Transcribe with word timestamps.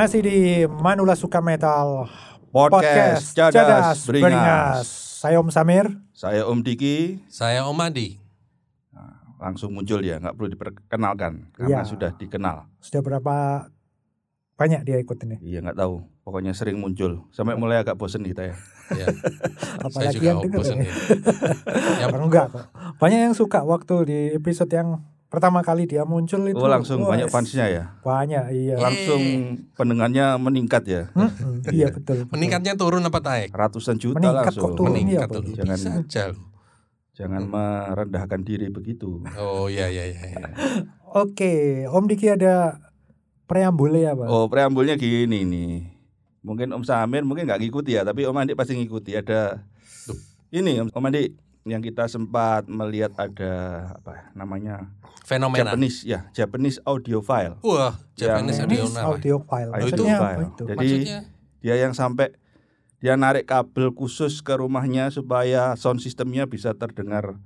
Masih 0.00 0.24
di 0.24 0.64
Manula 0.80 1.12
Suka 1.12 1.44
Metal 1.44 2.08
Podcast, 2.48 3.36
Cadas, 3.36 4.00
Beringas. 4.08 4.88
Saya 5.20 5.36
Om 5.36 5.52
Samir. 5.52 5.92
Saya 6.16 6.48
Om 6.48 6.64
Diki 6.64 7.20
Saya 7.28 7.68
Om 7.68 7.76
Adi. 7.84 8.16
langsung 9.36 9.76
muncul 9.76 10.00
ya, 10.00 10.16
nggak 10.16 10.40
perlu 10.40 10.48
diperkenalkan 10.56 11.52
karena 11.52 11.84
Iya. 11.84 11.88
sudah 11.92 12.16
dikenal. 12.16 12.64
Sudah 12.80 13.04
berapa 13.04 13.68
banyak 14.56 14.88
dia 14.88 14.96
ikut 15.04 15.20
ini? 15.20 15.36
Iya 15.44 15.68
nggak 15.68 15.76
tahu, 15.76 16.00
pokoknya 16.24 16.56
sering 16.56 16.80
muncul. 16.80 17.28
Sampai 17.28 17.60
mulai 17.60 17.84
agak 17.84 18.00
bosen 18.00 18.24
kita 18.24 18.48
ya. 18.48 18.56
Ya, 18.96 19.04
saya 19.04 19.84
Apalagi 19.84 20.16
juga 20.16 20.24
yang 20.32 20.80
ya. 20.80 20.92
ya. 22.00 22.06
Enggak 22.08 22.46
kok. 22.48 22.64
Banyak 22.96 23.20
yang 23.28 23.36
suka 23.36 23.68
waktu 23.68 23.96
di 24.08 24.18
episode 24.32 24.72
yang 24.72 25.04
pertama 25.30 25.62
kali 25.62 25.86
dia 25.86 26.02
muncul 26.02 26.42
itu. 26.50 26.58
Oh 26.58 26.66
langsung 26.66 27.06
wah, 27.06 27.14
banyak 27.14 27.30
fansnya 27.30 27.70
ya. 27.70 27.84
Banyak 28.02 28.50
iya. 28.50 28.74
Langsung 28.76 29.22
pendengarnya 29.78 30.34
meningkat 30.36 30.82
ya. 30.90 31.02
Mm-mm, 31.14 31.62
iya 31.70 31.94
betul. 31.94 32.26
betul. 32.26 32.34
meningkatnya 32.34 32.74
turun 32.74 33.06
apa 33.06 33.22
naik? 33.22 33.54
Ratusan 33.54 33.96
juta 33.96 34.18
Meningkat 34.18 34.50
langsung. 34.50 34.62
kok 34.66 34.70
turun. 34.74 34.92
Meningkat 34.98 35.28
iya, 35.30 35.34
tuh. 35.38 35.42
Pak. 35.46 35.56
Jangan- 35.62 35.78
Bisa 35.78 35.90
aja. 36.02 36.24
Jangan 37.20 37.42
merendahkan 37.46 38.40
diri 38.42 38.66
begitu. 38.72 39.22
Oh 39.38 39.70
iya 39.70 39.86
iya 39.86 40.10
iya. 40.10 40.20
iya. 40.34 40.48
Oke, 41.22 41.84
Om 41.90 42.06
Diki 42.06 42.30
ada 42.30 42.78
preambule 43.44 44.02
ya, 44.02 44.14
Pak? 44.14 44.26
Oh 44.30 44.46
preambulnya 44.50 44.94
gini 44.98 45.46
nih. 45.46 45.90
Mungkin 46.40 46.72
Om 46.72 46.82
Samir 46.82 47.22
mungkin 47.22 47.44
nggak 47.44 47.60
ngikuti 47.60 47.98
ya, 47.98 48.02
tapi 48.02 48.24
Om 48.24 48.34
Andi 48.34 48.56
pasti 48.56 48.74
ngikuti. 48.74 49.14
Ada 49.14 49.62
Tuh. 50.08 50.16
ini 50.50 50.80
Om 50.80 50.88
Om 50.90 51.06
Andi 51.06 51.34
yang 51.62 51.84
kita 51.84 52.08
sempat 52.08 52.64
melihat 52.66 53.12
ada 53.20 53.52
apa 54.00 54.32
namanya 54.32 54.88
Fenomena. 55.24 55.76
Japanese 55.76 56.02
ya 56.02 56.26
Japanese 56.32 56.80
audio 56.82 57.20
file. 57.20 57.60
Wah, 57.60 57.94
Japanese 58.16 58.64
audio 58.64 58.84
audio 58.98 59.36
file. 59.44 59.70
Audio 59.70 59.84
Maksudnya 59.84 60.16
apa 60.16 60.24
file. 60.24 60.40
itu? 60.42 60.62
Jadi 60.64 60.76
Maksudnya 60.80 61.18
dia 61.60 61.74
yang 61.76 61.92
sampai 61.92 62.32
dia 63.00 63.14
narik 63.16 63.48
kabel 63.48 63.92
khusus 63.92 64.40
ke 64.40 64.56
rumahnya 64.56 65.08
supaya 65.08 65.72
sound 65.76 66.00
systemnya 66.00 66.44
bisa 66.44 66.72
terdengar. 66.72 67.36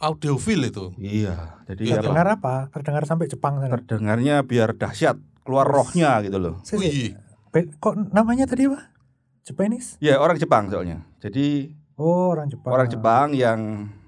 audiofil 0.00 0.64
itu. 0.64 0.96
Iya, 0.96 1.60
jadi 1.68 1.92
apa? 1.92 1.96
Terdengar 2.00 2.26
apa? 2.40 2.54
Terdengar 2.72 3.04
sampai 3.04 3.28
Jepang 3.28 3.60
sana. 3.60 3.76
terdengarnya 3.76 4.40
biar 4.40 4.72
dahsyat, 4.72 5.20
keluar 5.44 5.68
rohnya 5.68 6.16
gitu 6.24 6.40
loh. 6.40 6.56
Wih, 6.72 7.12
Kok 7.52 8.08
namanya 8.08 8.48
tadi 8.48 8.64
apa? 8.64 8.96
Japanese? 9.44 10.00
Ya 10.00 10.16
orang 10.16 10.40
Jepang 10.40 10.72
soalnya. 10.72 11.04
Jadi 11.20 11.76
Oh, 12.00 12.32
orang 12.32 12.48
Jepang. 12.48 12.70
orang 12.72 12.88
Jepang 12.88 13.26
yang 13.36 13.60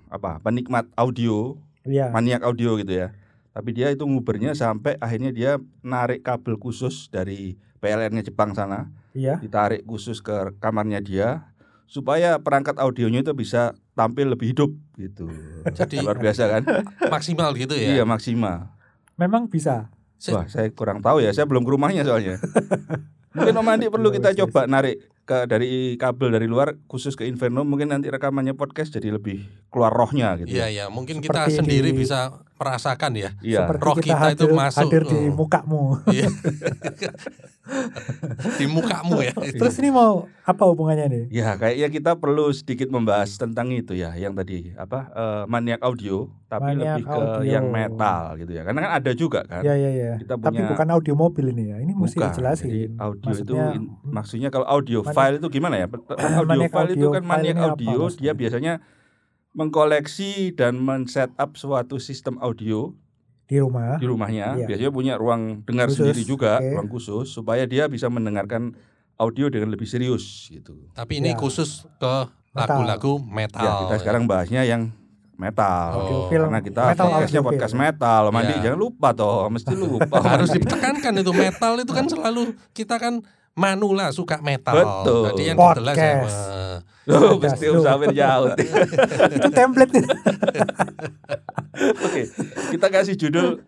apa 0.09 0.41
penikmat 0.41 0.89
audio, 0.97 1.61
Iya. 1.85 2.09
maniak 2.09 2.41
audio 2.41 2.81
gitu 2.81 2.89
ya. 2.89 3.13
Tapi 3.53 3.69
dia 3.71 3.93
itu 3.93 4.09
ngubernya 4.09 4.57
sampai 4.57 4.97
akhirnya 4.97 5.29
dia 5.29 5.51
narik 5.85 6.25
kabel 6.25 6.57
khusus 6.57 7.13
dari 7.13 7.61
PLN-nya 7.85 8.25
Jepang 8.25 8.57
sana, 8.57 8.89
Iya. 9.13 9.37
ditarik 9.37 9.85
khusus 9.85 10.25
ke 10.25 10.57
kamarnya 10.57 11.05
dia 11.05 11.45
supaya 11.85 12.41
perangkat 12.41 12.81
audionya 12.81 13.21
itu 13.21 13.37
bisa 13.37 13.77
tampil 13.93 14.33
lebih 14.33 14.57
hidup 14.57 14.73
gitu. 14.97 15.29
Jadi 15.69 16.01
Luar 16.01 16.17
biasa 16.17 16.49
kan? 16.49 16.63
maksimal 17.13 17.53
gitu 17.53 17.77
ya. 17.77 18.01
Iya 18.01 18.05
maksimal. 18.09 18.73
Memang 19.21 19.53
bisa. 19.53 19.93
Wah 20.33 20.49
saya 20.49 20.73
kurang 20.73 21.05
tahu 21.05 21.21
ya, 21.21 21.29
saya 21.37 21.45
belum 21.45 21.61
ke 21.61 21.71
rumahnya 21.71 22.09
soalnya. 22.09 22.41
Mungkin 23.37 23.53
Om 23.53 23.69
Andi 23.69 23.87
perlu 23.89 24.09
kita 24.09 24.33
coba 24.33 24.65
narik 24.65 25.12
ke 25.23 25.47
dari 25.47 25.95
kabel 25.95 26.35
dari 26.35 26.51
luar 26.51 26.75
khusus 26.91 27.15
ke 27.15 27.23
Inferno 27.23 27.63
mungkin 27.63 27.95
nanti 27.95 28.11
rekamannya 28.11 28.59
podcast 28.59 28.91
jadi 28.91 29.15
lebih 29.15 29.47
keluar 29.71 29.95
rohnya 29.95 30.35
gitu. 30.37 30.51
Iya 30.51 30.67
iya, 30.67 30.85
mungkin 30.91 31.23
kita 31.23 31.47
Seperti 31.47 31.63
sendiri 31.63 31.91
di- 31.95 32.03
bisa 32.03 32.43
merasakan 32.63 33.11
ya. 33.13 33.31
Iya. 33.41 33.59
Seperti 33.61 33.83
roh 33.83 33.95
kita, 33.97 34.07
kita 34.07 34.27
itu 34.31 34.45
hadir, 34.45 34.51
masuk. 34.55 34.81
hadir 34.81 35.03
di 35.05 35.19
Oh. 35.19 35.35
mukamu. 35.35 35.83
Iya. 36.09 36.29
Di 38.53 38.67
mukamu 38.67 39.23
ya. 39.23 39.33
itu. 39.41 39.55
Terus 39.57 39.79
ini 39.79 39.91
mau 39.91 40.27
apa 40.43 40.63
hubungannya 40.65 41.07
nih? 41.07 41.25
Ya, 41.31 41.55
kayaknya 41.55 41.89
kita 41.91 42.11
perlu 42.17 42.51
sedikit 42.51 42.91
membahas 42.91 43.31
tentang 43.33 43.71
itu 43.71 43.95
ya, 43.95 44.11
yang 44.15 44.35
tadi 44.35 44.75
apa 44.75 45.09
eh, 45.09 45.43
maniak 45.47 45.79
audio, 45.81 46.27
tapi 46.45 46.75
Maniak 46.75 46.99
lebih 46.99 47.05
ke 47.07 47.15
audio. 47.15 47.47
yang 47.47 47.67
metal 47.69 48.23
gitu 48.37 48.53
ya. 48.53 48.63
Karena 48.63 48.81
kan 48.81 48.93
ada 48.93 49.13
juga 49.15 49.41
kan. 49.45 49.63
Ya 49.63 49.75
ya 49.75 49.91
ya. 49.91 50.13
Kita 50.19 50.35
Tapi 50.37 50.59
punya 50.59 50.69
bukan 50.69 50.89
audio 50.91 51.15
mobil 51.15 51.45
ini 51.51 51.65
ya. 51.69 51.77
Ini 51.79 51.93
mesti 51.93 52.19
Bukan. 52.19 52.29
dijelasin. 52.29 52.67
Jadi 52.67 52.83
audio 52.99 53.23
itu 53.23 53.31
Maksudnya, 53.31 53.65
in- 53.73 53.91
maksudnya 54.05 54.49
kalau 54.51 54.67
audio 54.67 54.99
maniak- 55.01 55.15
file 55.15 55.37
itu 55.39 55.49
gimana 55.49 55.75
ya? 55.79 55.87
audio 56.43 56.61
file 56.67 56.91
itu 56.91 56.99
audio 56.99 57.09
kan 57.09 57.23
file 57.23 57.31
maniak 57.31 57.57
audio, 57.63 57.99
dia 58.13 58.33
biasanya 58.35 58.73
mengkoleksi 59.53 60.53
dan 60.53 60.77
men-setup 60.77 61.55
suatu 61.55 61.97
sistem 61.97 62.41
audio 62.41 62.93
di 63.45 63.61
rumah. 63.61 64.01
di 64.01 64.07
rumahnya. 64.07 64.57
Iya. 64.57 64.67
Biasanya 64.67 64.91
punya 64.91 65.15
ruang 65.17 65.61
dengar 65.63 65.93
Khusus, 65.93 66.09
sendiri 66.09 66.23
juga, 66.25 66.57
oke. 66.57 66.73
ruang 66.73 66.89
khusus 66.89 67.27
supaya 67.29 67.65
dia 67.65 67.85
bisa 67.85 68.09
mendengarkan 68.09 68.73
audio 69.17 69.47
dengan 69.47 69.69
lebih 69.69 69.85
serius 69.85 70.49
gitu. 70.49 70.89
Tapi 70.93 71.21
ini 71.21 71.33
Ya. 71.33 71.39
khusus 71.39 71.85
ke 71.97 72.15
Metal. 72.51 72.81
lagu-lagu 72.81 73.13
metal. 73.23 73.61
Ya, 73.61 73.73
kita 73.83 73.95
sekarang 74.01 74.25
bahasnya 74.25 74.65
yang 74.65 74.89
metal. 75.35 75.89
Oh. 75.95 76.29
Karena 76.29 76.61
kita 76.61 76.81
metal 76.89 77.07
podcastnya 77.09 77.43
podcast 77.43 77.75
metal, 77.75 78.23
Mandi 78.29 78.55
Ya. 78.57 78.61
jangan 78.67 78.79
lupa 78.81 79.09
toh, 79.13 79.49
mesti 79.49 79.73
lupa. 79.73 80.17
harus 80.33 80.49
ditekankan 80.49 81.13
itu 81.15 81.33
metal 81.33 81.73
itu 81.77 81.93
kan 81.93 82.07
selalu 82.09 82.43
kita 82.73 82.97
kan 82.97 83.21
manula 83.53 84.09
suka 84.11 84.41
metal. 84.41 84.73
Betul. 84.73 85.23
Jadi 85.29 85.43
yang 85.45 85.57
Podcast. 85.61 85.77
jelas 85.77 85.97
ya. 85.99 86.92
Mesti 87.05 87.67
lu. 87.67 87.81
usah 87.83 87.99
jauh. 88.09 88.49
itu 89.37 89.49
template 89.51 89.93
nih. 89.93 90.05
Oke, 92.03 92.23
kita 92.71 92.87
kasih 92.89 93.15
judul 93.17 93.65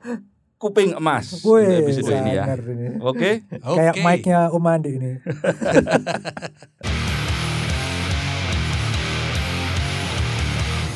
kuping 0.54 0.94
emas 0.94 1.42
Wih, 1.44 1.66
untuk 1.66 1.82
episode 1.84 2.14
ini 2.14 2.30
ya. 2.38 2.44
sangar 2.46 2.60
ini. 2.64 2.86
Oke, 3.02 3.30
Kayak 3.50 3.94
Oke. 3.94 4.02
mic-nya 4.02 4.40
Om 4.48 4.64
Andi 4.64 4.90
ini. 4.96 5.12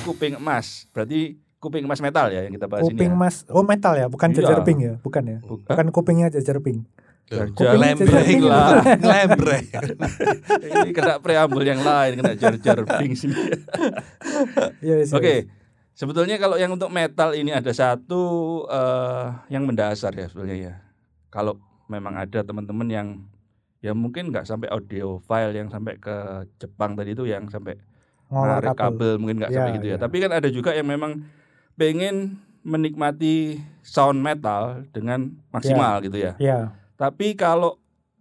kuping 0.07 0.41
emas. 0.41 0.89
Berarti 0.91 1.37
kuping 1.59 1.85
emas 1.85 2.01
metal 2.01 2.33
ya 2.33 2.47
yang 2.47 2.55
kita 2.55 2.67
bahas 2.71 2.87
Kuping 2.87 3.13
ini. 3.13 3.19
Ya. 3.19 3.21
mas, 3.21 3.45
oh 3.51 3.61
metal 3.61 3.93
ya, 3.93 4.07
bukan 4.09 4.29
Iya. 4.31 4.37
jajar 4.41 4.59
pink 4.65 4.79
ya, 4.81 4.95
bukan 5.03 5.23
ya? 5.27 5.39
Bukan. 5.43 5.67
Bukan 5.69 5.87
kupingnya 5.93 6.29
jajar 6.33 6.57
pink. 6.63 6.87
Jajar 7.29 7.77
Lembreng 7.77 8.41
lah, 8.41 8.81
lembreng. 9.13 9.67
ini 10.73 10.91
kena 10.97 11.21
preambul 11.21 11.61
yang 11.61 11.85
lain, 11.85 12.17
kena 12.17 12.33
jar-jar 12.33 12.89
sini. 13.13 13.37
Iya, 14.85 15.05
yes, 15.05 15.13
Oke. 15.13 15.51
Sebetulnya 15.93 16.39
kalau 16.39 16.55
yang 16.55 16.71
untuk 16.73 16.89
metal 16.95 17.35
ini 17.35 17.51
ada 17.51 17.69
satu 17.75 18.23
eh, 18.71 19.27
yang 19.53 19.67
mendasar 19.69 20.15
ya 20.15 20.31
sebetulnya 20.31 20.57
ya. 20.57 20.75
Kalau 21.29 21.59
memang 21.91 22.17
ada 22.17 22.41
teman-teman 22.47 22.89
yang 22.89 23.09
ya 23.85 23.93
mungkin 23.93 24.31
nggak 24.31 24.47
sampai 24.47 24.71
audio 24.71 25.19
file 25.27 25.53
yang 25.53 25.69
sampai 25.69 25.99
ke 25.99 26.47
Jepang 26.63 26.95
tadi 26.95 27.13
itu 27.13 27.27
yang 27.27 27.51
sampai 27.51 27.77
narik 28.31 28.79
kabel 28.79 29.19
mungkin 29.19 29.43
nggak 29.43 29.51
Ya, 29.53 29.57
sampai 29.59 29.73
gitu 29.77 29.87
ya. 29.91 29.97
ya. 29.99 30.01
Tapi 30.01 30.17
kan 30.23 30.31
ada 30.33 30.49
juga 30.49 30.71
yang 30.73 30.87
memang 30.87 31.27
pengen 31.75 32.41
menikmati 32.63 33.59
sound 33.83 34.23
metal 34.23 34.87
dengan 34.95 35.35
maksimal 35.51 35.99
gitu 36.05 36.19
ya. 36.21 36.33
Ya, 36.39 36.73
Tapi 36.99 37.33
kalau 37.33 37.79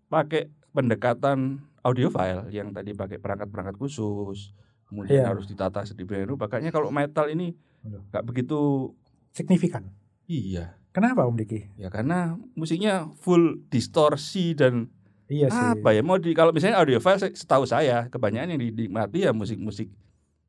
pakai 0.08 0.48
pendekatan 0.72 1.58
audio 1.82 2.08
file 2.08 2.46
yang 2.50 2.70
tadi 2.70 2.94
pakai 2.94 3.18
perangkat-perangkat 3.18 3.76
khusus, 3.76 4.54
kemudian 4.86 5.26
Iya. 5.26 5.34
harus 5.34 5.50
ditata 5.50 5.82
sedemikian 5.82 6.30
rupa, 6.30 6.46
kayaknya 6.46 6.70
kalau 6.70 6.88
metal 6.88 7.26
ini 7.26 7.58
nggak 7.84 8.24
begitu 8.24 8.94
signifikan. 9.32 9.90
iya. 10.26 10.78
Kenapa 10.92 11.24
Om 11.24 11.38
Diki? 11.38 11.70
Ya 11.78 11.90
karena 11.90 12.38
musiknya 12.54 13.14
full 13.16 13.62
distorsi 13.70 14.54
dan 14.54 14.90
Iya 15.30 15.46
sih. 15.48 15.66
apa 15.78 15.94
ya 15.94 16.02
mau 16.02 16.18
di 16.18 16.34
kalau 16.34 16.50
misalnya 16.50 16.82
audio 16.82 16.98
file 16.98 17.22
se- 17.22 17.38
setahu 17.38 17.70
saya 17.70 18.10
kebanyakan 18.10 18.58
yang 18.58 18.62
dinikmati 18.64 19.22
ya 19.22 19.32
musik-musik 19.32 19.94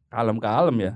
kalem-kalem 0.08 0.76
ya. 0.80 0.92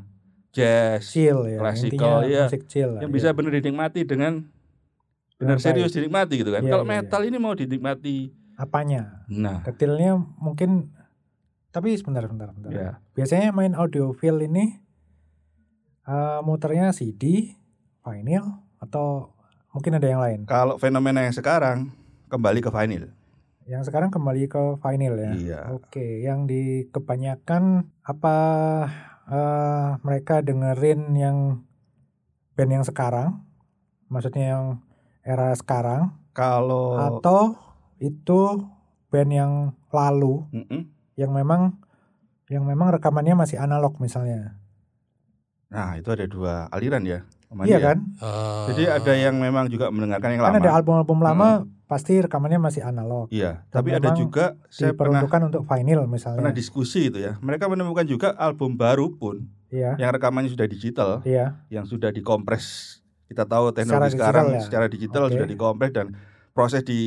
Jazz 0.52 1.08
Chill 1.08 1.36
ya. 1.48 1.58
Classical, 1.60 2.16
iya. 2.24 2.44
Musik 2.44 2.64
chill 2.64 2.90
lah. 2.92 3.00
yang 3.04 3.08
iya. 3.08 3.16
bisa 3.16 3.28
benar 3.32 3.52
dinikmati 3.52 4.04
Dengan 4.04 4.48
benar 5.42 5.58
serius 5.58 5.90
baik. 5.90 5.96
dinikmati 5.98 6.34
gitu 6.38 6.50
kan. 6.54 6.62
Iya, 6.62 6.70
kalau 6.70 6.84
iya, 6.86 6.92
metal 6.94 7.22
ini 7.26 7.36
mau 7.42 7.54
dinikmati 7.58 8.16
Apanya? 8.54 9.26
nah 9.26 9.66
Detailnya 9.66 10.16
mungkin 10.38 10.94
tapi 11.72 11.96
sebentar 11.96 12.22
sebentar 12.22 12.52
sebentar. 12.52 12.70
ya 12.70 12.90
Biasanya 13.16 13.50
main 13.50 13.72
audiophile 13.74 14.46
ini 14.46 14.78
eh, 16.06 16.40
muternya 16.44 16.92
CD, 16.92 17.56
vinyl 18.04 18.44
atau 18.82 19.32
mungkin 19.72 19.96
ada 19.96 20.06
yang 20.06 20.20
lain. 20.20 20.40
Kalau 20.44 20.76
fenomena 20.76 21.24
yang 21.24 21.34
sekarang 21.34 21.90
kembali 22.28 22.60
ke 22.60 22.70
vinyl. 22.70 23.08
Yang 23.64 23.88
sekarang 23.88 24.10
kembali 24.10 24.50
ke 24.50 24.62
vinyl 24.82 25.14
ya. 25.16 25.32
Iya. 25.32 25.60
Oke, 25.72 26.20
yang 26.20 26.44
di 26.44 26.90
kebanyakan 26.92 27.88
apa 28.04 28.36
eh, 29.30 29.88
mereka 30.04 30.44
dengerin 30.44 31.14
yang 31.16 31.38
band 32.52 32.72
yang 32.80 32.84
sekarang, 32.84 33.40
maksudnya 34.12 34.44
yang 34.58 34.64
era 35.22 35.54
sekarang, 35.54 36.10
Kalau 36.32 36.98
atau 36.98 37.54
itu 37.98 38.66
band 39.08 39.30
yang 39.30 39.52
lalu 39.88 40.42
Mm-mm. 40.50 40.82
yang 41.14 41.30
memang 41.30 41.78
yang 42.48 42.64
memang 42.64 42.90
rekamannya 42.90 43.32
masih 43.34 43.56
analog 43.56 43.96
misalnya. 43.96 44.58
Nah, 45.72 45.96
itu 45.96 46.08
ada 46.08 46.26
dua 46.26 46.68
aliran 46.68 47.00
ya. 47.02 47.24
Iya 47.62 47.76
ya. 47.76 47.84
kan? 47.92 47.98
Eh, 48.16 48.64
Jadi 48.72 48.82
ada 48.88 49.12
yang 49.12 49.36
memang 49.36 49.68
juga 49.68 49.88
mendengarkan 49.88 50.32
yang 50.32 50.40
Kan 50.40 50.56
lama. 50.56 50.60
ada 50.60 50.72
album-album 50.72 51.18
lama 51.20 51.48
pasti 51.84 52.16
rekamannya 52.16 52.56
masih 52.56 52.80
analog. 52.80 53.28
Iya, 53.28 53.60
Dan 53.68 53.72
tapi 53.72 53.92
ada 53.92 54.16
juga 54.16 54.56
saya 54.72 54.96
pernah 54.96 55.20
Diperuntukkan 55.20 55.40
untuk 55.52 55.62
vinyl 55.68 56.08
misalnya. 56.08 56.40
pernah 56.40 56.56
diskusi 56.56 57.12
itu 57.12 57.20
ya. 57.20 57.36
Mereka 57.44 57.68
menemukan 57.68 58.08
juga 58.08 58.32
album 58.36 58.80
baru 58.80 59.12
pun 59.12 59.44
Iya, 59.68 59.96
yang 59.96 60.12
rekamannya 60.12 60.48
sudah 60.48 60.64
digital, 60.64 61.20
iya, 61.24 61.60
yang 61.68 61.84
sudah 61.84 62.08
dikompres. 62.08 63.00
Kita 63.32 63.48
tahu 63.48 63.72
Secara 63.72 63.80
teknologi 63.80 64.12
digital 64.12 64.20
sekarang 64.28 64.46
ya? 64.52 64.60
secara 64.60 64.86
digital 64.92 65.22
Oke. 65.24 65.32
sudah 65.32 65.46
dikompres 65.48 65.90
dan 65.96 66.06
proses 66.52 66.84
di 66.84 67.00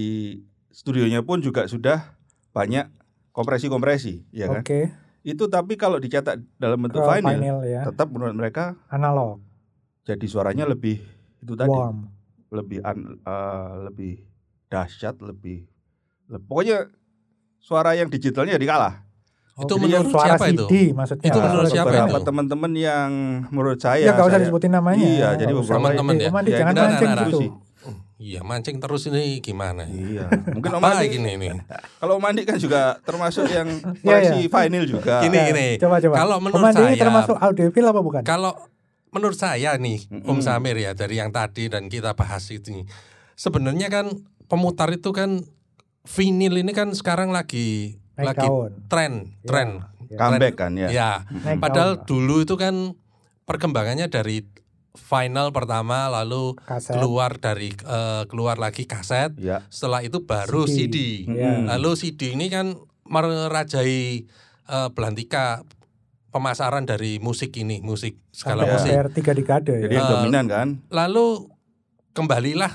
studionya 0.73 1.21
pun 1.21 1.37
juga 1.37 1.69
sudah 1.69 2.17
banyak 2.49 2.89
kompresi-kompresi, 3.29 4.25
ya 4.33 4.49
kan? 4.49 4.65
oke. 4.65 4.89
Itu 5.21 5.45
tapi 5.45 5.77
kalau 5.77 6.01
dicetak 6.01 6.41
dalam 6.57 6.81
bentuk 6.81 7.05
Ke 7.05 7.21
vinyl, 7.21 7.37
vinyl 7.37 7.57
ya, 7.61 7.81
tetap 7.85 8.09
menurut 8.09 8.33
mereka 8.33 8.73
analog, 8.89 9.37
jadi 10.01 10.25
suaranya 10.25 10.65
lebih 10.65 10.97
itu 11.45 11.53
tadi, 11.53 11.69
warm. 11.69 12.09
lebih 12.49 12.81
an- 12.81 13.21
eh, 13.21 13.73
lebih 13.85 14.13
dahsyat, 14.65 15.21
lebih, 15.21 15.69
le- 16.25 16.41
pokoknya 16.41 16.89
suara 17.61 17.93
yang 17.93 18.09
digitalnya 18.09 18.57
jadi 18.57 18.65
kalah. 18.65 19.04
Itu 19.55 19.73
jadi 19.73 19.83
menurut 19.87 20.11
suara 20.11 20.27
siapa 20.29 20.45
itu? 20.49 20.65
CD 20.65 20.75
maksudnya. 20.91 21.25
Itu 21.25 21.37
menurut 21.39 21.69
siapa 21.69 21.87
beberapa 21.87 22.17
itu? 22.17 22.25
teman-teman 22.25 22.71
yang 22.73 23.09
menurut 23.47 23.79
saya, 23.79 24.01
Ya 24.01 24.11
nggak 24.11 24.19
usah 24.21 24.29
saya- 24.29 24.43
disebutin 24.43 24.71
namanya. 24.73 24.99
Iya, 24.99 25.29
jadi 25.37 25.51
beberapa 25.53 25.79
teman-teman 25.79 26.13
ya. 26.13 26.27
Om 26.27 26.35
Ya, 26.35 26.57
jangan 26.57 26.73
kita- 26.73 26.83
mancing 26.83 27.07
nah, 27.07 27.15
nah, 27.15 27.25
gitu. 27.25 27.39
Iya, 28.15 28.39
mancing 28.41 28.75
terus 28.79 29.01
ini 29.05 29.23
gimana? 29.39 29.83
Iya, 29.85 30.27
mungkin 30.49 30.71
Om 30.71 30.81
Apa 30.81 30.89
Andi, 30.97 31.07
gini 31.09 31.29
ini? 31.35 31.47
kalau 31.99 32.13
Om 32.15 32.25
Andi 32.25 32.41
kan 32.43 32.55
juga 32.57 32.81
termasuk 33.01 33.47
yang 33.47 33.67
Iya, 34.03 34.03
koleksi 34.05 34.35
iya. 34.37 34.49
vinyl 34.49 34.85
juga. 34.85 35.15
Gini, 35.19 35.35
Ya, 35.37 35.45
gini. 35.45 35.67
Coba 35.77 35.95
coba. 35.99 36.15
Kalau 36.17 36.33
Om 36.33 36.41
menurut 36.41 36.63
Andi 36.65 36.79
ini 36.81 36.87
saya- 36.89 37.01
termasuk 37.01 37.35
audiophile 37.37 37.87
apa 37.87 38.01
bukan? 38.01 38.21
Kalau 38.21 38.51
menurut 39.09 39.35
saya 39.35 39.75
nih, 39.75 39.99
Mm-mm. 40.09 40.27
Om 40.27 40.39
Samir 40.41 40.75
ya 40.75 40.91
dari 40.91 41.15
yang 41.15 41.31
tadi 41.31 41.67
dan 41.67 41.87
kita 41.87 42.11
bahas 42.13 42.43
itu, 42.49 42.83
sebenarnya 43.33 43.87
kan 43.87 44.11
pemutar 44.45 44.87
itu 44.89 45.11
kan 45.11 45.43
vinil 46.03 46.55
ini 46.55 46.71
kan 46.71 46.91
sekarang 46.91 47.29
lagi 47.29 47.99
Naik 48.15 48.27
lagi 48.29 48.39
daun. 48.41 48.71
tren, 48.87 49.13
Ya, 49.35 49.45
tren. 49.45 49.69
ya. 50.05 50.17
Comeback 50.17 50.55
kan 50.55 50.71
ya. 50.73 50.87
Ya, 50.89 51.11
Naik 51.27 51.59
padahal 51.59 51.91
daun, 51.97 52.05
dulu 52.05 52.35
itu 52.41 52.55
kan 52.55 52.95
perkembangannya 53.43 54.07
dari 54.07 54.47
final 54.93 55.51
pertama 55.51 56.07
lalu 56.07 56.55
kaset. 56.57 56.95
keluar 56.95 57.35
dari 57.35 57.75
eh, 57.75 58.23
keluar 58.25 58.55
lagi 58.55 58.83
kaset, 58.83 59.35
Ya. 59.35 59.67
setelah 59.67 59.99
itu 59.99 60.23
baru 60.23 60.63
CD. 60.65 61.25
CD. 61.25 61.35
Ya. 61.35 61.59
Lalu 61.69 61.89
CD 61.93 62.31
ini 62.31 62.47
kan 62.47 62.73
merajai 63.05 64.23
eh, 64.65 64.89
belantika 64.89 65.61
pemasaran 66.31 66.83
dari 66.83 67.15
musik 67.17 67.53
ini, 67.53 67.79
musik 67.79 68.17
skala 68.29 68.63
Sampai 68.63 68.65
Ya. 68.65 68.73
musik. 68.73 68.91
hampir 68.93 69.07
tiga 69.13 69.31
dekade 69.31 69.73
Jadi 69.77 69.87
ya. 69.89 69.97
yang 69.97 70.05
Eh, 70.05 70.11
dominan 70.13 70.45
kan. 70.45 70.67
Lalu 70.89 71.51
kembalilah 72.11 72.71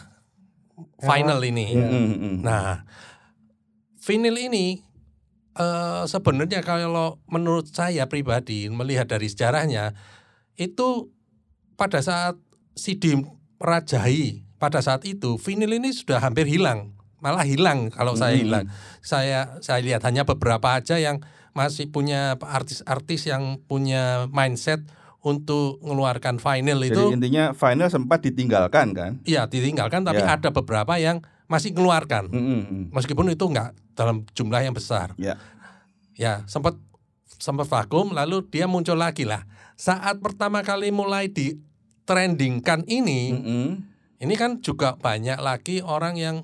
final 0.99 1.41
ini. 1.41 1.67
Iya. 1.73 1.89
Mm. 1.89 2.35
Nah, 2.41 2.85
vinyl 3.99 4.37
ini 4.39 4.81
eh, 5.53 6.03
sebenarnya 6.05 6.61
kalau 6.61 7.19
menurut 7.27 7.67
saya 7.67 8.07
pribadi 8.07 8.69
melihat 8.69 9.07
dari 9.07 9.27
sejarahnya 9.27 9.95
itu 10.55 11.11
pada 11.75 11.99
saat 12.01 12.37
CD 12.75 13.19
merajai 13.61 14.45
pada 14.57 14.81
saat 14.81 15.05
itu 15.05 15.37
vinyl 15.37 15.73
ini 15.75 15.91
sudah 15.91 16.21
hampir 16.21 16.45
hilang 16.45 16.93
malah 17.19 17.45
hilang 17.45 17.89
kalau 17.89 18.13
saya 18.15 18.37
Hmm. 18.37 18.43
hilang 18.43 18.65
saya 19.01 19.61
saya 19.61 19.81
lihat 19.81 20.01
hanya 20.03 20.25
beberapa 20.25 20.75
aja 20.75 20.97
yang 20.97 21.21
masih 21.51 21.89
punya 21.89 22.39
artis-artis 22.39 23.27
yang 23.27 23.59
punya 23.63 24.29
mindset 24.31 24.81
untuk 25.21 25.77
mengeluarkan 25.81 26.39
vinyl 26.39 26.81
Jadi 26.81 26.89
itu 26.91 27.03
intinya 27.11 27.45
final 27.53 27.89
sempat 27.89 28.23
ditinggalkan 28.23 28.97
kan. 28.97 29.13
iya 29.23 29.45
ditinggalkan 29.45 30.01
tapi 30.01 30.21
Ya. 30.21 30.37
ada 30.37 30.49
beberapa 30.49 30.97
yang 30.97 31.21
masih 31.51 31.75
mengeluarkan 31.75 32.31
Mm, 32.31 32.39
mm, 32.39 32.63
mm. 32.63 32.85
meskipun 32.95 33.27
itu 33.35 33.43
enggak 33.51 33.75
dalam 33.99 34.23
jumlah 34.33 34.63
yang 34.63 34.71
besar. 34.73 35.13
Ya. 35.19 35.35
Ya, 36.15 36.47
sempat 36.47 36.79
sempat 37.43 37.67
vakum 37.67 38.15
lalu 38.15 38.47
dia 38.47 38.71
muncul 38.71 38.95
lagi 38.95 39.27
lah. 39.27 39.43
Saat 39.75 40.23
pertama 40.23 40.63
kali 40.63 40.95
mulai 40.95 41.27
di 41.27 41.59
trendingkan 42.07 42.87
ini, 42.87 43.35
Mm, 43.35 43.43
mm. 43.43 43.69
ini 44.23 44.35
kan 44.39 44.63
juga 44.63 44.95
banyak 44.95 45.43
lagi 45.43 45.83
orang 45.83 46.15
yang 46.15 46.37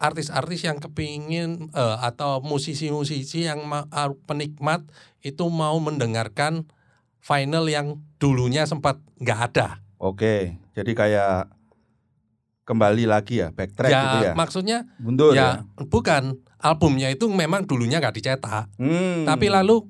artis-artis 0.00 0.64
yang 0.64 0.80
kepingin 0.80 1.68
eh, 1.76 1.96
atau 2.00 2.40
musisi-musisi 2.40 3.44
yang 3.44 3.68
ma- 3.68 3.84
ah, 3.92 4.08
penikmat 4.24 4.80
itu 5.20 5.44
mau 5.52 5.76
mendengarkan 5.76 6.64
final 7.20 7.68
yang 7.68 8.00
dulunya 8.16 8.64
sempat 8.64 8.96
nggak 9.20 9.40
ada. 9.52 9.84
Oke, 10.00 10.56
jadi 10.72 10.92
kayak 10.96 11.52
kembali 12.70 13.04
lagi 13.04 13.34
ya, 13.36 13.50
backtrack 13.50 13.90
ya, 13.90 14.00
gitu 14.00 14.16
ya. 14.22 14.32
maksudnya 14.32 14.78
Mundur 14.96 15.32
ya. 15.32 15.66
ya 15.66 15.84
bukan 15.84 16.38
albumnya 16.56 17.08
itu 17.08 17.26
memang 17.26 17.64
dulunya 17.64 17.98
nggak 17.98 18.14
dicetak. 18.14 18.70
Hmm. 18.76 19.26
Tapi 19.26 19.46
lalu 19.46 19.82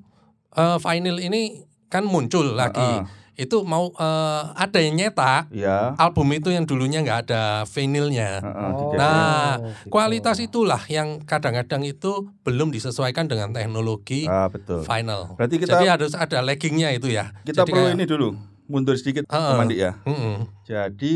eh, 0.51 0.77
vinyl 0.77 1.21
ini 1.21 1.41
kan 1.85 2.01
muncul 2.03 2.51
lagi. 2.51 2.81
Heeh. 2.81 3.19
Itu 3.33 3.63
mau 3.63 3.89
eh, 3.91 4.43
ada 4.55 4.77
yang 4.77 4.93
nyetak 4.95 5.49
Ya. 5.49 5.95
album 5.95 6.29
itu 6.31 6.49
yang 6.49 6.63
dulunya 6.63 6.99
nggak 6.99 7.19
ada 7.25 7.43
vinilnya. 7.65 8.37
Heeh, 8.39 8.53
Oh, 8.67 8.91
dijadikan. 8.91 8.99
Nah, 8.99 9.53
gitu. 9.57 9.89
Kualitas 9.89 10.37
itulah 10.39 10.81
yang 10.87 11.07
kadang-kadang 11.21 11.81
itu 11.81 12.11
belum 12.41 12.69
disesuaikan 12.69 13.25
dengan 13.25 13.49
teknologi 13.49 14.25
Ah, 14.25 14.45
betul. 14.45 14.83
final. 14.83 15.33
Berarti 15.35 15.57
kita 15.57 15.73
Jadi 15.73 15.85
harus 15.87 16.13
ada 16.13 16.39
laggingnya 16.39 16.91
itu 16.91 17.09
ya. 17.09 17.31
kita 17.41 17.63
Jadi 17.63 17.71
perlu 17.71 17.85
kayak- 17.87 17.95
ini 17.95 18.05
dulu, 18.05 18.29
mundur 18.71 18.95
sedikit 18.95 19.27
Heeh. 19.27 19.51
Om 19.51 19.61
Andi 19.61 19.75
ya. 19.83 19.99
Mm-mm. 20.07 20.47
Jadi 20.63 21.15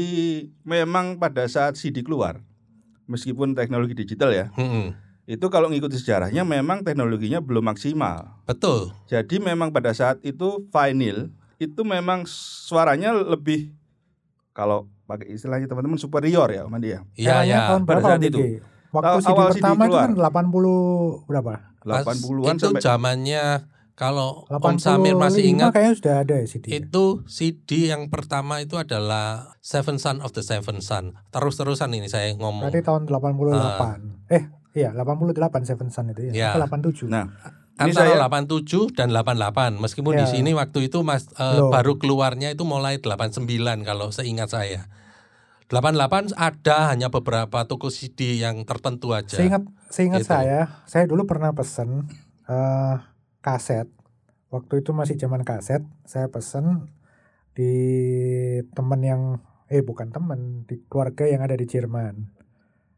memang 0.68 1.16
pada 1.16 1.48
saat 1.48 1.80
CD 1.80 2.04
keluar, 2.04 2.44
meskipun 3.08 3.56
teknologi 3.56 3.96
digital 3.96 4.36
ya, 4.36 4.52
Mm-mm. 4.60 4.92
itu 5.26 5.46
kalau 5.48 5.72
ngikuti 5.72 5.96
sejarahnya 5.96 6.44
memang 6.44 6.84
teknologinya 6.84 7.40
belum 7.40 7.72
maksimal. 7.72 8.44
Betul. 8.44 8.92
Jadi 9.08 9.40
memang 9.40 9.72
pada 9.72 9.96
saat 9.96 10.20
itu 10.28 10.68
vinyl 10.68 11.32
itu 11.56 11.82
memang 11.88 12.28
suaranya 12.28 13.16
lebih 13.16 13.72
kalau 14.52 14.92
pakai 15.08 15.32
istilahnya 15.32 15.72
teman-teman 15.72 15.96
superior 15.96 16.52
ya 16.52 16.68
Om 16.68 16.76
Andi 16.76 16.90
ya. 16.92 17.00
Iya 17.16 17.36
ya. 17.48 17.60
tahun 17.72 17.84
pada 17.88 18.04
berapa 18.04 18.10
saat 18.12 18.22
itu. 18.28 18.40
Waktu 18.96 19.18
CD 19.20 19.32
awal 19.32 19.48
CD 19.52 19.60
pertama 19.60 19.84
itu 19.84 19.92
keluar. 19.92 20.04
kan 20.04 20.14
80 20.16 21.28
berapa? 21.32 21.54
80-an 21.86 22.56
itu 22.58 22.66
sampai 22.66 22.82
zamannya 22.82 23.44
kalau 23.96 24.44
85 24.50 24.60
Om 24.62 24.78
Samir 24.78 25.16
masih 25.16 25.44
ingat 25.48 25.72
kayaknya 25.72 25.96
sudah 25.96 26.16
ada 26.20 26.36
ya 26.36 26.46
CD. 26.46 26.66
itu 26.78 27.06
CD 27.26 27.70
yang 27.88 28.08
pertama 28.08 28.60
itu 28.60 28.76
adalah 28.76 29.56
Seven 29.60 29.96
Son 29.96 30.20
of 30.20 30.32
the 30.32 30.44
Seven 30.44 30.80
Son. 30.80 31.16
Terus-terusan 31.32 31.90
ini 31.90 32.06
saya 32.06 32.32
ngomong. 32.34 32.68
Berarti 32.68 32.84
tahun 32.84 33.08
88. 33.08 34.30
Eh, 34.30 34.44
iya 34.74 34.92
88 34.92 35.32
Seven 35.64 35.88
Sun 35.90 36.12
itu 36.12 36.28
ya. 36.30 36.32
Ya. 36.32 36.50
Apa 36.54 36.76
87? 36.76 37.08
Nah, 37.08 37.32
ini 37.78 37.92
antara 37.92 38.08
saya 38.12 38.16
87 38.22 38.92
dan 38.92 39.10
88 39.10 39.76
meskipun 39.78 40.14
di 40.14 40.24
Ya. 40.24 40.30
sini 40.30 40.52
waktu 40.52 40.88
itu 40.88 41.00
Mas 41.02 41.28
eh, 41.30 41.44
Belum. 41.56 41.72
baru 41.72 41.94
keluarnya 41.96 42.52
itu 42.52 42.64
mulai 42.64 43.00
89 43.00 43.48
kalau 43.82 44.12
seingat 44.12 44.48
saya 44.50 44.92
88 45.66 46.32
ada 46.32 46.78
hanya 46.88 47.10
beberapa 47.10 47.66
toko 47.66 47.90
CD 47.90 48.38
yang 48.38 48.64
tertentu 48.64 49.12
aja 49.12 49.34
Seingat 49.34 49.66
seingat 49.88 50.22
Gitu. 50.22 50.30
saya, 50.30 50.84
saya 50.84 51.04
dulu 51.04 51.26
pernah 51.26 51.52
pesen 51.52 52.06
eh, 52.46 52.96
kaset. 53.46 53.86
Waktu 54.50 54.82
itu 54.82 54.90
masih 54.90 55.22
zaman 55.22 55.46
kaset, 55.46 55.86
saya 56.10 56.34
pesen 56.34 56.90
di 57.54 57.72
teman 58.74 59.02
yang 59.06 59.22
eh 59.70 59.86
bukan 59.86 60.10
teman, 60.10 60.66
di 60.66 60.82
keluarga 60.90 61.30
yang 61.30 61.46
ada 61.46 61.54
di 61.54 61.70
Jerman. 61.70 62.34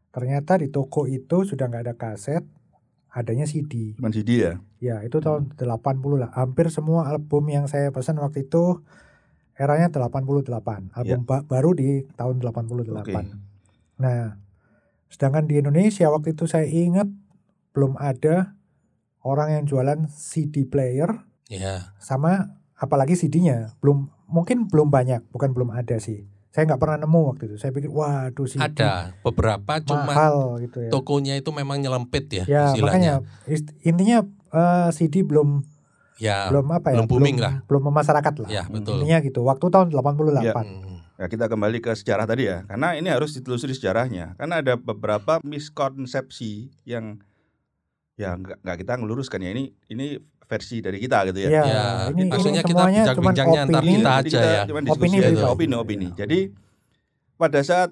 Ternyata 0.08 0.56
di 0.56 0.72
toko 0.72 1.04
itu 1.04 1.44
sudah 1.44 1.68
nggak 1.68 1.84
ada 1.84 1.94
kaset, 2.00 2.44
adanya 3.12 3.44
CD. 3.44 3.92
cuman 3.96 4.12
CD 4.12 4.30
ya. 4.44 4.52
Ya, 4.80 4.96
itu 5.04 5.18
tahun 5.20 5.52
80 5.52 5.68
lah. 6.16 6.30
Hampir 6.32 6.72
semua 6.72 7.08
album 7.10 7.50
yang 7.52 7.66
saya 7.66 7.92
pesan 7.92 8.16
waktu 8.22 8.46
itu 8.48 8.80
eranya 9.58 9.90
88. 9.90 10.94
Album 10.94 11.20
ba- 11.26 11.44
baru 11.44 11.74
di 11.74 12.06
tahun 12.14 12.38
88. 12.40 12.94
Oke. 12.94 13.14
Nah, 13.98 14.38
sedangkan 15.10 15.50
di 15.50 15.58
Indonesia 15.58 16.06
waktu 16.14 16.36
itu 16.36 16.46
saya 16.46 16.68
ingat 16.68 17.10
belum 17.74 17.98
ada 17.98 18.57
orang 19.28 19.60
yang 19.60 19.64
jualan 19.68 20.08
CD 20.08 20.64
player 20.64 21.12
ya 21.52 21.92
sama 22.00 22.56
apalagi 22.78 23.18
CD-nya. 23.18 23.76
Belum 23.84 24.08
mungkin 24.30 24.70
belum 24.70 24.88
banyak, 24.88 25.28
bukan 25.28 25.52
belum 25.52 25.74
ada 25.74 26.00
sih. 26.00 26.24
Saya 26.48 26.64
nggak 26.64 26.80
pernah 26.80 26.96
nemu 27.04 27.20
waktu 27.28 27.42
itu. 27.52 27.56
Saya 27.60 27.70
pikir 27.76 27.92
waduh 27.92 28.48
CD 28.48 28.64
ada 28.64 29.12
beberapa 29.20 29.84
cuma 29.84 30.08
mahal 30.08 30.56
gitu 30.64 30.88
ya. 30.88 30.90
tokonya 30.90 31.34
itu 31.36 31.52
memang 31.52 31.76
nyelempit 31.78 32.26
ya, 32.32 32.44
Ya, 32.48 32.62
istilahnya 32.72 33.20
makanya 33.20 33.58
intinya 33.84 34.18
eh, 34.56 34.88
CD 34.96 35.20
belum 35.22 35.60
ya 36.18 36.50
belum 36.50 36.66
apa 36.74 36.90
ya 36.90 36.94
belum 36.98 37.06
booming 37.06 37.36
belum, 37.38 37.46
lah. 37.46 37.54
belum 37.70 37.82
memasyarakat 37.94 38.34
lah 38.42 38.50
ya 38.50 38.62
betul 38.66 38.98
intinya 38.98 39.22
gitu 39.22 39.40
waktu 39.46 39.66
tahun 39.70 39.86
88 39.94 40.50
Hmm. 40.66 40.98
Ya, 41.18 41.26
kita 41.26 41.50
kembali 41.50 41.82
ke 41.82 41.90
sejarah 41.98 42.30
tadi 42.30 42.46
ya. 42.46 42.62
Karena 42.70 42.94
ini 42.94 43.10
harus 43.10 43.34
ditelusuri 43.34 43.74
sejarahnya. 43.74 44.38
Karena 44.38 44.62
ada 44.62 44.78
beberapa 44.78 45.42
miskonsepsi 45.42 46.70
yang 46.86 47.18
ya 48.18 48.34
nggak 48.34 48.58
nggak 48.60 48.76
kita 48.76 48.92
ngeluruskan 48.98 49.38
ya. 49.40 49.50
Ini 49.50 49.64
ini 49.88 50.06
versi 50.44 50.80
dari 50.80 50.96
kita 50.96 51.28
gitu 51.28 51.38
ya. 51.38 51.48
ya, 51.48 51.62
Ya, 51.62 51.84
ini, 52.08 52.24
ini 52.24 52.30
maksudnya 52.30 52.62
kita 52.62 52.82
bincang-bincangnya 52.82 53.60
antar 53.62 53.78
opini 53.78 53.94
kita 53.94 54.12
aja 54.16 54.40
ya. 54.40 54.62
cuman 54.64 54.82
Opini 54.86 55.16
aja, 55.16 55.28
pribadi. 55.28 55.44
opini 55.46 55.74
opini. 55.76 56.08
Jadi 56.10 56.38
pada 57.34 57.60
saat 57.60 57.90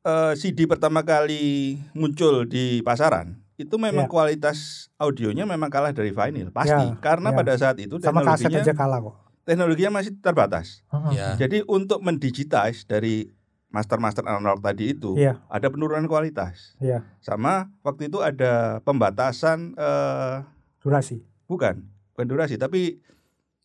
eh, 0.00 0.32
CD 0.34 0.64
pertama 0.64 1.02
kali 1.02 1.76
muncul 1.92 2.42
di 2.44 2.80
pasaran, 2.80 3.36
itu 3.54 3.76
memang 3.76 4.04
Ya. 4.04 4.10
kualitas 4.10 4.58
audionya 4.96 5.44
memang 5.44 5.68
kalah 5.68 5.92
dari 5.92 6.08
vinyl, 6.08 6.48
pasti. 6.48 6.72
Ya, 6.72 6.96
Karena 6.98 7.30
ya. 7.30 7.36
pada 7.36 7.52
saat 7.54 7.76
itu 7.76 7.98
Sama 7.98 8.22
kaset 8.22 8.48
teknologinya 8.48 8.62
aja 8.62 8.74
kalah 8.74 8.98
kok. 9.00 9.14
teknologinya 9.44 9.90
masih 9.94 10.12
terbatas. 10.16 10.80
Heeh. 10.88 11.12
Ya. 11.12 11.28
Jadi 11.36 11.60
untuk 11.66 12.00
mendigitize 12.00 12.82
dari 12.84 13.28
master-master 13.68 14.24
analog 14.24 14.58
tadi 14.58 14.92
itu 14.92 15.12
Iya. 15.12 15.44
ada 15.46 15.66
penurunan 15.66 16.04
kualitas. 16.04 16.72
Iya. 16.78 17.04
Sama 17.18 17.68
waktu 17.80 18.08
itu 18.08 18.18
ada 18.18 18.80
pembatasan 18.82 19.74
eh, 19.74 20.36
Durasi. 20.78 21.20
bukan, 21.44 21.84
bukan 22.12 22.26
durasi 22.26 22.56
tapi 22.56 22.96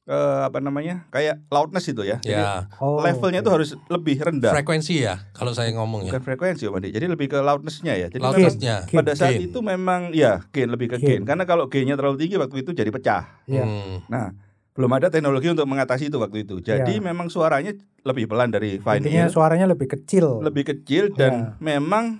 eh, 0.03 0.41
apa 0.43 0.59
namanya? 0.59 1.07
kayak 1.07 1.47
loudness 1.47 1.87
itu 1.87 2.03
ya. 2.03 2.19
Jadi 2.19 2.35
Ya, 2.35 2.67
Oh. 2.77 2.99
levelnya 2.99 3.39
itu 3.39 3.47
harus 3.47 3.71
lebih 3.87 4.19
rendah. 4.19 4.51
frekuensi 4.51 4.99
ya 4.99 5.31
kalau 5.31 5.55
saya 5.55 5.71
ngomong 5.71 6.03
ya. 6.03 6.11
Bukan 6.11 6.23
frekuensi 6.25 6.67
Om 6.67 6.75
Andi. 6.75 6.91
Jadi 6.91 7.07
lebih 7.07 7.31
ke 7.31 7.39
loudness-nya 7.39 7.95
ya. 7.95 8.07
Jadi 8.11 8.19
memang 8.19 8.35
Loudness-nya. 8.35 8.75
Gain. 8.83 8.97
pada 8.99 9.11
saat 9.15 9.39
Gain. 9.39 9.47
itu 9.47 9.59
memang 9.63 10.11
ya 10.11 10.43
gain 10.51 10.67
lebih 10.67 10.91
ke 10.91 10.97
gain. 10.99 11.07
Gain. 11.07 11.23
Karena 11.23 11.47
kalau 11.47 11.71
gainnya 11.71 11.95
terlalu 11.95 12.19
tinggi 12.19 12.35
waktu 12.35 12.59
itu 12.59 12.75
jadi 12.75 12.91
pecah. 12.91 13.23
Iya. 13.47 13.63
Hmm. 13.63 14.03
Nah, 14.11 14.35
belum 14.73 14.89
ada 14.91 15.07
teknologi 15.07 15.47
untuk 15.47 15.65
mengatasi 15.65 16.09
itu 16.09 16.17
waktu 16.17 16.43
itu. 16.43 16.57
Jadi 16.59 16.97
Ya. 16.97 17.01
memang 17.03 17.29
suaranya 17.29 17.77
lebih 18.01 18.25
pelan 18.25 18.49
dari 18.49 18.77
Intinya 18.77 18.97
vinyl, 19.23 19.29
suaranya 19.29 19.67
lebih 19.69 19.85
kecil. 19.87 20.41
lebih 20.41 20.65
kecil 20.65 21.13
dan 21.13 21.53
memang 21.59 22.17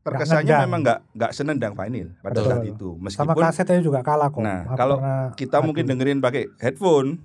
terkesannya 0.00 0.46
nendang. 0.46 0.64
memang 0.64 0.80
nggak 0.80 0.98
nggak 1.12 1.32
senendang 1.34 1.74
vinyl 1.74 2.08
pada 2.20 2.38
Betul. 2.38 2.46
saat 2.46 2.62
itu. 2.64 2.88
Sama 2.94 3.02
Meskipun 3.34 3.42
kasetnya 3.42 3.80
juga 3.82 4.00
kalah 4.00 4.30
kok. 4.30 4.38
Nah, 4.38 4.70
kalau 4.72 5.02
kita 5.34 5.58
mungkin 5.58 5.82
dengerin 5.84 6.22
pakai 6.22 6.46
headphone, 6.56 7.18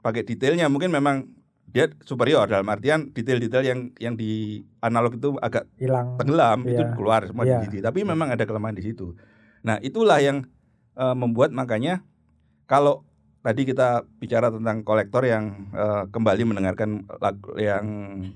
pakai 0.00 0.22
detailnya 0.22 0.70
mungkin 0.70 0.94
memang 0.94 1.26
dia 1.68 1.90
superior 2.00 2.46
dalam 2.46 2.64
artian 2.64 3.10
detail-detail 3.10 3.60
yang 3.60 3.80
yang 3.98 4.14
di 4.14 4.62
analog 4.78 5.18
itu 5.18 5.34
agak 5.36 5.66
hilang. 5.76 6.14
tenggelam 6.14 6.62
itu 6.62 6.78
Iya. 6.78 6.94
keluar 6.94 7.20
semua 7.26 7.42
Iya. 7.44 7.58
di 7.58 7.66
CD. 7.68 7.74
Tapi 7.82 8.06
memang 8.06 8.30
ada 8.30 8.46
kelemahan 8.46 8.72
di 8.72 8.86
situ. 8.86 9.18
Nah, 9.60 9.82
itulah 9.82 10.16
yang 10.16 10.46
eh, 10.94 11.14
membuat 11.14 11.50
makanya 11.50 12.02
kalau 12.64 13.06
tadi 13.48 13.64
kita 13.64 14.04
bicara 14.20 14.52
tentang 14.52 14.84
kolektor 14.84 15.24
yang 15.24 15.72
eh, 15.72 16.04
kembali 16.12 16.42
mendengarkan 16.44 17.08
lagu 17.16 17.56
yang 17.56 17.84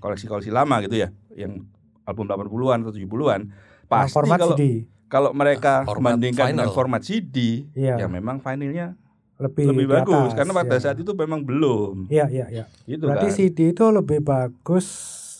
koleksi-koleksi 0.01 0.49
lama 0.49 0.81
gitu 0.81 1.05
ya, 1.05 1.13
yang 1.37 1.69
album 2.09 2.25
80-an 2.25 2.81
atau 2.81 2.97
70-an, 2.97 3.41
Yang 3.45 3.89
pasti 3.93 4.15
format 4.17 4.39
kalau 4.41 4.57
CD. 4.57 4.89
kalau 5.13 5.31
mereka 5.37 5.85
Format 5.85 6.17
membandingkan 6.17 6.57
dengan 6.57 6.73
format 6.73 7.05
CD, 7.05 7.69
Iya. 7.77 8.01
ya 8.01 8.07
memang 8.09 8.41
vinylnya 8.41 8.97
lebih 9.37 9.69
lebih 9.69 9.87
bagus 9.93 10.33
atas, 10.33 10.39
karena 10.41 10.53
pada 10.57 10.77
ya. 10.79 10.81
saat 10.81 10.97
itu 10.97 11.13
memang 11.13 11.45
belum. 11.45 12.09
Iya, 12.09 12.27
iya, 12.33 12.47
iya. 12.49 12.65
Gitu 12.89 13.05
Berarti 13.05 13.29
kan. 13.29 13.37
CD 13.37 13.59
itu 13.77 13.85
lebih 13.93 14.25
bagus 14.25 14.87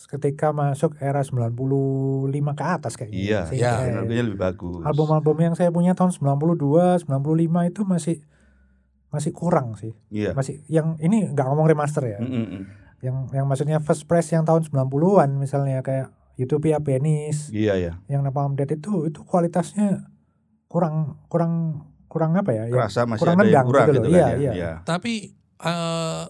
ketika 0.05 0.53
masuk 0.53 0.93
era 1.01 1.25
95 1.25 2.29
ke 2.53 2.61
atas 2.61 2.93
kayaknya. 2.93 3.17
Iya, 3.17 3.39
Seingat 3.49 3.57
iya, 3.57 3.71
saya. 3.73 3.85
teknologinya 3.89 4.23
lebih 4.29 4.39
bagus. 4.45 4.81
Album-album 4.85 5.37
yang 5.41 5.53
saya 5.57 5.73
punya 5.73 5.97
tahun 5.97 6.13
92, 6.13 7.01
95 7.09 7.65
itu 7.73 7.81
masih 7.81 8.15
masih 9.13 9.29
kurang 9.29 9.77
sih. 9.77 9.93
Iya. 10.09 10.33
Masih 10.33 10.65
yang 10.65 10.97
ini 10.97 11.29
nggak 11.29 11.45
ngomong 11.45 11.69
remaster 11.69 12.01
ya. 12.09 12.17
Mm, 12.17 12.33
mm, 12.33 12.47
mm. 12.49 12.63
Yang 13.05 13.15
yang 13.37 13.45
maksudnya 13.45 13.77
first 13.77 14.09
press 14.09 14.33
yang 14.33 14.41
tahun 14.43 14.65
90-an 14.65 15.37
misalnya 15.37 15.85
kayak 15.85 16.09
Utopia 16.33 16.81
Penis, 16.81 17.53
Iya 17.53 17.77
ya. 17.77 17.93
yang 18.09 18.25
Napalm 18.25 18.57
Death 18.57 18.73
itu 18.73 19.05
itu 19.05 19.21
kualitasnya 19.21 20.09
kurang 20.65 21.21
kurang 21.29 21.85
kurang 22.09 22.33
apa 22.33 22.49
ya? 22.57 22.65
ya 22.65 22.73
Kerasa 22.73 23.05
masih 23.05 23.21
kurang 23.21 23.37
ada 23.37 23.45
yang 23.45 23.53
nendang 23.53 23.67
kurang 23.69 23.85
gitu 23.85 23.93
gitu, 23.93 24.01
loh. 24.01 24.09
kan 24.09 24.17
Iya, 24.17 24.25
ya. 24.25 24.33
iya. 24.33 24.51
Iya. 24.57 24.71
Tapi 24.81 25.13
eh, 25.61 26.23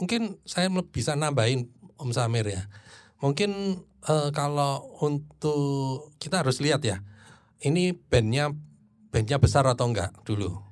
mungkin 0.00 0.22
saya 0.48 0.72
bisa 0.88 1.12
nambahin 1.12 1.68
Om 2.00 2.10
Samir 2.16 2.48
ya. 2.48 2.62
Mungkin 3.20 3.50
eh, 4.08 4.30
kalau 4.32 4.96
untuk 5.04 6.16
kita 6.16 6.40
harus 6.40 6.64
lihat 6.64 6.80
ya, 6.80 7.04
ini 7.60 7.92
bandnya 7.92 8.48
bandnya 9.12 9.36
besar 9.36 9.68
atau 9.68 9.92
enggak 9.92 10.16
dulu. 10.24 10.67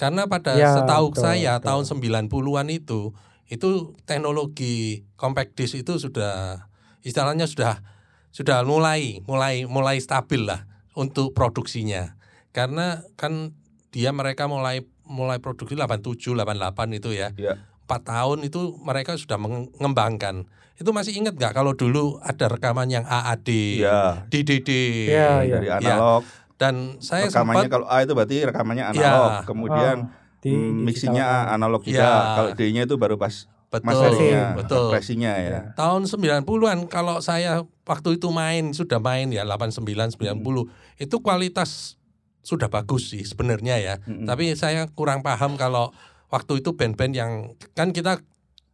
Karena 0.00 0.24
pada 0.24 0.56
Ya, 0.56 0.72
setahu 0.80 1.12
betul, 1.12 1.20
saya 1.20 1.60
betul. 1.60 1.66
tahun 1.68 1.84
90-an 2.32 2.66
itu 2.72 3.12
itu 3.52 3.68
teknologi 4.08 5.04
compact 5.20 5.52
disc 5.60 5.76
itu 5.76 6.00
sudah 6.00 6.64
istilahnya 7.04 7.44
sudah 7.44 7.84
sudah 8.32 8.64
mulai 8.64 9.20
mulai 9.28 9.68
mulai 9.68 10.00
stabil 10.00 10.48
lah 10.48 10.64
untuk 10.96 11.36
produksinya. 11.36 12.16
Karena 12.56 13.04
kan 13.20 13.52
dia 13.92 14.14
mereka 14.16 14.48
mulai 14.48 14.86
mulai 15.04 15.42
produksi 15.42 15.76
87 15.76 16.16
88 16.32 16.96
itu 16.96 17.10
ya. 17.12 17.34
Iya. 17.36 17.60
Empat 17.84 18.06
tahun 18.06 18.46
itu 18.46 18.78
mereka 18.80 19.18
sudah 19.18 19.36
mengembangkan. 19.36 20.46
Itu 20.78 20.96
masih 20.96 21.12
ingat 21.12 21.36
nggak 21.36 21.52
kalau 21.52 21.74
dulu 21.76 22.16
ada 22.22 22.48
rekaman 22.48 22.88
yang 22.88 23.04
AAD, 23.04 23.50
Iya. 23.84 24.24
DDD, 24.32 24.70
Iya, 25.10 25.30
iya. 25.44 25.56
Dari 25.58 25.68
analog, 25.76 26.22
dan 26.60 27.00
saya 27.00 27.24
rekamannya 27.26 27.64
sempat 27.64 27.72
kalau 27.72 27.86
A 27.88 28.04
itu 28.04 28.12
berarti 28.12 28.36
rekamannya 28.44 28.84
analog, 28.86 29.30
Iya. 29.32 29.48
kemudian 29.48 29.96
Oh, 30.04 30.38
di- 30.38 30.52
mm, 30.52 30.84
mixingnya 30.84 31.28
analog 31.48 31.80
juga. 31.82 32.04
Iya. 32.04 32.12
Kalau 32.36 32.50
D-nya 32.52 32.82
itu 32.84 32.94
baru 32.94 33.16
pas 33.16 33.48
betul, 33.70 34.12
betul. 34.58 34.84
pressingnya 34.90 35.32
ya. 35.32 35.46
Iya. 35.46 35.60
Tahun 35.72 36.02
90-an 36.04 36.84
kalau 36.84 37.22
saya 37.22 37.62
waktu 37.82 38.18
itu 38.18 38.28
main 38.28 38.74
sudah 38.74 38.98
main 38.98 39.30
ya 39.30 39.46
89 39.46 40.12
90 40.12 40.68
itu 40.98 41.16
kualitas 41.22 41.96
sudah 42.42 42.66
bagus 42.66 43.08
sih 43.08 43.22
sebenarnya 43.22 43.78
ya. 43.78 43.94
Mm-mm. 44.02 44.26
Tapi 44.26 44.52
saya 44.52 44.84
kurang 44.90 45.22
paham 45.22 45.54
kalau 45.54 45.94
waktu 46.28 46.60
itu 46.60 46.74
band-band 46.74 47.14
yang 47.14 47.32
kan 47.72 47.90
kita 47.90 48.18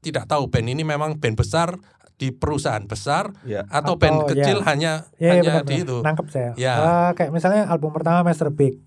tidak 0.00 0.26
tahu 0.26 0.46
band 0.46 0.70
ini 0.70 0.80
memang 0.80 1.18
band 1.18 1.34
besar 1.34 1.76
di 2.16 2.32
perusahaan 2.32 2.80
besar 2.82 3.32
Iya. 3.44 3.68
atau, 3.68 3.94
Atau, 3.94 4.00
band 4.00 4.18
ya. 4.24 4.28
kecil 4.32 4.58
hanya 4.64 4.92
iya, 5.20 5.36
hanya 5.36 5.60
benar, 5.60 5.64
di 5.64 5.76
benar. 5.76 5.84
itu. 5.84 5.96
Nangkep 6.00 6.26
saya. 6.32 6.50
Ya. 6.56 6.74
Eh, 6.76 7.10
kayak 7.12 7.30
misalnya 7.30 7.68
album 7.68 7.92
pertama 7.92 8.24
Master 8.24 8.48
Big. 8.48 8.80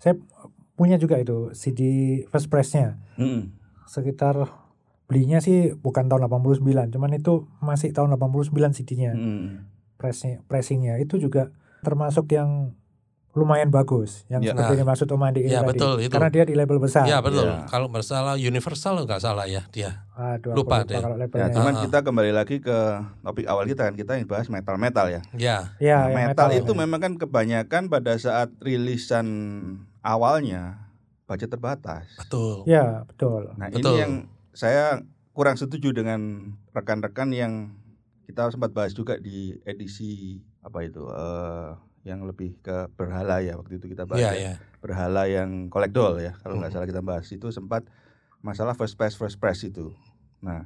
Saya 0.00 0.16
punya 0.74 0.96
juga 0.96 1.20
itu 1.20 1.52
CD 1.52 1.80
first 2.32 2.48
press-nya. 2.48 2.96
Mm-mm. 3.20 3.52
Sekitar 3.84 4.48
belinya 5.04 5.44
sih 5.44 5.76
bukan 5.76 6.08
tahun 6.08 6.24
89, 6.24 6.64
cuman 6.88 7.10
itu 7.12 7.44
masih 7.60 7.92
tahun 7.92 8.16
89 8.16 8.48
CD-nya. 8.72 9.12
Mm-mm. 9.12 9.68
Pressnya, 10.00 10.40
pressingnya 10.48 10.96
itu 10.96 11.20
juga 11.20 11.52
termasuk 11.84 12.32
yang 12.32 12.72
lumayan 13.30 13.70
bagus 13.70 14.26
yang 14.26 14.42
Ya. 14.42 14.50
seperti 14.50 14.74
Nah. 14.74 14.80
dimaksud 14.82 15.06
Om 15.06 15.22
Andi 15.22 15.40
ini 15.40 15.54
Ya, 15.54 15.62
tadi. 15.62 15.70
betul, 15.70 15.94
itu. 16.02 16.10
Karena 16.10 16.28
dia 16.28 16.42
di 16.42 16.54
label 16.58 16.78
besar. 16.78 17.06
Ya 17.06 17.22
betul. 17.22 17.46
Iya. 17.46 17.62
Kalau 17.66 17.86
bersalah 17.86 18.34
Universal 18.34 19.06
nggak 19.06 19.22
salah 19.22 19.46
ya 19.46 19.62
dia. 19.70 20.02
Aduh, 20.12 20.50
Lupa 20.50 20.82
lupa 20.82 20.90
deh. 20.90 20.98
kalau 20.98 21.16
Ya, 21.16 21.46
cuman 21.48 21.72
Ah. 21.72 21.80
kita 21.86 21.98
kembali 22.02 22.32
lagi 22.34 22.58
ke 22.58 22.76
topik 23.22 23.46
awal 23.46 23.64
kita 23.64 23.86
kan 23.86 23.94
kita 23.94 24.12
yang 24.14 24.26
bahas 24.26 24.50
metal-metal 24.50 25.06
ya. 25.08 25.22
Ya. 25.32 25.56
ya, 25.78 25.98
Nah, 26.00 26.10
yang 26.10 26.34
metal, 26.34 26.48
ya. 26.50 26.58
itu 26.58 26.72
memang 26.74 26.98
kan 26.98 27.12
kebanyakan 27.16 27.86
pada 27.86 28.12
saat 28.16 28.50
rilisan 28.58 29.26
awalnya 30.00 30.90
budget 31.24 31.48
terbatas. 31.48 32.10
Betul. 32.18 32.66
Ya, 32.66 33.06
betul. 33.06 33.54
Nah, 33.54 33.70
Betul. 33.70 33.78
ini 33.86 33.92
yang 33.96 34.12
saya 34.50 35.06
kurang 35.30 35.54
setuju 35.54 35.94
dengan 35.94 36.20
rekan-rekan 36.70 37.30
yang 37.30 37.52
kita 38.26 38.50
sempat 38.50 38.70
bahas 38.70 38.90
juga 38.90 39.14
di 39.16 39.54
edisi 39.62 40.38
apa 40.60 40.82
itu 40.82 41.06
eh, 41.06 41.70
yang 42.00 42.24
lebih 42.24 42.56
ke 42.64 42.88
berhala 42.96 43.44
ya 43.44 43.60
waktu 43.60 43.76
itu 43.76 43.92
kita 43.92 44.08
bahas 44.08 44.24
Iya, 44.24 44.32
ya. 44.32 44.40
ya. 44.40 44.54
berhala 44.80 45.28
yang 45.28 45.68
kolekdol 45.68 46.16
ya 46.18 46.32
kalau 46.40 46.56
nggak 46.56 46.72
Mhm. 46.72 46.76
salah 46.80 46.88
kita 46.88 47.02
bahas 47.04 47.28
itu 47.28 47.52
sempat 47.52 47.84
masalah 48.40 48.72
first 48.72 48.96
press 48.96 49.12
first 49.12 49.36
press 49.36 49.60
itu. 49.60 49.92
Nah, 50.40 50.64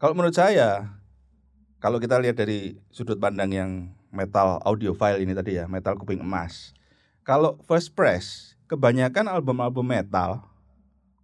kalau 0.00 0.16
menurut 0.16 0.32
saya 0.32 0.96
kalau 1.76 2.00
kita 2.00 2.16
lihat 2.16 2.36
dari 2.36 2.80
sudut 2.88 3.16
pandang 3.16 3.52
yang 3.52 3.70
metal 4.08 4.60
audiophile 4.64 5.20
ini 5.20 5.32
tadi 5.32 5.56
ya, 5.56 5.64
metal 5.64 5.96
kuping 5.96 6.20
emas. 6.20 6.72
Kalau 7.22 7.60
first 7.62 7.92
press, 7.92 8.56
kebanyakan 8.66 9.28
album-album 9.28 9.84
metal 9.84 10.44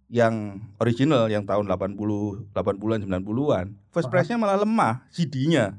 yang 0.07 0.63
original 0.79 1.27
yang 1.27 1.43
tahun 1.43 1.67
80, 1.67 2.47
80-an, 2.55 3.01
90-an, 3.03 3.65
first 3.91 4.07
press-nya 4.07 4.39
malah 4.39 4.55
lemah 4.55 5.03
CD-nya. 5.11 5.75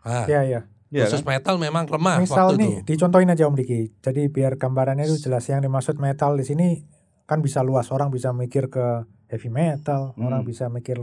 Ah, 0.00 0.28
Ya, 0.28 0.44
ya. 0.46 0.60
Ya 0.94 1.04
khusus 1.04 1.20
kan? 1.20 1.34
metal 1.34 1.54
memang 1.56 1.84
lemah 1.84 2.22
Misal 2.22 2.48
waktu 2.48 2.56
nih, 2.56 2.70
itu. 2.78 2.86
dicontohin 2.88 3.26
aja 3.26 3.44
Om 3.44 3.56
Diki. 3.56 3.90
Jadi 3.98 4.22
biar 4.28 4.54
gambarannya 4.54 5.04
itu 5.04 5.18
jelas 5.20 5.42
yang 5.44 5.58
dimaksud 5.58 5.98
metal 5.98 6.32
di 6.32 6.44
sini 6.44 6.86
kan 7.24 7.40
bisa 7.40 7.60
luas. 7.60 7.90
Orang 7.90 8.08
bisa 8.08 8.30
mikir 8.30 8.68
ke 8.68 9.02
heavy 9.26 9.50
metal, 9.50 10.14
Hmm. 10.14 10.24
orang 10.24 10.42
bisa 10.42 10.68
mikir 10.68 11.02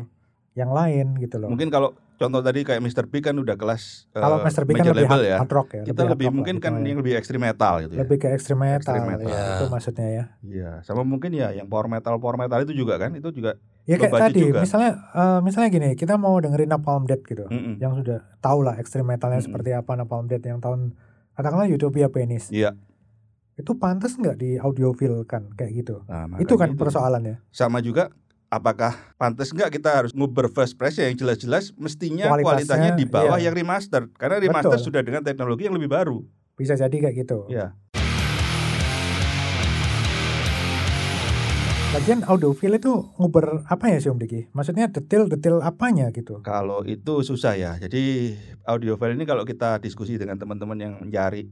yang 0.52 0.70
lain 0.70 1.16
gitu 1.18 1.36
loh. 1.38 1.48
Mungkin 1.48 1.68
kalau 1.68 1.92
contoh 2.14 2.40
tadi 2.40 2.62
kayak 2.62 2.80
Mr. 2.80 3.04
Big 3.06 3.20
kan 3.22 3.34
udah 3.34 3.56
kelas 3.56 4.08
Kalau 4.12 4.38
eh, 4.38 4.44
Master 4.44 4.64
Big 4.64 4.76
kan 4.76 4.84
major 4.84 4.94
lebih 4.94 5.04
label 5.06 5.16
hard, 5.18 5.26
ya. 5.26 5.38
hard 5.40 5.52
rock 5.52 5.70
ya. 5.74 5.84
Kita 5.84 6.02
lebih 6.06 6.26
rock 6.26 6.36
mungkin 6.38 6.56
kan 6.58 6.72
gitu 6.74 6.80
yang 6.82 6.88
ya. 6.90 7.02
lebih 7.02 7.14
ekstrim 7.14 7.42
metal 7.42 7.74
gitu 7.82 7.94
ya. 7.94 8.00
lebih 8.00 8.18
ke 8.18 8.28
ekstrim 8.30 8.58
metal, 8.58 8.94
Extreme 8.94 9.08
metal. 9.10 9.28
ya. 9.28 9.34
Ya. 9.34 9.48
itu 9.50 9.66
maksudnya 9.68 10.08
ya. 10.10 10.24
Iya, 10.42 10.72
sama 10.82 11.02
mungkin 11.04 11.32
ya 11.32 11.52
yang 11.52 11.66
power 11.66 11.88
metal 11.88 12.16
power 12.18 12.36
metal 12.38 12.60
itu 12.62 12.72
juga 12.74 12.96
kan, 12.96 13.12
itu 13.12 13.28
juga. 13.30 13.56
Ya 13.92 13.98
kayak 14.00 14.32
tadi, 14.32 14.42
juga. 14.48 14.64
misalnya 14.64 14.92
eh, 15.12 15.40
misalnya 15.44 15.70
gini, 15.70 15.90
kita 16.00 16.16
mau 16.16 16.40
dengerin 16.40 16.72
Napalm 16.72 17.04
Death 17.04 17.28
gitu. 17.28 17.44
Mm-mm. 17.52 17.76
Yang 17.84 17.94
sudah 18.00 18.20
tahu 18.40 18.64
lah 18.64 18.80
ekstrim 18.80 19.04
metalnya 19.04 19.44
Mm-mm. 19.44 19.52
seperti 19.52 19.76
apa 19.76 19.92
Napalm 20.00 20.32
Death 20.32 20.48
yang 20.48 20.64
tahun 20.64 20.96
katakanlah 21.36 21.68
Utopia 21.68 22.08
Penis. 22.08 22.48
Iya. 22.48 22.80
Itu 23.60 23.76
pantas 23.76 24.16
nggak 24.16 24.40
di 24.40 24.56
audiophile 24.56 25.28
kan 25.28 25.52
kayak 25.54 25.72
gitu? 25.84 26.08
Nah, 26.08 26.40
itu 26.40 26.56
kan 26.56 26.72
makanya 26.72 26.82
persoalannya. 26.82 27.36
Sama 27.52 27.84
juga 27.84 28.10
apakah 28.52 28.96
pantas 29.16 29.52
nggak 29.52 29.72
kita 29.80 29.90
harus 29.92 30.12
nguber 30.12 30.52
first 30.52 30.76
press 30.76 31.00
yang 31.00 31.16
jelas-jelas 31.16 31.72
mestinya 31.80 32.28
Kualitasnya, 32.28 32.68
kualitasnya 32.68 32.92
di 33.00 33.06
bawah 33.08 33.40
iya. 33.40 33.48
yang 33.48 33.56
remaster 33.56 34.12
karena 34.20 34.44
remaster 34.44 34.76
Betul. 34.76 34.88
sudah 34.92 35.02
dengan 35.04 35.22
teknologi 35.24 35.68
yang 35.68 35.76
lebih 35.76 35.92
baru. 35.92 36.20
Bisa 36.60 36.76
jadi 36.76 36.92
kayak 36.92 37.16
gitu. 37.28 37.48
Ya. 37.48 37.76
Lagian 41.92 42.24
audiophile 42.24 42.80
itu 42.80 43.04
nguber 43.20 43.68
apa 43.68 43.92
ya 43.92 44.00
sih 44.00 44.08
Om 44.08 44.16
Diki? 44.16 44.48
Maksudnya 44.56 44.88
detail-detail 44.88 45.60
apanya 45.60 46.08
gitu? 46.16 46.40
Kalau 46.40 46.88
itu 46.88 47.20
susah 47.20 47.60
ya. 47.60 47.76
Jadi 47.76 48.32
audio 48.64 48.96
file 48.96 49.20
ini 49.20 49.28
kalau 49.28 49.44
kita 49.44 49.76
diskusi 49.84 50.16
dengan 50.16 50.40
teman-teman 50.40 50.80
yang 50.80 50.94
mencari 51.04 51.52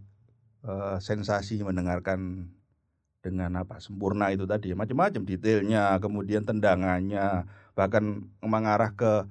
eh, 0.63 0.97
sensasi 1.03 1.59
mendengarkan 1.59 2.47
dengan 3.19 3.51
apa 3.59 3.83
sempurna 3.83 4.31
itu 4.31 4.47
tadi 4.47 4.71
macam-macam 4.71 5.27
detailnya, 5.27 5.99
kemudian 5.99 6.47
tendangannya, 6.47 7.43
bahkan 7.75 8.23
mengarah 8.39 8.95
ke 8.95 9.27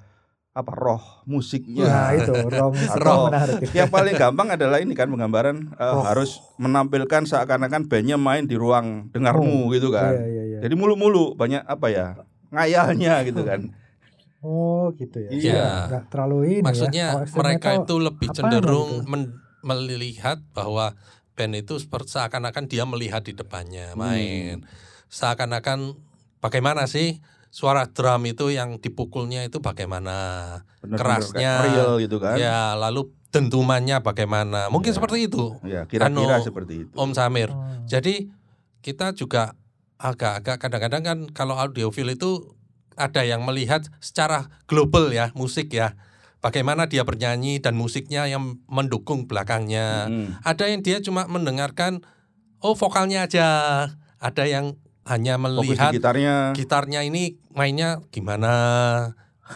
apa 0.58 0.72
roh 0.74 1.04
musiknya. 1.22 1.86
Nah 1.86 2.10
itu 2.18 2.34
roh 2.34 2.74
musik 2.74 2.98
Roh. 2.98 3.30
menarik. 3.30 3.62
Yang 3.70 3.90
paling 3.94 4.14
gampang 4.18 4.48
adalah 4.58 4.82
ini 4.82 4.90
kan 4.98 5.06
penggambaran 5.06 5.70
Roh. 5.78 6.02
harus 6.02 6.42
menampilkan 6.58 7.30
seakan-akan 7.30 7.86
bandnya 7.86 8.18
main 8.18 8.42
di 8.42 8.58
ruang 8.58 9.06
dengarmu 9.14 9.70
gitu 9.70 9.94
kan. 9.94 10.18
Iya, 10.18 10.24
iya, 10.26 10.37
iya. 10.58 10.62
Jadi 10.66 10.74
mulu-mulu 10.74 11.32
banyak 11.32 11.62
apa 11.62 11.86
ya 11.88 12.06
ngayalnya 12.50 13.22
gitu 13.22 13.42
kan. 13.42 13.62
Oh 14.38 14.94
gitu 14.94 15.18
ya. 15.18 15.30
Iya. 15.34 15.66
Nggak 15.90 16.04
terlalu 16.14 16.38
ini 16.46 16.62
Maksudnya 16.62 17.10
ya. 17.10 17.10
Kalau 17.10 17.22
extreme 17.26 17.42
mereka 17.42 17.68
itu 17.74 17.94
lebih 17.98 18.28
cenderung 18.30 18.90
gitu? 19.02 19.10
men- 19.10 19.34
melihat 19.60 20.38
bahwa 20.54 20.94
band 21.34 21.58
itu 21.58 21.74
seperti 21.82 22.14
seakan-akan 22.14 22.70
dia 22.70 22.86
melihat 22.86 23.26
di 23.26 23.34
depannya 23.34 23.94
Hmm. 23.94 23.98
main. 23.98 24.56
Seakan-akan 25.10 25.98
bagaimana 26.38 26.86
sih 26.86 27.18
suara 27.50 27.90
drum 27.90 28.30
itu 28.30 28.54
yang 28.54 28.78
dipukulnya 28.78 29.42
itu 29.42 29.58
bagaimana? 29.58 30.14
Bener-bener 30.78 30.98
Kerasnya, 31.02 31.52
real 31.66 31.92
gitu 31.98 32.22
kan. 32.22 32.38
Ya, 32.38 32.78
lalu 32.78 33.10
dentumannya 33.34 33.98
bagaimana? 33.98 34.70
Mungkin 34.70 34.94
Iya. 34.94 35.02
seperti 35.02 35.26
itu, 35.26 35.58
Ya, 35.66 35.82
kira-kira 35.90 36.38
Anu, 36.38 36.46
seperti 36.46 36.86
itu. 36.86 36.94
Om 36.94 37.10
Samir. 37.10 37.50
Hmm. 37.50 37.82
Jadi 37.90 38.30
kita 38.78 39.10
juga 39.10 39.58
agak-agak 39.98 40.62
kadang-kadang 40.62 41.02
kan 41.02 41.18
kalau 41.34 41.58
audiophile 41.58 42.14
itu 42.14 42.54
ada 42.94 43.22
yang 43.22 43.42
melihat 43.46 43.86
secara 43.98 44.50
global 44.66 45.10
ya 45.10 45.30
musik 45.34 45.74
ya. 45.74 45.94
Bagaimana 46.38 46.86
dia 46.86 47.02
bernyanyi 47.02 47.58
dan 47.58 47.74
musiknya 47.74 48.30
yang 48.30 48.62
mendukung 48.70 49.26
belakangnya. 49.26 50.06
Mm. 50.06 50.38
Ada 50.46 50.70
yang 50.70 50.80
dia 50.86 51.02
cuma 51.02 51.26
mendengarkan 51.26 52.06
oh 52.62 52.78
vokalnya 52.78 53.26
aja. 53.26 53.46
Ada 54.22 54.46
yang 54.46 54.78
hanya 55.06 55.34
melihat 55.38 55.90
gitarnya. 55.90 56.54
gitarnya 56.54 57.02
ini 57.02 57.42
mainnya 57.50 57.98
gimana. 58.14 58.54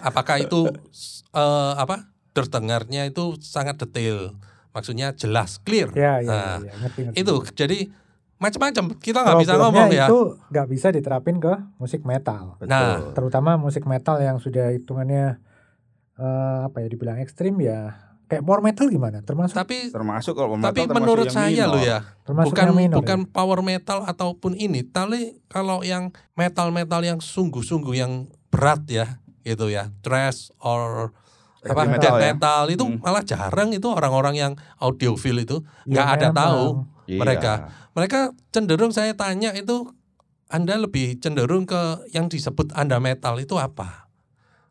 Apakah 0.03 0.43
itu 0.43 0.67
eh, 1.39 1.73
apa? 1.79 2.11
Terdengarnya 2.35 3.07
itu 3.07 3.39
sangat 3.39 3.79
detail. 3.79 4.35
Maksudnya 4.73 5.13
jelas, 5.13 5.61
clear. 5.61 5.93
Ya, 5.93 6.25
ya, 6.25 6.27
Nah, 6.27 6.57
ya, 6.65 6.67
ya, 6.67 6.75
ngerti, 6.81 7.01
ngerti. 7.05 7.21
itu 7.21 7.35
jadi 7.53 7.79
macam-macam 8.43 8.85
kita 8.99 9.19
nggak 9.21 9.39
bisa 9.39 9.55
ngomong 9.55 9.89
ya 9.89 10.07
itu 10.07 10.19
nggak 10.51 10.67
bisa 10.67 10.91
diterapin 10.91 11.39
ke 11.39 11.55
musik 11.77 12.03
metal. 12.03 12.59
Betul. 12.59 12.69
Nah. 12.69 13.15
Terutama 13.15 13.55
musik 13.55 13.87
metal 13.87 14.19
yang 14.19 14.37
sudah 14.37 14.69
hitungannya 14.71 15.39
eh, 16.15 16.59
apa 16.65 16.77
ya 16.79 16.89
dibilang 16.89 17.19
ekstrim 17.19 17.57
ya. 17.57 18.11
Kayak 18.25 18.43
power 18.43 18.61
metal 18.61 18.89
gimana? 18.89 19.21
Termasuk 19.21 19.53
tapi 19.55 19.89
termasuk 19.89 20.33
kalau 20.33 20.57
tapi 20.57 20.65
metal 20.83 20.89
termasuk 20.89 20.97
menurut 20.99 21.27
saya 21.29 21.65
loh 21.67 21.79
ya 21.79 22.01
termasuk 22.23 22.49
bukan 22.51 22.67
minor. 22.73 22.97
bukan 22.99 23.19
ya? 23.21 23.29
power 23.29 23.61
metal 23.61 23.99
ataupun 24.03 24.53
ini 24.57 24.81
tapi 24.83 25.37
kalau 25.47 25.85
yang 25.85 26.09
metal 26.33 26.69
metal 26.69 27.01
yang 27.01 27.21
sungguh-sungguh 27.21 27.93
yang 27.93 28.13
berat 28.49 28.89
ya 28.89 29.21
gitu 29.43 29.69
ya 29.69 29.93
thrash 30.01 30.49
or 30.59 31.13
Heavy 31.61 31.73
apa 31.73 31.83
metal 31.87 32.01
death 32.01 32.17
ya. 32.17 32.25
metal 32.27 32.63
itu 32.69 32.85
Hmm. 32.85 32.99
malah 32.99 33.23
jarang 33.23 33.69
itu 33.71 33.87
orang-orang 33.87 34.35
yang 34.35 34.53
audiophile 34.79 35.45
itu 35.45 35.61
Ya, 35.85 35.93
nggak 35.93 36.09
ada 36.09 36.27
memang. 36.27 36.41
tahu 36.41 36.65
Iya. 37.05 37.19
mereka. 37.19 37.53
mereka 37.93 38.21
cenderung 38.49 38.91
saya 38.91 39.13
tanya 39.13 39.51
itu 39.53 39.91
anda 40.47 40.77
lebih 40.77 41.17
cenderung 41.17 41.65
ke 41.65 41.81
yang 42.11 42.27
disebut 42.27 42.71
anda 42.73 42.99
metal 42.99 43.37
itu 43.37 43.57
apa 43.57 44.07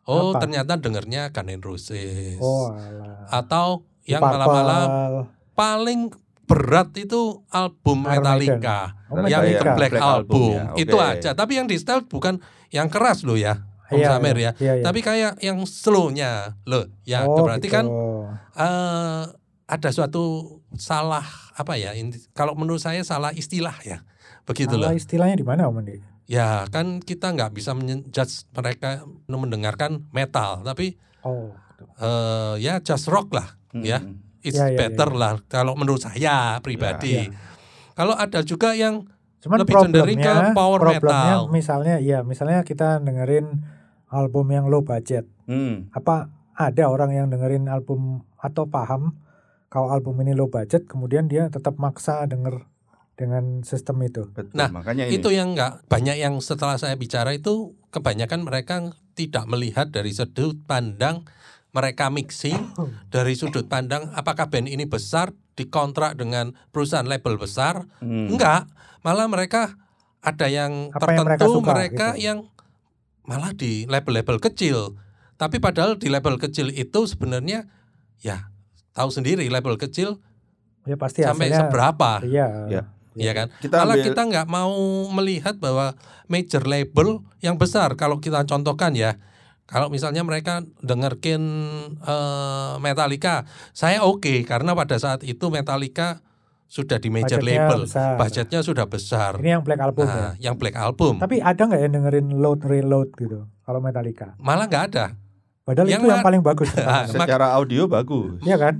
oh 0.03 0.31
Apa? 0.31 0.41
ternyata 0.41 0.75
dengernya 0.75 1.29
Guns 1.29 1.51
N' 1.51 1.61
Roses 1.61 2.37
Oh, 2.37 2.69
alah. 2.69 3.27
atau 3.27 3.67
yang 4.03 4.19
malah-malah 4.19 4.83
paling 5.51 6.09
berat 6.43 6.91
itu 6.95 7.43
album 7.47 8.03
Iron 8.03 8.19
Metallica 8.19 8.95
Oh, 9.07 9.23
yang 9.23 9.41
Metallica. 9.41 9.59
ke 9.59 9.63
Black, 9.73 9.91
Black 9.91 10.01
Album, 10.01 10.35
Album 10.37 10.51
ya, 10.53 10.63
itu 10.77 10.95
oke. 10.95 11.09
aja 11.11 11.29
tapi 11.31 11.51
yang 11.53 11.65
di 11.65 11.75
style 11.75 12.03
bukan 12.03 12.39
yang 12.69 12.87
keras 12.87 13.21
loh 13.21 13.35
ya 13.35 13.59
Om 13.87 13.97
Iya, 13.97 14.07
Samir 14.09 14.35
iya, 14.35 14.43
ya 14.47 14.51
iya, 14.57 14.73
iya. 14.73 14.83
tapi 14.83 14.99
kayak 14.99 15.35
yang 15.39 15.59
slownya 15.63 16.55
loh 16.63 16.87
ya 17.03 17.23
Oh, 17.23 17.43
berarti 17.43 17.67
gitu. 17.67 17.75
kan 17.75 17.85
eh, 18.53 19.23
ada 19.65 19.89
suatu 19.89 20.23
salah 20.73 21.23
apa 21.61 21.73
ya 21.75 21.93
ini- 21.93 22.17
kalau 22.31 22.53
menurut 22.53 22.77
saya 22.77 23.01
salah 23.01 23.29
istilah 23.31 23.77
ya 23.81 24.01
begitu 24.43 24.73
Salah 24.73 24.89
loh 24.89 24.97
istilahnya 24.97 25.35
di 25.35 25.45
mana 25.45 25.65
Om 25.65 25.77
Andi? 25.77 26.01
ya 26.25 26.65
kan 26.67 26.99
kita 26.99 27.29
nggak 27.29 27.51
bisa 27.51 27.71
menjudge 27.71 28.49
mereka 28.51 29.03
mendengarkan 29.27 30.07
metal 30.09 30.61
tapi 30.61 30.97
Oh, 31.21 31.53
gitu. 31.71 31.83
eh, 31.97 32.53
ya 32.59 32.79
just 32.79 33.05
rock 33.05 33.29
lah 33.29 33.53
Mm. 33.71 33.83
ya 33.83 33.99
it's 34.41 34.57
Ya, 34.57 34.67
ya, 34.67 34.75
better 34.75 35.13
lah 35.13 35.37
kalau 35.45 35.77
menurut 35.77 36.01
saya 36.01 36.57
pribadi. 36.59 37.23
Ya. 37.23 37.35
Kalau 37.93 38.11
ada 38.13 38.41
juga 38.41 38.73
yang 38.73 39.05
Cuman 39.39 39.57
Lebih 39.59 39.73
cenderung 39.75 40.17
ke 40.17 40.33
power 40.53 40.81
metal. 40.87 41.49
misalnya 41.49 41.97
ya 41.97 42.21
misalnya 42.21 42.61
kita 42.61 42.99
dengerin 42.99 43.65
album 44.07 44.45
yang 44.49 44.65
low 44.67 44.81
budget. 44.81 45.25
Hmm. 45.49 45.89
Apa 45.89 46.29
ada 46.53 46.83
orang 46.85 47.09
yang 47.11 47.25
dengerin 47.27 47.65
album 47.65 48.21
atau 48.35 48.65
paham 48.65 49.17
kalau 49.71 49.87
album 49.87 50.19
ini 50.19 50.35
low 50.35 50.51
budget 50.51 50.83
kemudian 50.85 51.31
dia 51.31 51.47
tetap 51.47 51.79
maksa 51.79 52.27
denger 52.27 52.67
dengan 53.15 53.63
sistem 53.63 54.01
itu. 54.03 54.27
Betul. 54.33 54.51
Nah, 54.51 54.67
makanya 54.67 55.07
ini. 55.07 55.15
itu 55.21 55.31
yang 55.31 55.55
nggak 55.55 55.87
banyak 55.87 56.19
yang 56.19 56.41
setelah 56.43 56.75
saya 56.75 56.99
bicara 56.99 57.31
itu 57.31 57.77
kebanyakan 57.95 58.43
mereka 58.43 58.91
tidak 59.15 59.47
melihat 59.47 59.87
dari 59.93 60.11
sudut 60.11 60.59
pandang 60.67 61.23
mereka 61.71 62.11
mixing 62.11 62.59
dari 63.15 63.31
sudut 63.39 63.71
pandang 63.71 64.11
apakah 64.11 64.51
band 64.51 64.67
ini 64.67 64.83
besar 64.83 65.31
dikontrak 65.55 66.19
dengan 66.19 66.51
perusahaan 66.75 67.07
label 67.07 67.39
besar 67.39 67.87
Hmm. 68.03 68.27
enggak 68.27 68.67
malah 69.07 69.27
mereka 69.31 69.79
ada 70.21 70.51
yang 70.51 70.91
Apa 70.93 71.15
yang 71.17 71.25
mereka 71.25 71.47
tertentu 71.47 71.59
suka, 71.63 71.71
mereka 71.73 72.07
gitu. 72.13 72.25
yang 72.27 72.37
malah 73.25 73.51
di 73.55 73.87
label-label 73.87 74.37
kecil 74.43 74.99
tapi 75.39 75.57
padahal 75.63 75.97
di 75.97 76.11
label 76.11 76.37
kecil 76.37 76.69
itu 76.69 77.07
sebenarnya 77.07 77.65
ya 78.21 78.50
tahu 78.91 79.09
sendiri 79.09 79.45
label 79.45 79.75
kecil 79.75 80.19
Ya 80.81 80.95
pasti 80.95 81.21
sampai 81.21 81.47
hasilnya 81.47 81.59
seberapa 81.63 82.11
Iya. 82.21 82.47
Ya. 82.67 82.81
Iya 83.11 83.31
kan? 83.33 83.47
Kita 83.59 83.75
Malah 83.77 83.93
ambil- 83.93 84.07
kita 84.07 84.21
nggak 84.23 84.47
mau 84.47 84.71
melihat 85.11 85.55
bahwa 85.55 85.93
major 86.25 86.63
label 86.63 87.07
yang 87.37 87.55
besar 87.55 87.93
kalau 87.93 88.17
kita 88.17 88.41
contohkan 88.43 88.93
ya. 88.93 89.19
Kalau 89.63 89.87
misalnya 89.87 90.19
mereka 90.21 90.63
dengerin 90.79 91.43
eh, 92.01 92.73
Metallica, 92.77 93.43
saya 93.71 94.01
oke 94.01 94.41
karena 94.41 94.71
pada 94.73 94.95
saat 94.95 95.21
itu 95.21 95.47
Metallica 95.47 96.19
sudah 96.65 96.97
di 96.97 97.07
major 97.09 97.35
Budgetnya 97.37 97.67
label, 97.67 97.79
besar. 97.83 98.15
budgetnya 98.15 98.59
sudah 98.61 98.85
besar. 98.85 99.31
Ini 99.37 99.49
yang 99.53 99.61
Black 99.61 99.81
Album 99.81 100.07
Nah, 100.07 100.15
ya. 100.15 100.29
yang 100.41 100.55
Black 100.55 100.75
Album 100.77 101.19
Tapi 101.19 101.39
ada 101.39 101.61
nggak 101.61 101.81
yang 101.81 101.93
dengerin 101.93 102.27
load 102.33 102.63
reload 102.63 103.11
gitu 103.13 103.43
kalau 103.61 103.79
Metallica? 103.79 104.39
malah 104.39 104.65
nggak 104.65 104.83
ada. 104.89 105.05
Padahal 105.71 105.87
Yang 105.87 106.01
itu 106.01 106.11
yang 106.11 106.19
paling 106.21 106.43
bagus. 106.43 106.67
Ah, 106.75 106.83
rekamannya. 107.01 107.15
secara 107.15 107.47
audio 107.55 107.87
bagus. 107.87 108.37
Iya 108.41 108.57
kan? 108.57 108.73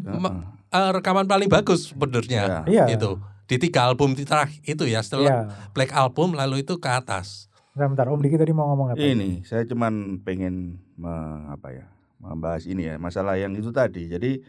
Eh, 0.70 0.90
rekaman 0.92 1.24
paling 1.26 1.48
bagus 1.48 1.88
sebenarnya 1.88 2.64
Ya. 2.68 2.84
Iya. 2.84 2.86
itu 2.92 3.16
di 3.46 3.56
tiga 3.58 3.84
album 3.86 4.12
terakhir 4.14 4.60
itu 4.62 4.84
ya 4.86 5.00
setelah 5.00 5.32
Iya. 5.48 5.72
Black 5.72 5.92
Album 5.92 6.32
lalu 6.34 6.62
itu 6.62 6.76
ke 6.76 6.88
atas. 6.88 7.48
Bentar, 7.72 7.88
bentar. 7.88 8.06
Om 8.08 8.20
Diki 8.20 8.36
tadi 8.36 8.52
mau 8.52 8.68
ngomong 8.68 8.92
apa? 8.92 9.00
Ini 9.00 9.44
saya 9.44 9.64
cuman 9.64 9.94
pengen 10.20 10.80
me- 10.94 11.48
apa 11.50 11.72
ya 11.72 11.88
membahas 12.18 12.64
ini 12.64 12.86
ya 12.86 12.96
masalah 12.98 13.36
yang 13.36 13.52
itu 13.54 13.72
tadi. 13.72 14.06
Jadi 14.06 14.44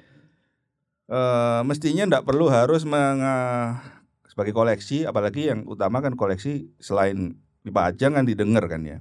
eh, 1.08 1.60
mestinya 1.62 2.02
tidak 2.04 2.24
perlu 2.24 2.46
harus 2.48 2.82
menga- 2.82 3.78
sebagai 4.24 4.50
koleksi, 4.50 5.04
apalagi 5.04 5.46
yang 5.46 5.62
utama 5.64 5.98
kan 5.98 6.14
koleksi 6.14 6.72
selain 6.78 7.34
dipajang 7.60 8.14
kan 8.14 8.24
didengar 8.24 8.64
kan 8.64 8.82
ya. 8.82 8.98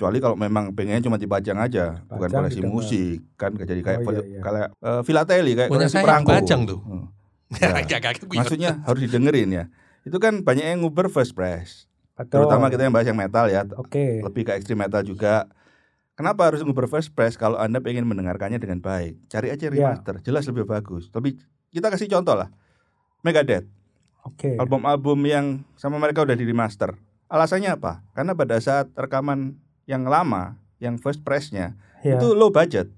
Kecuali 0.00 0.16
kalau 0.16 0.32
memang 0.32 0.72
pengennya 0.72 1.04
cuma 1.04 1.20
dipajang 1.20 1.60
aja, 1.60 2.00
bukan 2.08 2.24
Pajang, 2.24 2.40
koleksi 2.40 2.56
didengar. 2.56 2.72
musik 2.72 3.16
kan 3.36 3.52
jadi 3.52 3.80
kayak 3.84 3.98
Oh, 4.00 4.12
iya, 4.16 4.22
iya. 4.24 4.40
kayak 4.40 4.68
eh, 4.72 5.00
filateli 5.04 5.52
kayak 5.52 5.68
Punya 5.68 5.84
koleksi 5.84 6.00
perangko. 6.00 6.32
tuh. 6.64 6.80
Hmm. 6.80 7.04
Ya. 7.60 7.68
Maksudnya 8.32 8.70
harus 8.80 9.00
didengerin 9.02 9.48
ya. 9.50 9.64
Itu 10.00 10.16
kan 10.16 10.40
banyak 10.40 10.64
yang 10.64 10.80
nguber 10.80 11.12
first 11.12 11.36
press. 11.36 11.84
Betul. 12.16 12.48
Terutama 12.48 12.72
kita 12.72 12.80
yang 12.80 12.94
bahas 12.94 13.04
yang 13.04 13.18
metal 13.18 13.44
ya, 13.46 13.68
Oke. 13.76 14.24
lebih 14.24 14.48
ke 14.48 14.56
ekstrim 14.56 14.80
metal 14.80 15.04
juga. 15.04 15.44
Kenapa 16.14 16.48
harus 16.48 16.64
nguber 16.64 16.86
first 16.86 17.12
press 17.12 17.34
kalau 17.34 17.56
Anda 17.56 17.80
pengen 17.80 18.04
mendengarkannya 18.04 18.56
dengan 18.56 18.80
baik? 18.80 19.20
Cari 19.26 19.52
aja 19.52 19.60
Ya. 19.62 19.68
remaster, 19.68 20.16
jelas 20.20 20.44
lebih 20.46 20.64
bagus. 20.64 21.08
Tapi 21.08 21.36
kita 21.68 21.88
kasih 21.88 22.08
contoh 22.08 22.36
lah. 22.36 22.48
Megadeth, 23.20 23.68
Oke. 24.22 24.56
album-album 24.56 25.18
yang 25.24 25.46
sama 25.74 25.96
mereka 25.96 26.24
udah 26.24 26.32
di 26.32 26.44
remaster. 26.44 26.96
Alasannya 27.26 27.74
apa? 27.74 28.00
Karena 28.10 28.32
pada 28.32 28.56
saat 28.58 28.88
rekaman 28.92 29.60
yang 29.90 30.06
lama 30.06 30.54
yang 30.78 30.94
first 30.96 31.20
press-nya 31.20 31.74
Iya, 32.00 32.16
itu 32.16 32.32
low 32.32 32.48
budget, 32.48 32.88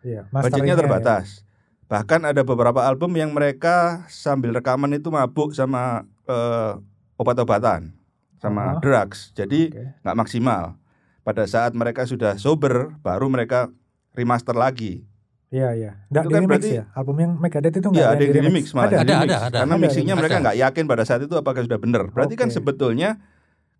iya. 0.00 0.24
budgetnya 0.26 0.32
Masteringnya 0.32 0.74
terbatas. 0.74 1.44
Bahkan 1.86 2.24
ada 2.24 2.40
beberapa 2.40 2.82
album 2.82 3.14
yang 3.14 3.30
mereka 3.30 4.02
sambil 4.06 4.50
rekaman 4.50 4.90
itu 4.92 5.06
mabuk 5.06 5.52
sama 5.52 6.02
eh, 6.24 6.72
obat-obatan, 7.14 7.92
sama 8.38 8.74
Aha. 8.74 8.80
drugs. 8.80 9.30
ya. 9.30 9.44
Jadi 9.44 9.70
nggak 10.00 10.16
maksimal. 10.16 10.74
Pada 11.20 11.44
saat 11.44 11.74
mereka 11.74 12.02
sudah 12.02 12.34
sober, 12.36 12.96
baru 13.02 13.28
mereka 13.28 13.70
remaster 14.16 14.56
lagi. 14.56 15.06
Iya, 15.50 15.74
iya. 15.74 15.90
Nggak 16.08 16.22
Itu 16.22 16.26
di 16.26 16.34
kan 16.34 16.40
remix 16.40 16.50
berarti- 16.62 16.74
ya? 16.74 16.84
Album 16.90 17.16
yang 17.18 17.32
Megadeth 17.36 17.76
itu 17.76 17.86
nggak 17.86 18.00
Iya, 18.00 18.08
ada 18.08 18.22
yang 18.22 18.32
di 18.32 18.40
remix 18.40 18.64
malah. 18.70 18.86
Ada. 18.86 18.96
Ada, 18.98 19.14
ada, 19.14 19.36
ada. 19.46 19.58
Karena 19.62 19.74
Ada, 19.74 19.82
mixingnya 19.82 20.14
ada. 20.14 20.20
mereka 20.22 20.36
nggak 20.40 20.56
yakin 20.58 20.84
pada 20.86 21.02
saat 21.04 21.20
itu 21.22 21.34
apakah 21.34 21.62
sudah 21.62 21.78
benar. 21.78 22.02
Berarti 22.10 22.34
kan 22.34 22.48
Oke. 22.50 22.54
sebetulnya 22.54 23.18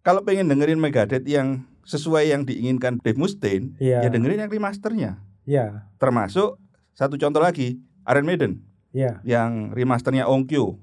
kalau 0.02 0.22
pengen 0.22 0.46
dengerin 0.46 0.78
Megadeth 0.78 1.26
yang 1.26 1.62
sesuai 1.90 2.30
yang 2.30 2.46
diinginkan 2.46 3.02
Dave 3.02 3.18
Mustaine, 3.18 3.74
Iya. 3.82 4.06
ya 4.06 4.08
dengerin 4.08 4.46
yang 4.46 4.50
remasternya. 4.50 5.18
Iya, 5.42 5.90
Termasuk 5.98 6.62
satu 6.94 7.18
contoh 7.18 7.42
lagi, 7.42 7.82
Iron 8.06 8.26
Maiden 8.26 8.62
iya. 8.94 9.18
yang 9.26 9.74
remasternya 9.74 10.30
Onkyo. 10.30 10.78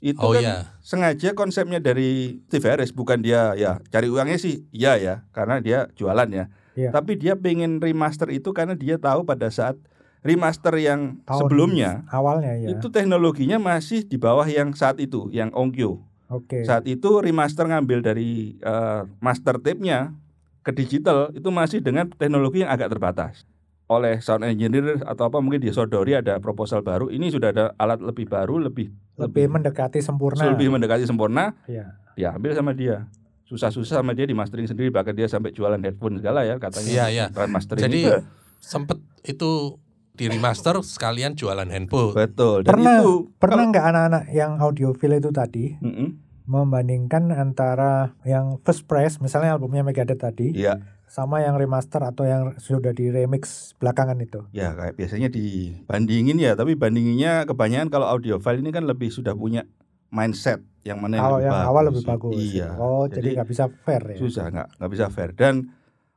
Itu 0.00 0.16
Oh 0.24 0.32
kan 0.32 0.40
iya. 0.40 0.56
sengaja 0.80 1.36
konsepnya 1.36 1.76
dari 1.76 2.40
Steve 2.48 2.64
Harris 2.64 2.88
bukan 2.88 3.20
dia 3.20 3.52
ya 3.52 3.84
cari 3.92 4.08
uangnya 4.08 4.40
sih 4.40 4.64
iya 4.72 4.96
ya 4.96 5.28
karena 5.36 5.60
dia 5.60 5.92
jualan 5.92 6.24
ya. 6.32 6.48
Iya. 6.72 6.88
Tapi 6.88 7.20
dia 7.20 7.36
pengen 7.36 7.84
remaster 7.84 8.32
itu 8.32 8.56
karena 8.56 8.72
dia 8.72 8.96
tahu 8.96 9.28
pada 9.28 9.52
saat 9.52 9.76
remaster 10.24 10.72
yang 10.80 11.20
Tahun 11.28 11.44
sebelumnya 11.44 12.08
awalnya 12.08 12.56
ya. 12.56 12.68
itu 12.72 12.88
teknologinya 12.88 13.60
masih 13.60 14.04
di 14.08 14.16
bawah 14.16 14.48
yang 14.48 14.72
saat 14.72 14.96
itu 15.04 15.28
yang 15.28 15.52
Onkyo. 15.52 16.00
Oke. 16.32 16.64
Saat 16.64 16.88
itu 16.88 17.20
remaster 17.20 17.68
ngambil 17.68 18.00
dari 18.00 18.56
eh, 18.56 19.02
master 19.20 19.60
tape-nya 19.60 20.16
ke 20.60 20.70
digital 20.70 21.30
itu 21.30 21.48
masih 21.48 21.78
dengan 21.78 22.08
teknologi 22.08 22.60
yang 22.60 22.70
agak 22.70 22.88
terbatas. 22.88 23.44
Oleh 23.86 24.20
sound 24.20 24.44
engineer 24.44 25.02
atau 25.02 25.26
apa 25.26 25.38
mungkin 25.38 25.58
disodori 25.58 26.14
ada 26.14 26.38
proposal 26.38 26.80
baru. 26.80 27.08
Ini 27.08 27.26
sudah 27.28 27.50
ada 27.50 27.64
alat 27.74 27.98
lebih 27.98 28.24
baru, 28.24 28.60
lebih 28.60 28.94
Lebih 29.16 29.50
mendekati 29.50 29.98
sempurna. 29.98 30.46
lebih 30.46 30.70
mendekati 30.70 31.02
sempurna, 31.02 31.58
Iya. 31.64 31.98
diambil 32.14 32.54
sama 32.54 32.70
dia. 32.70 33.10
Susah-susah 33.44 33.98
sama 33.98 34.12
dia 34.12 34.24
di 34.24 34.32
mastering 34.32 34.64
sendiri 34.64 34.88
bahkan 34.88 35.10
dia 35.10 35.26
sampai 35.26 35.50
jualan 35.50 35.76
headphone 35.76 36.16
segala 36.16 36.46
ya 36.46 36.54
katanya. 36.56 36.86
Iya, 36.88 37.04
iya. 37.10 37.24
Trend 37.28 37.50
mastering. 37.50 37.82
Jadi 37.82 38.00
sempet 38.62 38.96
itu 39.22 39.74
di 40.12 40.28
remaster 40.28 40.78
sekalian 40.78 41.34
jualan 41.34 41.66
handphone. 41.66 42.14
betul. 42.14 42.62
Dan 42.62 42.70
Pernah- 42.70 43.00
itu 43.00 43.12
Pernah 43.36 43.64
nggak 43.66 43.84
anak-anak 43.86 44.24
yang 44.30 44.52
audiophile 44.56 45.16
itu 45.16 45.30
tadi 45.30 45.74
kalau- 45.74 45.90
Mm-mm. 45.90 46.08
Membandingkan 46.50 47.30
antara 47.30 48.18
yang 48.26 48.58
first 48.60 48.84
press, 48.84 49.16
misalnya 49.16 49.54
albumnya 49.54 49.80
Megadeth 49.80 50.18
tadi, 50.18 50.50
Iya, 50.50 50.82
sama 51.06 51.38
yang 51.38 51.54
remaster 51.54 52.02
atau 52.02 52.22
yang 52.22 52.54
sudah 52.56 52.90
di 52.90 53.06
remix 53.08 53.70
belakangan 53.78 54.18
itu? 54.18 54.42
ya 54.50 54.74
kayak 54.74 54.94
biasanya 54.94 55.30
dibandingin 55.30 56.36
ya, 56.36 56.52
tapi 56.54 56.74
bandinginnya 56.74 57.46
kebanyakan 57.46 57.88
kalau 57.88 58.06
audiophile 58.06 58.58
ini 58.58 58.70
kan 58.70 58.82
lebih 58.82 59.08
sudah 59.08 59.32
punya 59.32 59.62
mindset 60.10 60.58
yang 60.82 60.98
mana 60.98 61.16
yang 61.16 61.24
Kalau 61.24 61.36
lebih 61.36 61.46
yang 61.46 61.54
bagus. 61.54 61.68
awal 61.68 61.82
lebih 61.86 62.04
bagus. 62.04 62.34
Iya. 62.34 62.68
Oh, 62.74 63.04
jadi 63.06 63.28
nggak 63.32 63.48
bisa 63.48 63.64
fair 63.84 64.02
ya? 64.02 64.16
susah 64.18 64.44
nggak 64.48 64.68
nggak 64.76 64.90
bisa 64.90 65.06
fair 65.06 65.30
dan 65.32 65.54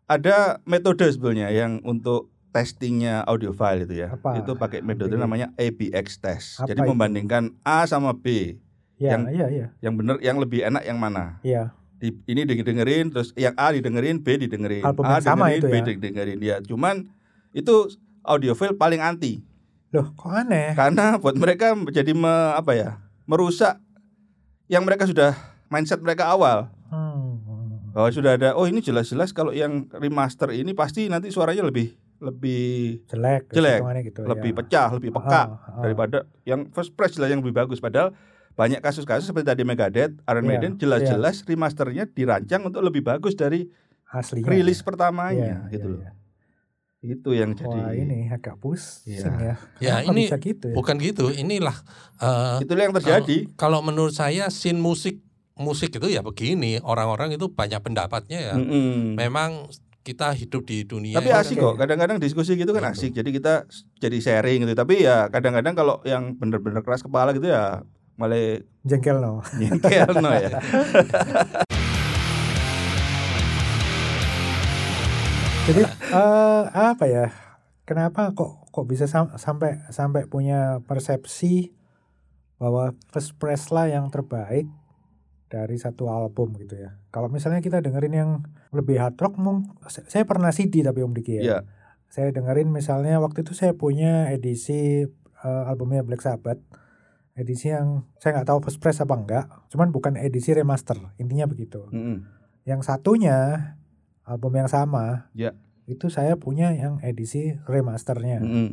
ada 0.03 0.37
metode 0.63 1.05
sebenarnya 1.05 1.49
yang 1.49 1.77
untuk 1.83 2.27
testingnya 2.53 3.21
audiophile 3.23 3.83
itu 3.83 3.95
ya 3.99 4.13
Apa? 4.13 4.37
itu 4.37 4.53
pakai 4.53 4.79
metode 4.79 5.13
namanya 5.13 5.49
ABX 5.55 6.05
test 6.17 6.47
Apa 6.57 6.69
jadi 6.69 6.79
itu? 6.79 6.89
membandingkan 6.89 7.43
A 7.61 7.81
sama 7.83 8.13
B 8.13 8.57
Iya, 9.03 9.11
yang- 9.11 9.25
iya, 9.29 9.47
iya. 9.49 9.67
yang 9.81 9.93
benar 9.93 10.15
yang 10.19 10.37
lebih 10.37 10.63
enak 10.63 10.81
yang 10.81 10.95
mana 10.95 11.37
Iya. 11.41 11.75
di, 11.93 12.15
ini 12.25 12.41
didengerin 12.45 13.11
terus 13.11 13.35
yang 13.35 13.51
A 13.53 13.69
didengerin 13.69 14.17
B 14.17 14.35
didengerin 14.37 14.79
Album 14.81 15.03
A 15.03 15.19
sama 15.19 15.51
dengerin 15.51 15.59
itu 15.59 15.67
B 15.67 15.75
ya? 15.75 15.83
didengerin 15.89 16.37
ya 16.39 16.55
cuman 16.59 16.95
itu 17.51 17.91
audiophile 18.21 18.73
paling 18.73 18.97
anti 18.97 19.43
Loh, 19.91 20.09
kok 20.11 20.31
aneh? 20.31 20.71
karena 20.73 21.15
buat 21.17 21.35
mereka 21.35 21.75
jadi 21.85 22.11
me- 22.11 22.29
apa 22.53 22.71
ya 22.71 22.89
merusak 23.25 23.77
yang 24.65 24.81
mereka 24.81 25.03
sudah 25.03 25.35
mindset 25.67 25.99
mereka 25.99 26.27
awal 26.27 26.71
Hmm. 26.87 27.41
bahwa 27.89 28.07
sudah 28.07 28.33
ada 28.33 28.53
oh 28.53 28.63
ini 28.63 28.79
jelas-jelas 28.79 29.29
kalau 29.29 29.49
yang 29.49 29.89
remaster 29.91 30.49
ini 30.49 30.71
pasti 30.71 31.05
nanti 31.05 31.27
suaranya 31.27 31.61
lebih 31.61 31.91
lebih 32.19 33.03
Jelek, 33.05 33.49
Jelek. 33.49 33.79
gitu. 34.05 34.21
lebih 34.23 34.51
ya. 34.51 34.55
pecah 34.55 34.87
lebih 34.91 35.11
peka 35.11 35.27
Ah, 35.27 35.47
ah. 35.67 35.81
daripada 35.81 36.17
yang 36.43 36.69
first 36.69 36.93
press 36.93 37.11
jelas 37.11 37.27
yang 37.27 37.41
lebih 37.41 37.51
bagus 37.53 37.77
padahal 37.77 38.15
banyak 38.53 38.79
kasus-kasus 38.79 39.25
seperti 39.25 39.49
tadi 39.49 39.63
Megadeth, 39.63 40.13
Iron 40.23 40.43
Iya, 40.43 40.49
Maiden 40.49 40.71
jelas-jelas 40.77 41.41
remasternya 41.43 42.05
dirancang 42.05 42.61
untuk 42.63 42.81
lebih 42.81 43.01
bagus 43.01 43.33
dari 43.33 43.65
aslinya. 44.05 44.45
rilis 44.45 44.79
Iya, 44.79 44.85
pertamanya 44.85 45.45
iya, 45.65 45.71
gitu 45.71 45.87
loh. 45.89 46.01
iya. 46.01 46.11
Itu 47.03 47.35
yang 47.35 47.51
jadi 47.51 47.67
Wah 47.67 47.91
ini 47.91 48.31
agak 48.31 48.55
pusing 48.57 49.19
Iya. 49.19 49.27
ya. 49.27 49.55
Ya, 49.77 49.93
Kenapa 49.99 50.09
ini 50.09 50.21
bisa 50.23 50.37
gitu 50.39 50.65
ya? 50.71 50.75
Bukan 50.75 50.95
gitu, 50.97 51.25
inilah 51.29 51.75
eh, 52.17 52.63
itulah 52.63 52.83
yang 52.83 52.95
terjadi. 52.95 53.37
kalau 53.53 53.83
menurut 53.83 54.13
saya 54.13 54.47
scene 54.47 54.79
musik 54.79 55.19
musik 55.53 55.91
itu 55.91 56.07
ya 56.07 56.21
begini, 56.21 56.79
orang-orang 56.79 57.35
itu 57.35 57.45
banyak 57.45 57.77
pendapatnya 57.77 58.39
ya. 58.39 58.55
Mm-mm. 58.55 59.13
Memang 59.13 59.67
kita 60.01 60.31
hidup 60.31 60.63
di 60.63 60.83
dunia 60.83 61.15
Tapi 61.15 61.29
asik 61.29 61.57
kok. 61.57 61.75
Kadang-kadang 61.75 62.17
diskusi 62.17 62.55
gitu 62.55 62.71
kan 62.71 62.89
asik. 62.89 63.11
Jadi 63.11 63.29
kita 63.31 63.63
jadi 63.97 64.17
sharing 64.19 64.63
gitu. 64.63 64.73
Tapi 64.73 64.99
ya 65.01 65.27
kadang-kadang 65.27 65.73
kalau 65.73 65.95
yang 66.03 66.35
bener-bener 66.35 66.81
keras 66.81 66.99
kepala 67.01 67.31
gitu 67.31 67.47
ya 67.47 67.83
malah 68.15 68.61
Jengkel 68.85 69.17
no. 69.17 69.41
nyengkel 69.57 70.11
no 70.21 70.29
ya. 70.31 70.59
Jadi 75.63 75.81
eh, 75.87 76.63
apa 76.67 77.05
ya? 77.07 77.31
Kenapa 77.87 78.35
kok 78.35 78.67
kok 78.71 78.85
bisa 78.87 79.07
sam- 79.07 79.35
sampai 79.39 79.79
sampai 79.91 80.27
punya 80.27 80.83
persepsi 80.83 81.71
bahwa 82.59 82.95
first 83.11 83.35
press 83.39 83.71
lah 83.71 83.87
yang 83.87 84.07
terbaik 84.11 84.67
dari 85.47 85.77
satu 85.79 86.09
album 86.11 86.55
gitu 86.59 86.75
ya. 86.79 86.99
Kalau 87.13 87.29
misalnya 87.29 87.61
kita 87.61 87.79
dengerin 87.79 88.15
yang 88.15 88.31
lebih 88.73 88.97
hard 88.99 89.15
rock, 89.21 89.37
mung- 89.39 89.69
saya 89.87 90.25
pernah 90.25 90.49
CD 90.51 90.81
tapi 90.83 91.05
Om 91.05 91.13
Diki 91.15 91.39
ya. 91.39 91.43
Iya. 91.43 91.59
Saya 92.11 92.29
dengerin 92.35 92.69
misalnya 92.69 93.17
waktu 93.23 93.45
itu 93.47 93.55
saya 93.55 93.71
punya 93.77 94.29
edisi 94.33 95.05
eh, 95.43 95.63
albumnya 95.69 96.03
Black 96.03 96.21
Sabbath. 96.25 96.59
Edisi 97.33 97.73
yang 97.73 98.05
saya 98.21 98.37
nggak 98.37 98.49
tahu 98.49 98.59
first 98.61 98.77
press 98.77 99.01
apa 99.01 99.17
enggak, 99.17 99.45
cuman 99.73 99.89
bukan 99.89 100.13
edisi 100.15 100.53
remaster. 100.53 100.97
Intinya 101.17 101.49
begitu. 101.49 101.89
Mm-mm. 101.89 102.21
Yang 102.63 102.85
satunya 102.85 103.37
album 104.21 104.53
yang 104.53 104.69
sama. 104.69 105.33
Ya. 105.33 105.57
Itu 105.89 106.13
saya 106.13 106.37
punya 106.37 106.69
yang 106.71 107.01
edisi 107.01 107.57
remasternya. 107.65 108.37
Mm-mm. 108.37 108.69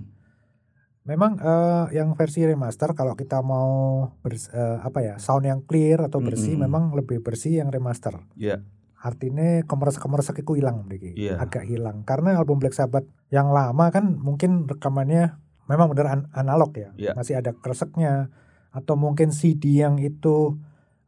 Memang 1.08 1.40
eh, 1.40 1.96
yang 1.96 2.12
versi 2.12 2.44
remaster 2.44 2.92
kalau 2.92 3.16
kita 3.16 3.40
mau 3.40 4.04
bers- 4.20 4.52
eh, 4.52 4.78
apa 4.78 5.00
ya 5.00 5.14
sound 5.16 5.48
yang 5.48 5.64
clear 5.64 6.04
atau 6.04 6.20
bersih, 6.20 6.60
Mm-mm. 6.60 6.68
memang 6.68 6.82
lebih 6.92 7.24
bersih 7.24 7.64
yang 7.64 7.72
remaster. 7.72 8.20
Iya. 8.36 8.60
Artinya 9.00 9.64
komersak-komersak 9.64 10.44
itu 10.44 10.60
hilang, 10.60 10.84
Diki. 10.84 11.16
Iya. 11.16 11.40
agak 11.40 11.64
hilang. 11.64 12.04
Karena 12.04 12.36
album 12.36 12.60
Black 12.60 12.76
Sabbath 12.76 13.08
yang 13.32 13.48
lama 13.48 13.88
kan 13.88 14.20
mungkin 14.20 14.68
rekamannya 14.68 15.40
memang 15.64 15.88
benar 15.88 16.06
an- 16.12 16.28
analog 16.36 16.76
ya, 16.76 16.92
Iya. 17.00 17.16
masih 17.16 17.40
ada 17.40 17.56
kreseknya. 17.56 18.28
Atau 18.70 18.94
mungkin 18.94 19.30
CD 19.30 19.76
yang 19.76 19.98
itu 19.98 20.56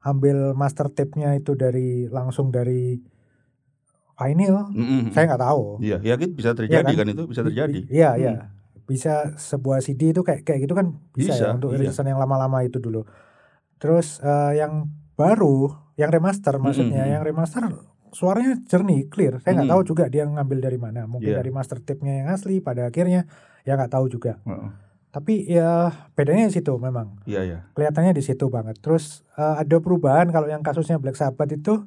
ambil 0.01 0.51
master 0.53 0.89
tape-nya 0.89 1.33
itu 1.33 1.55
dari 1.55 2.07
langsung 2.07 2.51
dari 2.51 2.99
vinyl, 4.15 4.71
Mm-mm. 4.71 5.03
saya 5.11 5.25
nggak 5.27 5.43
tahu. 5.43 5.65
Iya, 5.79 5.99
ya 6.01 6.15
gitu 6.17 6.33
bisa 6.33 6.51
terjadi 6.53 6.85
Iya 6.85 6.95
kan? 6.95 7.01
kan? 7.01 7.07
itu 7.09 7.23
bisa 7.25 7.41
Bi- 7.41 7.49
terjadi. 7.49 7.79
bi- 7.81 7.89
Iya, 7.89 8.11
Hmm. 8.11 8.21
iya. 8.21 8.33
Bisa 8.83 9.15
sebuah 9.37 9.79
CD 9.81 10.11
itu 10.11 10.21
kayak 10.21 10.43
kayak 10.43 10.61
gitu 10.61 10.75
kan 10.75 10.99
bisa, 11.13 11.33
Bisa, 11.33 11.45
ya 11.45 11.55
untuk 11.55 11.71
iya. 11.71 11.81
rilisan 11.81 12.05
yang 12.05 12.19
lama-lama 12.19 12.61
itu 12.61 12.79
dulu. 12.79 13.07
Terus 13.79 14.19
eh, 14.21 14.59
yang 14.59 14.91
baru, 15.13 15.71
yang 15.97 16.11
remaster 16.11 16.55
maksudnya, 16.57 17.03
mm. 17.05 17.11
yang 17.11 17.23
remaster 17.23 17.63
suaranya 18.11 18.59
jernih, 18.65 19.07
clear. 19.07 19.39
Saya 19.39 19.55
nggak 19.57 19.67
Mm. 19.67 19.75
tahu 19.75 19.83
juga 19.87 20.05
dia 20.07 20.23
ngambil 20.25 20.59
dari 20.61 20.77
mana. 20.77 21.07
Mungkin 21.07 21.31
Iya. 21.31 21.39
dari 21.39 21.51
master 21.51 21.79
tape-nya 21.79 22.23
yang 22.23 22.29
asli 22.29 22.59
pada 22.59 22.87
akhirnya 22.87 23.25
ya 23.63 23.73
nggak 23.73 23.91
tahu 23.91 24.07
juga. 24.09 24.39
Heeh. 24.45 24.71
Tapi 25.13 25.45
ya 25.45 25.93
bedanya 26.17 26.49
di 26.49 26.55
situ 26.57 26.73
memang. 26.81 27.21
Iya, 27.29 27.41
iya. 27.45 27.59
Kelihatannya 27.77 28.17
di 28.17 28.25
situ 28.25 28.49
banget. 28.49 28.81
Terus 28.81 29.21
eh, 29.37 29.55
ada 29.61 29.77
perubahan 29.77 30.33
kalau 30.33 30.49
yang 30.49 30.65
kasusnya 30.65 30.97
Black 30.97 31.21
Sabbath 31.21 31.53
itu 31.53 31.85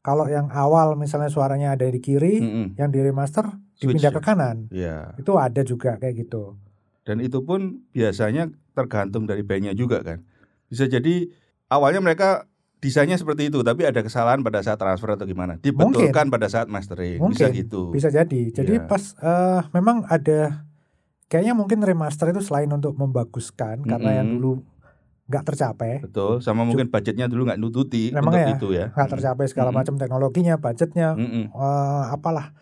kalau 0.00 0.24
yang 0.24 0.48
awal 0.48 0.96
misalnya 0.96 1.28
suaranya 1.28 1.76
ada 1.76 1.84
di 1.84 2.00
kiri, 2.00 2.40
Mm-mm. 2.40 2.66
yang 2.80 2.88
di 2.94 3.02
remaster 3.04 3.44
Switch 3.76 4.00
dipindah 4.00 4.08
ya? 4.08 4.16
ke 4.16 4.20
kanan. 4.24 4.56
Iya. 4.72 4.96
Itu 5.20 5.36
ada 5.36 5.60
juga 5.66 6.00
kayak 6.00 6.26
gitu. 6.26 6.56
Dan 7.04 7.20
itu 7.20 7.44
pun 7.44 7.84
biasanya 7.92 8.48
tergantung 8.72 9.28
dari 9.28 9.44
bandnya 9.44 9.76
juga 9.76 10.00
kan. 10.00 10.24
Bisa 10.72 10.88
jadi 10.88 11.28
awalnya 11.68 12.00
mereka 12.00 12.48
desainnya 12.80 13.18
seperti 13.18 13.50
itu, 13.50 13.66
tapi 13.66 13.82
ada 13.84 13.98
kesalahan 14.00 14.40
pada 14.46 14.62
saat 14.62 14.78
transfer 14.78 15.12
atau 15.14 15.26
gimana. 15.26 15.58
Dibetulkan 15.58 16.30
pada 16.30 16.46
saat 16.46 16.70
mastering. 16.70 17.18
Bisa 17.30 17.50
Mungkin, 17.50 17.50
gitu. 17.52 17.82
Bisa 17.92 18.08
jadi. 18.08 18.40
Jadi 18.54 18.74
Iya. 18.78 18.86
pas 18.86 19.12
eh, 19.18 19.60
memang 19.74 20.06
ada 20.06 20.65
kayaknya 21.26 21.54
mungkin 21.58 21.82
remaster 21.82 22.30
itu 22.30 22.42
selain 22.42 22.70
untuk 22.70 22.94
membaguskan 22.94 23.82
karena 23.82 24.22
yang 24.22 24.38
dulu 24.38 24.62
nggak 25.26 25.42
tercapai, 25.42 26.06
Betul. 26.06 26.38
Sama 26.38 26.62
mungkin 26.62 26.86
budgetnya 26.86 27.26
dulu 27.26 27.50
nggak 27.50 27.58
nututi 27.58 28.14
Memang 28.14 28.30
untuk 28.30 28.46
ya, 28.46 28.54
itu 28.54 28.68
ya. 28.70 28.86
nggak 28.94 29.10
tercapai 29.10 29.44
segala 29.50 29.74
Mm-mm. 29.74 29.82
macam 29.82 29.94
teknologinya, 29.98 30.54
budgetnya, 30.54 31.18
Mm-mm. 31.18 31.50
eh, 31.50 32.04
apalah. 32.14 32.54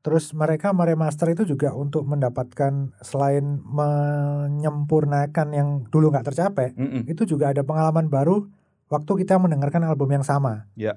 Terus 0.00 0.32
mereka 0.32 0.72
meremaster 0.72 1.28
itu 1.36 1.44
juga 1.44 1.76
untuk 1.76 2.08
mendapatkan 2.08 2.96
selain 3.04 3.60
menyempurnakan 3.60 5.48
yang 5.52 5.68
dulu 5.92 6.08
nggak 6.16 6.32
tercapai, 6.32 6.72
Mm-mm. 6.72 7.04
itu 7.12 7.28
juga 7.28 7.52
ada 7.52 7.60
pengalaman 7.60 8.08
baru 8.08 8.48
waktu 8.88 9.12
kita 9.26 9.36
mendengarkan 9.36 9.84
album 9.84 10.16
yang 10.16 10.24
sama. 10.24 10.64
Ya. 10.80 10.96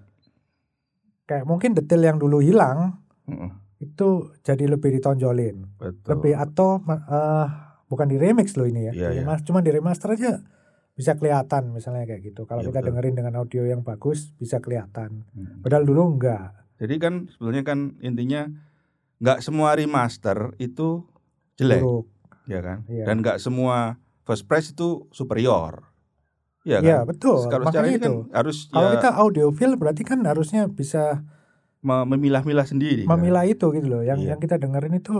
Kayak 1.27 1.43
mungkin 1.43 1.75
detail 1.75 2.07
yang 2.07 2.17
dulu 2.23 2.39
hilang 2.39 3.03
Mm-mm. 3.27 3.51
Itu 3.79 4.09
jadi 4.39 4.65
lebih 4.67 4.91
ditonjolin, 4.93 5.63
Betul. 5.75 6.07
lebih 6.11 6.33
atau 6.35 6.83
eh, 6.83 7.45
bukan 7.87 8.05
di 8.05 8.17
remix 8.17 8.53
loh 8.53 8.67
ini 8.67 8.87
ya, 8.87 8.93
Iya, 8.93 9.07
Di 9.09 9.15
iya. 9.15 9.21
remas- 9.23 9.41
cuma 9.41 9.59
di 9.59 9.71
remaster 9.71 10.13
aja 10.13 10.43
bisa 10.93 11.15
kelihatan 11.15 11.71
misalnya 11.71 12.03
kayak 12.05 12.21
gitu. 12.25 12.43
Kalau 12.43 12.59
Iya, 12.59 12.69
kita 12.69 12.79
betul. 12.79 12.87
dengerin 12.91 13.15
dengan 13.15 13.33
audio 13.35 13.63
yang 13.63 13.81
bagus 13.81 14.35
bisa 14.35 14.59
kelihatan. 14.59 15.23
Mm. 15.31 15.63
Padahal 15.63 15.87
dulu 15.87 16.01
enggak. 16.11 16.59
Jadi 16.75 16.95
kan 16.95 17.13
sebenarnya 17.29 17.63
kan 17.63 17.79
intinya 17.99 18.51
nggak 19.17 19.39
semua 19.39 19.73
remaster 19.73 20.55
itu 20.57 21.07
jelek, 21.55 21.79
Buruk. 21.79 22.07
ya 22.45 22.59
kan? 22.59 22.77
Iya. 22.85 23.03
Dan 23.05 23.15
nggak 23.19 23.39
semua 23.39 23.95
first 24.23 24.43
press 24.43 24.69
itu 24.69 25.07
superior. 25.09 25.87
Iya 26.61 26.79
kan? 26.79 26.85
Iya 26.85 26.97
betul. 27.03 27.47
Kalau 27.47 27.63
Makanya 27.63 27.95
kan 27.95 27.95
itu. 27.95 28.13
harus 28.29 28.57
Kalau 28.67 28.83
ya 28.85 28.95
kita 28.95 29.09
audiophile 29.15 29.75
berarti 29.75 30.03
kan 30.03 30.19
harusnya 30.21 30.67
bisa 30.67 31.23
memilah-milah 31.81 32.67
sendiri. 32.67 33.03
kan? 33.07 33.15
memilah 33.15 33.47
itu 33.47 33.65
gitu 33.71 33.87
loh. 33.87 34.01
Yang 34.03 34.19
Iya. 34.25 34.29
yang 34.35 34.39
kita 34.43 34.55
dengerin 34.59 34.99
itu 34.99 35.15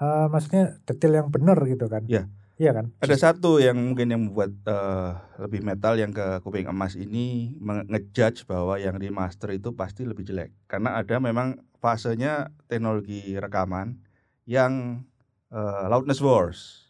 eh, 0.00 0.26
maksudnya 0.30 0.78
detail 0.86 1.12
yang 1.22 1.28
benar 1.30 1.58
gitu 1.66 1.86
kan. 1.86 2.02
Iya. 2.06 2.26
Iya 2.54 2.70
kan? 2.70 2.86
Ada 3.02 3.18
satu 3.18 3.58
yang 3.58 3.74
mungkin 3.74 4.14
yang 4.14 4.30
membuat 4.30 4.54
eh, 4.62 5.10
lebih 5.42 5.66
metal 5.66 5.98
yang 5.98 6.14
ke 6.14 6.38
kuping 6.46 6.70
emas 6.70 6.94
ini 6.94 7.58
ngejudge 7.58 8.46
bahwa 8.46 8.78
yang 8.78 8.94
remaster 8.94 9.50
itu 9.50 9.74
pasti 9.74 10.06
lebih 10.06 10.22
jelek 10.22 10.54
karena 10.70 10.94
ada 10.94 11.18
memang 11.18 11.58
fasenya 11.82 12.54
teknologi 12.70 13.34
rekaman 13.34 13.98
yang 14.46 15.02
eh, 15.50 15.84
loudness 15.90 16.22
wars. 16.22 16.83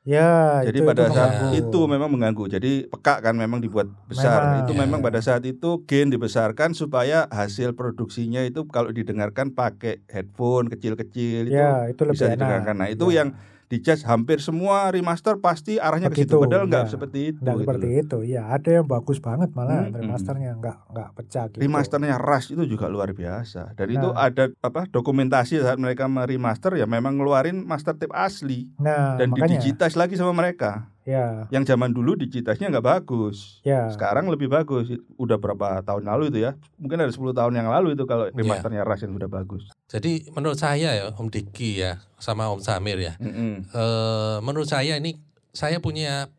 Ya, 0.00 0.64
Jadi 0.64 0.80
itu, 0.80 0.88
pada 0.88 1.04
itu 1.04 1.12
saat 1.12 1.30
mengganggu. 1.36 1.60
itu 1.60 1.80
memang 1.84 2.08
mengganggu. 2.08 2.44
Jadi 2.48 2.72
peka 2.88 3.20
kan 3.20 3.36
memang 3.36 3.60
dibuat 3.60 3.84
besar. 4.08 4.40
Memang, 4.48 4.60
itu 4.64 4.72
ya. 4.72 4.78
memang 4.80 5.00
pada 5.04 5.20
saat 5.20 5.44
itu 5.44 5.84
gain 5.84 6.08
dibesarkan 6.08 6.72
supaya 6.72 7.28
hasil 7.28 7.76
produksinya 7.76 8.40
itu 8.40 8.64
kalau 8.64 8.96
didengarkan 8.96 9.52
pakai 9.52 10.00
headphone 10.08 10.72
kecil-kecil 10.72 11.52
itu 11.52 11.60
ya 11.60 11.84
itu 11.92 12.00
lebih 12.08 12.16
bisa 12.16 12.32
enak. 12.32 12.36
didengarkan. 12.40 12.74
Nah, 12.80 12.88
itu 12.88 13.06
Ya. 13.12 13.16
yang 13.20 13.28
dijudge 13.70 14.02
hampir 14.02 14.42
semua 14.42 14.90
remaster 14.90 15.38
pasti 15.38 15.78
arahnya 15.78 16.10
ke 16.10 16.26
situ. 16.26 16.34
Padahal 16.36 16.66
nggak 16.66 16.84
ya. 16.84 16.90
seperti 16.90 17.18
itu. 17.30 17.38
Nggak 17.38 17.54
gitu 17.54 17.62
seperti 17.62 17.86
loh. 17.86 18.00
itu. 18.02 18.18
Ya, 18.26 18.42
ada 18.50 18.70
yang 18.74 18.84
bagus 18.84 19.22
banget 19.22 19.54
malah 19.54 19.86
Hmm, 19.86 19.94
remasternya 19.94 20.58
nggak 20.58 20.76
nggak 20.90 21.08
pecah 21.14 21.44
gitu. 21.48 21.58
Remasternya 21.62 22.16
Rush 22.18 22.48
itu 22.50 22.62
juga 22.66 22.90
luar 22.90 23.14
biasa. 23.14 23.78
Dan 23.78 23.86
itu 23.88 24.08
Nah. 24.10 24.26
ada 24.26 24.50
apa 24.60 24.84
dokumentasi 24.84 25.62
saat 25.62 25.78
mereka 25.78 26.10
meremaster 26.10 26.74
ya 26.74 26.84
memang 26.84 27.14
ngeluarin 27.14 27.62
master 27.62 27.94
tape 27.94 28.10
asli 28.10 28.66
Nah, 28.76 29.14
dan 29.14 29.30
makanya 29.30 29.62
didigitas 29.62 29.94
lagi 29.94 30.18
sama 30.18 30.34
mereka. 30.34 30.90
Ya, 31.10 31.50
Yang 31.50 31.74
zaman 31.74 31.90
dulu 31.90 32.14
digitasnya 32.14 32.70
nggak 32.70 32.86
bagus. 32.86 33.58
ya. 33.60 33.90
Sekarang 33.90 34.30
lebih 34.30 34.46
bagus. 34.46 34.86
Udah 35.18 35.36
berapa 35.36 35.82
tahun 35.82 36.06
lalu 36.06 36.30
itu 36.30 36.38
ya? 36.46 36.54
Mungkin 36.78 37.02
ada 37.02 37.10
10 37.10 37.34
tahun 37.34 37.52
yang 37.52 37.66
lalu 37.66 37.98
itu 37.98 38.06
kalau 38.06 38.30
Iya. 38.30 38.38
remasternya 38.38 38.86
Rush 38.86 39.02
yang 39.02 39.14
sudah 39.14 39.26
bagus. 39.28 39.62
Jadi 39.86 40.30
menurut 40.30 40.56
saya 40.56 40.94
ya 40.94 41.10
Om 41.12 41.26
Diki 41.26 41.82
ya 41.82 41.98
sama 42.16 42.46
Om 42.48 42.62
Samir 42.62 42.96
ya. 42.96 43.14
Mm-mm. 43.18 43.66
eh 43.66 44.36
menurut 44.40 44.66
saya 44.66 44.94
ini 44.94 45.18
saya 45.50 45.82
punya 45.82 46.30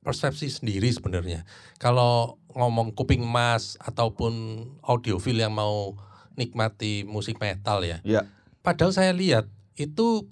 persepsi 0.00 0.48
sendiri 0.48 0.88
sebenarnya. 0.88 1.44
Kalau 1.76 2.40
ngomong 2.54 2.94
kuping 2.94 3.20
emas 3.20 3.76
ataupun 3.78 4.32
audiofil 4.80 5.36
yang 5.36 5.52
mau 5.52 5.92
nikmati 6.34 7.04
musik 7.04 7.36
metal 7.36 7.82
ya. 7.82 7.98
Iya. 8.00 8.24
Padahal 8.62 8.90
saya 8.90 9.12
lihat 9.12 9.44
itu 9.74 10.24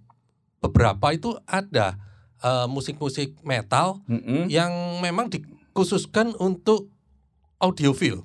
beberapa 0.59 1.12
itu 1.12 1.37
ada 1.44 2.01
eh, 2.44 2.66
musik-musik 2.66 3.40
metal 3.42 4.04
Mm-mm. 4.07 4.46
yang 4.46 4.70
memang 5.00 5.26
dikhususkan 5.26 6.37
untuk 6.37 6.92
audiofil. 7.59 8.20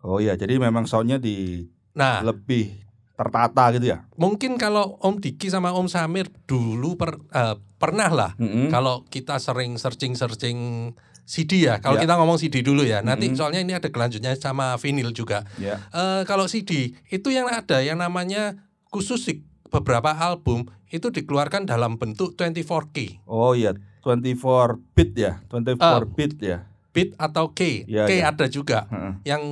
Oh 0.00 0.16
iya, 0.16 0.34
jadi 0.34 0.56
memang 0.56 0.86
soundnya 0.86 1.18
di 1.18 1.68
Nah, 1.92 2.22
lebih 2.22 2.78
tertata 3.12 3.74
gitu 3.74 3.90
ya. 3.90 4.06
mungkin 4.14 4.54
kalau 4.54 4.94
Om 5.00 5.18
Diki 5.18 5.50
sama 5.50 5.74
Om 5.74 5.86
Samir 5.86 6.30
dulu 6.44 6.94
per- 6.94 7.18
eh, 7.28 7.58
pernah 7.76 8.06
lah 8.08 8.32
Mm-mm. 8.36 8.68
Kalau 8.68 9.02
kita 9.04 9.36
sering 9.36 9.74
searching-searching 9.76 10.90
CD 11.24 11.66
ya, 11.66 11.76
kalau 11.76 11.94
Ya. 11.94 12.02
kita 12.02 12.14
ngomong 12.14 12.38
CD 12.38 12.62
dulu 12.62 12.82
ya, 12.82 13.02
nanti 13.02 13.28
Mhm. 13.28 13.36
soalnya 13.36 13.60
ini 13.60 13.74
ada 13.74 13.86
kelanjutnya 13.86 14.32
sama 14.34 14.74
vinyl 14.74 15.10
juga. 15.10 15.44
Ya. 15.56 15.82
Eh, 15.90 16.22
kalau 16.24 16.46
CD 16.46 16.70
itu 17.04 17.28
yang 17.28 17.44
ada 17.46 17.78
yang 17.80 17.98
namanya 17.98 18.56
khusus 18.88 19.26
beberapa 19.68 20.10
album 20.12 20.64
itu 20.88 21.08
dikeluarkan 21.08 21.64
dalam 21.64 21.96
bentuk 21.96 22.32
24K, 22.34 23.22
Oh 23.24 23.52
iya, 23.52 23.76
24 24.00 24.80
bit 24.92 25.12
ya, 25.14 25.40
24 25.46 26.08
bit 26.10 26.32
ya. 26.38 26.64
bit 26.88 27.12
atau 27.14 27.52
K. 27.52 27.84
Ya, 27.84 28.04
K 28.04 28.12
ya. 28.16 28.32
ada 28.32 28.46
juga 28.46 28.88
Heeh. 28.88 29.12
yang 29.28 29.42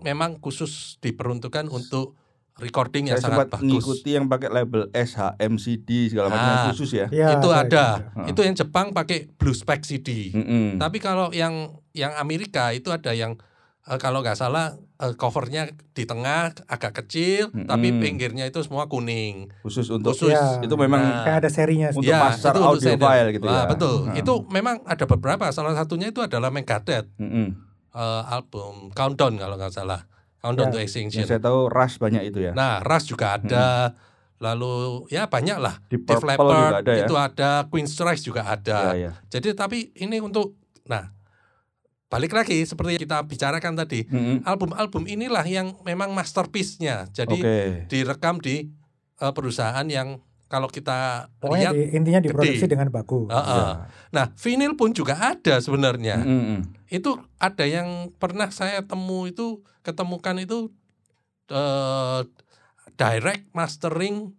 memang 0.00 0.36
khusus 0.36 0.98
diperuntukkan 0.98 1.66
untuk 1.66 2.18
recording 2.56 3.08
yang 3.08 3.16
Saya 3.16 3.32
sangat 3.32 3.48
sempat 3.48 3.56
bagus. 3.56 3.64
mengikuti 3.80 4.10
yang 4.10 4.26
pakai 4.26 4.48
label 4.50 4.82
SHMCD 4.92 5.88
segala 6.08 6.28
macam 6.28 6.44
yang 6.46 6.60
Ah. 6.60 6.68
khusus 6.68 6.90
ya. 6.92 7.06
Ya, 7.08 7.28
itu 7.32 7.48
ada. 7.48 7.64
ada. 7.64 7.84
Heeh. 8.18 8.26
Itu 8.28 8.40
yang 8.42 8.52
Jepang 8.52 8.92
pakai 8.92 9.32
Blue 9.32 9.54
Spec 9.54 9.80
CD. 9.82 10.28
Mm-mm. 10.30 10.76
Tapi 10.76 10.98
kalau 10.98 11.32
yang 11.32 11.72
yang 11.90 12.12
Amerika 12.14 12.68
itu 12.70 12.90
ada 12.90 13.10
yang 13.10 13.40
eh, 13.90 13.98
kalau 13.98 14.20
nggak 14.20 14.34
salah 14.34 14.70
eh, 14.96 15.12
covernya 15.12 15.66
di 15.90 16.04
tengah 16.04 16.54
agak 16.64 17.02
kecil, 17.02 17.50
Mm-mm. 17.50 17.66
tapi 17.66 17.90
pinggirnya 17.92 18.44
itu 18.44 18.60
semua 18.60 18.86
kuning. 18.86 19.50
Khusus 19.60 19.88
untuk 19.88 20.14
Khusus. 20.14 20.30
Ya. 20.30 20.60
itu 20.60 20.74
memang 20.74 21.02
Nah, 21.02 21.26
Kayak 21.26 21.38
ada 21.40 21.50
serinya. 21.50 21.88
Untuk 21.90 22.06
master 22.08 22.50
itu 22.50 22.58
untuk 22.58 22.70
audio 22.70 22.86
CD. 22.86 23.02
file 23.02 23.28
gitu 23.32 23.44
Wah, 23.44 23.54
ya. 23.56 23.64
betul. 23.66 23.96
Hmm. 24.04 24.14
Itu 24.14 24.32
memang 24.46 24.76
ada 24.84 25.04
beberapa. 25.04 25.44
Salah 25.50 25.74
satunya 25.74 26.08
itu 26.08 26.20
adalah 26.20 26.48
Megadeth 26.48 27.10
Mm-mm. 27.16 27.46
eh, 27.90 28.22
album 28.28 28.88
Countdown 28.90 29.34
kalau 29.34 29.56
nggak 29.56 29.74
salah. 29.74 30.06
Countdown 30.38 30.70
Ya. 30.70 30.74
to 30.74 30.80
Extinction. 30.80 31.24
Saya 31.24 31.36
tahu 31.38 31.68
Rush 31.68 31.98
banyak 31.98 32.22
itu 32.26 32.40
ya. 32.40 32.52
Nah, 32.52 32.80
Rush 32.80 33.08
juga 33.08 33.34
ada. 33.34 33.92
Lalu 34.38 35.04
ya 35.08 35.28
banyak 35.28 35.58
lah. 35.58 35.84
Di 35.84 36.00
Def 36.00 36.24
Leppard 36.24 36.48
juga 36.48 36.80
ada 36.80 36.92
ya. 36.94 37.04
itu 37.04 37.14
ada, 37.14 37.50
Queen's 37.68 37.92
Strike 37.92 38.22
juga 38.22 38.48
ada. 38.48 38.96
Ya, 38.96 38.96
ya. 38.96 39.12
Jadi 39.28 39.52
tapi 39.52 39.92
ini 39.94 40.16
untuk 40.16 40.56
nah 40.88 41.12
balik 42.10 42.34
lagi 42.34 42.66
seperti 42.66 42.98
yang 42.98 43.02
kita 43.06 43.18
bicarakan 43.22 43.78
tadi, 43.78 44.02
album-album 44.42 45.06
inilah 45.06 45.46
yang 45.46 45.78
memang 45.86 46.10
masterpiece-nya. 46.10 47.06
Jadi 47.14 47.38
Oke. 47.38 47.56
direkam 47.86 48.42
di 48.42 48.66
eh, 49.22 49.32
perusahaan 49.32 49.86
yang 49.86 50.18
kalau 50.50 50.66
kita 50.66 51.30
Pokoknya 51.38 51.70
lihat 51.70 51.74
di, 51.78 51.82
intinya 51.94 52.18
diproduksi 52.18 52.66
gede. 52.66 52.74
dengan 52.74 52.90
bagus. 52.90 53.30
eh, 53.30 53.38
eh. 53.38 53.46
Ya. 53.46 53.86
Nah, 54.10 54.26
vinyl 54.34 54.74
pun 54.74 54.90
juga 54.90 55.14
ada 55.14 55.62
sebenarnya. 55.62 56.26
Mm-mm. 56.26 56.90
Itu 56.90 57.22
ada 57.38 57.62
yang 57.62 58.10
pernah 58.18 58.50
saya 58.50 58.82
temu 58.82 59.30
itu 59.30 59.62
ketemukan 59.86 60.34
itu 60.42 60.74
eh, 61.54 62.20
direct 62.98 63.46
mastering 63.54 64.34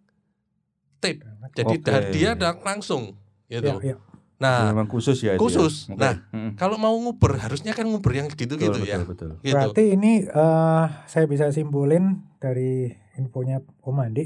tape. 1.00 1.24
Jadi 1.56 1.76
da- 1.80 2.12
dia 2.12 2.32
langsung 2.68 3.16
gitu. 3.48 3.80
Ya, 3.80 3.96
ya. 3.96 4.11
Nah, 4.42 4.74
memang 4.74 4.90
khusus 4.90 5.22
ya 5.22 5.38
itu 5.38 5.40
khusus. 5.40 5.86
Ya? 5.88 5.96
Nah, 5.96 6.14
Mm-mm. 6.34 6.58
kalau 6.58 6.76
mau 6.76 6.98
nguber 6.98 7.38
harusnya 7.38 7.72
kan 7.72 7.86
nguber 7.86 8.10
yang 8.12 8.26
gitu-gitu 8.28 8.58
Betul, 8.58 8.84
ya. 8.84 8.98
betul, 8.98 9.08
betul. 9.08 9.30
Gitu. 9.40 9.54
Berarti 9.54 9.84
ini 9.94 10.26
eh, 10.26 10.84
saya 11.06 11.26
bisa 11.30 11.54
simpulin 11.54 12.26
dari 12.42 12.90
infonya 13.16 13.62
Om 13.80 14.02
Andi. 14.02 14.26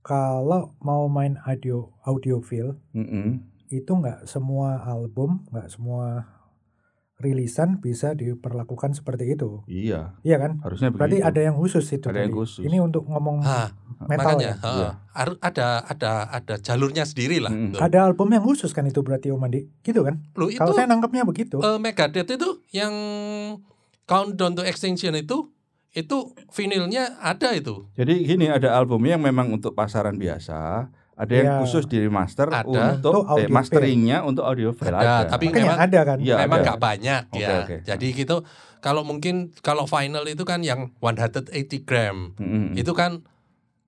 Kalau 0.00 0.72
mau 0.80 1.04
main 1.06 1.36
audio 1.44 1.92
audiofil 2.00 2.80
Mm-mm. 2.96 3.44
itu 3.68 3.92
nggak 3.92 4.24
semua 4.24 4.80
album, 4.80 5.44
nggak 5.52 5.68
semua 5.68 6.24
rilisan 7.18 7.76
bisa 7.76 8.14
diperlakukan 8.14 8.94
seperti 8.94 9.34
itu. 9.34 9.60
Iya, 9.66 10.16
Iya 10.22 10.36
kan? 10.38 10.62
harusnya 10.62 10.88
Berarti 10.88 11.18
begitu. 11.18 11.28
ada 11.28 11.40
yang 11.42 11.56
khusus 11.58 11.84
itu 11.90 12.06
Ada 12.06 12.24
yang 12.24 12.32
khusus. 12.32 12.62
Ini 12.62 12.78
untuk 12.78 13.04
ngomong 13.04 13.42
Ah, 13.42 13.74
metal 14.08 14.24
makanya 14.32 14.48
ya. 14.48 14.54
heeh. 14.58 14.90
Harus 15.12 15.36
ada 15.38 15.66
ada 15.84 16.10
ada 16.26 16.54
jalurnya 16.56 17.04
sendiri 17.04 17.38
lah. 17.38 17.50
Mm. 17.50 17.76
tuh. 17.76 17.80
Ada 17.80 17.98
album 18.04 18.30
yang 18.30 18.40
khusus 18.40 18.72
kan 18.72 18.82
itu 18.82 18.98
berarti 18.98 19.28
Om 19.28 19.38
Andi. 19.40 19.68
Gitu 19.80 20.00
kan? 20.00 20.18
Itu 20.24 20.56
Kalau 20.56 20.72
saya 20.72 20.86
nangkepnya 20.86 21.22
begitu. 21.22 21.58
eh, 21.58 21.76
Megadeth 21.76 22.30
itu 22.30 22.48
yang 22.70 22.94
Countdown 24.04 24.54
to 24.54 24.62
Extinction 24.62 25.12
itu 25.14 25.52
itu 25.90 26.16
vinilnya 26.50 27.16
ada 27.18 27.52
itu. 27.52 27.88
Jadi 27.92 28.22
gini 28.22 28.46
ada 28.46 28.72
albumnya 28.72 29.14
yang 29.14 29.24
memang 29.24 29.50
untuk 29.50 29.72
pasaran 29.72 30.14
biasa, 30.14 30.88
ada 31.12 31.32
yang 31.32 31.48
Iya. 31.50 31.60
khusus 31.60 31.84
di 31.84 31.98
remaster 31.98 32.46
Ada. 32.46 32.64
untuk 32.94 33.24
Untuk 33.26 33.40
eh, 33.40 33.48
masteringnya 33.48 34.22
untuk 34.22 34.44
audio 34.44 34.70
file 34.70 34.94
Ada, 34.94 35.02
ada. 35.18 35.28
tapi 35.28 35.48
Makanya 35.48 35.64
memang 35.66 35.80
ada 35.80 36.00
kan? 36.04 36.16
Iya, 36.20 36.34
memang 36.38 36.58
ada. 36.58 36.64
nggak 36.64 36.80
banyak 36.80 37.22
Oke, 37.28 37.42
ya. 37.42 37.56
oke. 37.58 37.76
Jadi 37.84 38.06
gitu 38.14 38.36
kalau 38.78 39.02
mungkin 39.02 39.34
kalau 39.58 39.84
final 39.84 40.22
itu 40.24 40.44
kan 40.44 40.62
yang 40.62 40.94
180 41.02 41.50
gram. 41.82 42.36
Mm-mm. 42.38 42.78
Itu 42.78 42.94
kan 42.94 43.26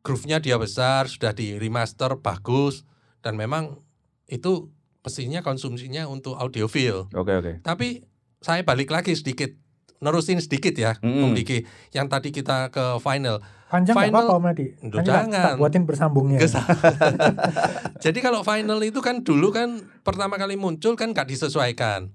groove-nya 0.00 0.40
dia 0.40 0.56
besar, 0.56 1.06
sudah 1.06 1.30
di 1.30 1.56
remaster 1.56 2.16
bagus 2.16 2.84
dan 3.20 3.36
memang 3.36 3.80
itu 4.26 4.68
pastinya 5.00 5.40
konsumsinya 5.40 6.06
untuk 6.06 6.36
audiofil. 6.36 7.08
Oke 7.10 7.32
oke. 7.34 7.52
Tapi 7.60 8.04
saya 8.40 8.64
balik 8.64 8.88
lagi 8.88 9.12
sedikit, 9.12 9.52
nerusin 10.00 10.40
sedikit 10.40 10.72
ya, 10.72 10.96
Mm-mm. 11.00 11.28
Om 11.28 11.32
Diki. 11.36 11.64
Yang 11.92 12.06
tadi 12.08 12.28
kita 12.30 12.72
ke 12.72 12.96
final, 12.98 13.44
Panjang 13.70 13.94
Final- 13.94 14.26
apa-apa 14.26 14.50
Om. 14.50 14.90
Duh, 14.90 14.98
tak- 14.98 15.06
jangan. 15.06 15.44
tak 15.46 15.54
buatin 15.56 15.84
bersambungnya. 15.86 16.42
Jadi 18.04 18.18
kalau 18.18 18.42
final 18.42 18.80
itu 18.82 18.98
kan 18.98 19.22
dulu 19.22 19.52
kan 19.52 19.78
pertama 20.00 20.34
kali 20.34 20.56
muncul 20.56 20.96
kan 20.96 21.12
nggak 21.12 21.28
disesuaikan. 21.28 22.10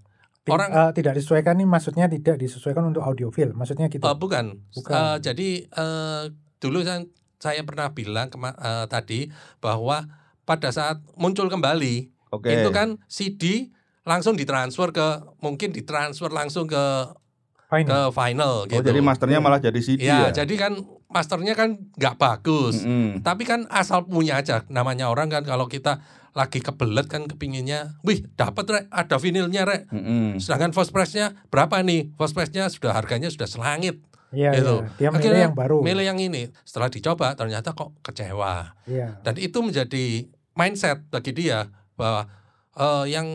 Orang- 0.45 0.69
eh, 0.69 0.91
tidak 0.93 1.17
disesuaikan 1.17 1.58
nih 1.58 1.65
maksudnya 1.65 2.06
tidak 2.06 2.38
disesuaikan 2.38 2.86
untuk 2.86 3.02
audiofil. 3.02 3.56
Maksudnya 3.56 3.89
gitu. 3.89 4.04
Eh, 4.04 4.17
bukan. 4.19 4.62
Bukan. 4.76 4.93
Eh, 4.93 5.17
jadi 5.24 5.50
eh, 5.65 6.24
dulu 6.60 6.86
saya, 6.86 7.02
saya 7.38 7.62
pernah 7.62 7.91
bilang 7.91 8.28
kema- 8.28 8.56
eh, 8.56 8.86
tadi 8.86 9.19
bahwa 9.58 10.06
pada 10.43 10.69
saat 10.69 11.00
muncul 11.15 11.45
kembali 11.45 12.10
Oke. 12.30 12.50
itu 12.52 12.69
kan 12.69 13.02
CD 13.06 13.69
langsung 14.04 14.34
ditransfer 14.34 14.89
ke 14.89 15.08
mungkin 15.39 15.71
ditransfer 15.71 16.30
langsung 16.30 16.65
ke 16.65 16.84
Fine. 17.65 17.89
ke 17.89 17.98
final 18.12 18.54
Oh, 18.62 18.69
gitu. 18.69 18.86
jadi 18.86 19.02
masternya 19.02 19.41
malah 19.41 19.58
jadi 19.58 19.80
CD 19.80 20.06
ya, 20.06 20.30
ya. 20.30 20.45
jadi 20.45 20.54
kan 20.56 20.74
masternya 21.06 21.54
kan 21.54 21.82
nggak 21.91 22.15
bagus. 22.15 22.84
Mm-mm. 22.84 23.21
Tapi 23.21 23.41
kan 23.43 23.65
asal 23.67 24.06
punya 24.06 24.38
aja 24.38 24.62
namanya 24.67 25.08
orang 25.08 25.30
kan 25.30 25.41
kalau 25.41 25.65
kita 25.65 26.04
lagi 26.36 26.60
kebelet 26.60 27.08
kan 27.08 27.24
kepinginnya, 27.24 27.95
wih 28.04 28.28
dapat 28.36 28.65
rek 28.67 28.86
ada 28.91 29.15
vinilnya 29.15 29.63
rek. 29.63 29.88
Mm-mm. 29.88 30.38
Sedangkan 30.38 30.76
first 30.76 30.91
price-nya 30.91 31.39
berapa 31.48 31.80
nih? 31.80 32.12
First 32.13 32.36
price-nya 32.36 32.67
sudah 32.67 32.91
harganya 32.91 33.32
sudah 33.32 33.48
selangit. 33.48 34.04
Iya, 34.36 34.52
gitu. 34.60 34.76
iya. 34.84 34.91
Dia 35.00 35.10
milih 35.10 35.19
Akhirnya 35.24 35.43
yang 35.48 35.56
baru. 35.56 35.78
Milih 35.80 36.06
yang 36.06 36.19
ini. 36.19 36.52
Setelah 36.67 36.91
dicoba 36.91 37.34
ternyata 37.34 37.71
kok 37.71 37.95
kecewa. 38.04 38.76
Iya. 38.86 39.24
Dan 39.24 39.39
itu 39.39 39.58
menjadi 39.63 40.28
mindset 40.54 41.00
bagi 41.08 41.32
dia 41.32 41.71
bahwa 41.95 42.28
eh, 42.76 43.06
yang 43.15 43.28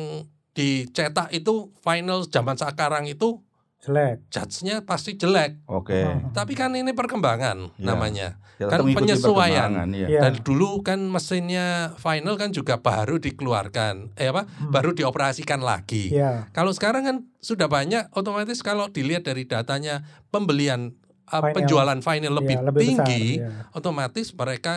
dicetak 0.53 1.33
itu 1.33 1.73
final 1.81 2.27
zaman 2.29 2.59
sekarang 2.59 3.09
itu 3.09 3.41
Jelek. 3.81 4.29
judge-nya 4.29 4.85
pasti 4.85 5.17
jelek. 5.17 5.65
Oke. 5.65 6.05
Hmm. 6.05 6.31
Tapi 6.31 6.53
kan 6.53 6.69
ini 6.73 6.93
perkembangan 6.93 7.73
Iya. 7.75 7.87
namanya. 7.87 8.29
Ya, 8.61 8.69
Kan 8.69 8.85
penyesuaian. 8.85 9.73
iya. 9.89 10.07
Iya. 10.07 10.21
Dan 10.21 10.45
dulu 10.45 10.85
kan 10.85 11.01
mesinnya 11.01 11.97
final 11.97 12.37
kan 12.37 12.53
juga 12.53 12.77
baru 12.77 13.17
dikeluarkan, 13.17 14.13
eh 14.15 14.29
apa? 14.29 14.45
Hmm. 14.45 14.69
Baru 14.69 14.93
dioperasikan 14.93 15.59
lagi. 15.59 16.13
Iya. 16.13 16.53
Kalau 16.53 16.71
sekarang 16.71 17.03
kan 17.03 17.17
sudah 17.39 17.67
banyak, 17.67 18.13
otomatis 18.13 18.61
kalau 18.61 18.87
dilihat 18.87 19.25
dari 19.25 19.45
datanya 19.45 20.05
pembelian 20.29 20.93
uh, 21.27 21.41
Final. 21.41 21.55
penjualan 21.57 21.99
final 21.99 22.33
lebih, 22.37 22.57
Iya, 22.57 22.67
lebih 22.69 22.81
tinggi, 22.85 23.25
besar, 23.39 23.49
iya. 23.49 23.71
otomatis 23.73 24.27
mereka 24.31 24.73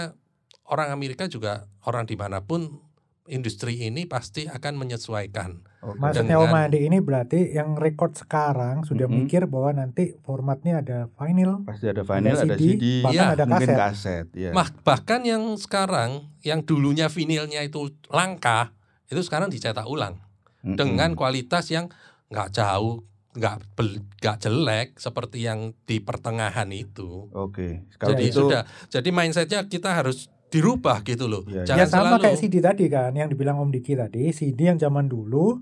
orang 0.64 0.90
Amerika 0.90 1.28
juga 1.28 1.68
orang 1.84 2.08
di 2.08 2.16
mana 2.16 2.40
pun 2.40 2.80
industri 3.26 3.80
ini 3.82 4.04
pasti 4.04 4.46
akan 4.46 4.76
menyesuaikan. 4.76 5.64
Oke. 5.80 5.96
Maksudnya 5.96 6.36
Om 6.38 6.52
Adi 6.52 6.84
ini 6.84 7.00
berarti 7.00 7.52
yang 7.52 7.76
record 7.76 8.14
sekarang 8.14 8.84
sudah 8.84 9.08
Mhm. 9.08 9.16
mikir 9.18 9.42
bahwa 9.46 9.72
nanti 9.74 10.16
formatnya 10.20 10.80
ada 10.80 11.08
vinyl, 11.14 11.64
Pasti 11.64 11.88
ada 11.88 12.04
vinyl, 12.04 12.36
ada 12.36 12.44
ada 12.46 12.56
CD, 12.56 12.64
CD, 12.74 12.84
bahkan 13.02 13.28
ada 13.30 13.44
mungkin 13.46 13.70
kaset. 13.70 13.80
kaset. 13.80 14.26
ya. 14.34 14.52
Mah- 14.52 14.76
bahkan 14.82 15.22
yang 15.22 15.44
sekarang 15.56 16.10
yang 16.42 16.60
dulunya 16.62 17.08
vinilnya 17.08 17.64
itu 17.64 17.80
langka, 18.08 18.76
itu 19.08 19.20
sekarang 19.22 19.48
dicetak 19.48 19.86
ulang 19.86 20.20
Mm-mm. 20.62 20.76
dengan 20.76 21.16
kualitas 21.16 21.68
yang 21.70 21.88
nggak 22.28 22.52
jauh, 22.52 23.04
nggak 23.34 23.56
bel- 23.74 24.04
nggak 24.18 24.38
jelek 24.40 24.88
seperti 24.96 25.44
yang 25.44 25.72
di 25.82 25.98
pertengahan 25.98 26.68
itu. 26.70 27.32
Oke. 27.32 27.88
Kalau 27.96 28.14
Jadi 28.14 28.24
gitu 28.26 28.40
sudah, 28.46 28.62
jadi 28.88 29.10
mindsetnya 29.10 29.64
kita 29.64 29.96
harus 29.96 30.28
dirubah 30.54 31.02
gitu 31.02 31.26
loh. 31.26 31.42
Iya, 31.44 31.54
iya. 31.56 31.64
Jangan 31.66 31.80
ya 31.80 31.86
sama 31.88 32.04
selalu 32.08 32.22
kayak 32.22 32.38
CD 32.38 32.56
tadi 32.60 32.86
kan, 32.88 33.12
yang 33.12 33.28
dibilang 33.28 33.58
Om 33.58 33.70
Diki 33.70 33.94
tadi, 33.94 34.30
CD 34.30 34.60
yang 34.66 34.78
zaman 34.78 35.06
dulu 35.06 35.58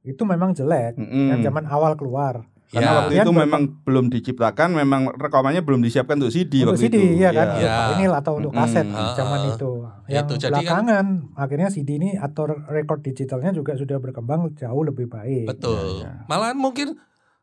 itu 0.00 0.22
memang 0.22 0.52
jelek, 0.52 0.94
Mm-mm. 0.96 1.28
yang 1.28 1.40
zaman 1.42 1.66
awal 1.66 1.92
keluar. 1.92 2.46
Karena 2.66 2.86
Ya. 2.86 2.96
waktu 2.96 3.14
itu 3.18 3.32
memang 3.34 3.62
belum 3.82 4.06
diciptakan, 4.08 4.70
memang 4.72 5.10
rekamannya 5.12 5.58
belum 5.58 5.82
disiapkan 5.82 6.14
untuk 6.16 6.30
CD 6.30 6.62
untuk 6.62 6.78
waktu 6.78 6.86
CD 6.86 6.96
itu. 6.96 7.18
ya 7.18 7.30
kan, 7.30 7.46
Iya. 7.48 7.52
untuk 7.52 7.66
Ya. 7.66 7.78
vinyl 7.90 8.14
atau 8.14 8.32
untuk 8.36 8.52
kaset 8.54 8.86
Mm-mm. 8.86 9.12
zaman 9.12 9.38
Ah, 9.38 9.50
itu. 9.50 9.70
Yang 10.08 10.24
Itu, 10.24 10.34
jadi 10.38 10.52
kan- 10.54 10.62
belakangan 10.86 11.06
akhirnya 11.34 11.68
CD 11.68 11.90
ini 11.92 12.10
atau 12.14 12.42
record 12.64 13.02
digitalnya 13.02 13.50
juga 13.50 13.74
sudah 13.74 13.98
berkembang 13.98 14.54
jauh 14.54 14.82
lebih 14.82 15.04
baik. 15.04 15.50
betul. 15.50 15.82
Iya, 15.98 15.98
iya. 16.00 16.10
Malahan 16.24 16.54
mungkin 16.54 16.94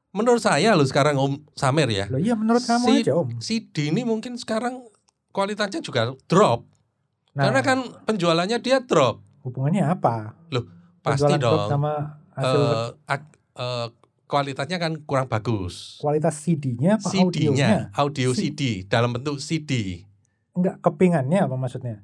menurut 0.09 0.39
saya 0.39 0.71
loh 0.73 0.81
sekarang 0.83 1.13
Om 1.13 1.43
Samer 1.53 1.89
ya, 1.89 2.07
Loh 2.07 2.17
iya 2.17 2.33
menurut 2.33 2.63
kamu 2.63 2.87
Si- 2.87 3.03
aja 3.03 3.13
Om. 3.13 3.27
CD 3.37 3.91
ini 3.91 4.01
mungkin 4.01 4.33
sekarang 4.33 4.79
kualitasnya 5.29 5.77
juga 5.79 6.15
drop. 6.25 6.63
Nah, 7.37 7.43
Karena 7.45 7.61
kan 7.61 7.77
penjualannya 8.03 8.57
dia 8.57 8.81
drop. 8.81 9.21
hubungannya 9.43 9.85
apa? 9.85 10.33
Pasti 10.99 11.21
Penjualan 11.23 11.37
drop 11.37 11.53
dong. 11.55 11.69
sama 11.69 11.93
hasil 12.33 12.61
ak- 13.05 13.37
eh, 13.53 13.87
kualitasnya 14.25 14.75
kan 14.75 14.97
kurang 14.99 15.25
bagus. 15.25 15.95
kualitas 15.97 16.35
CD-nya 16.35 16.97
apa 16.97 17.07
audionya? 17.07 17.53
CD-nya, 17.55 17.69
audio 17.93 18.29
Si- 18.31 18.49
CD 18.49 18.61
dalam 18.83 19.13
bentuk 19.13 19.37
CD. 19.37 20.01
Enggak 20.51 20.81
kepingannya 20.81 21.39
apa 21.39 21.53
maksudnya? 21.53 22.01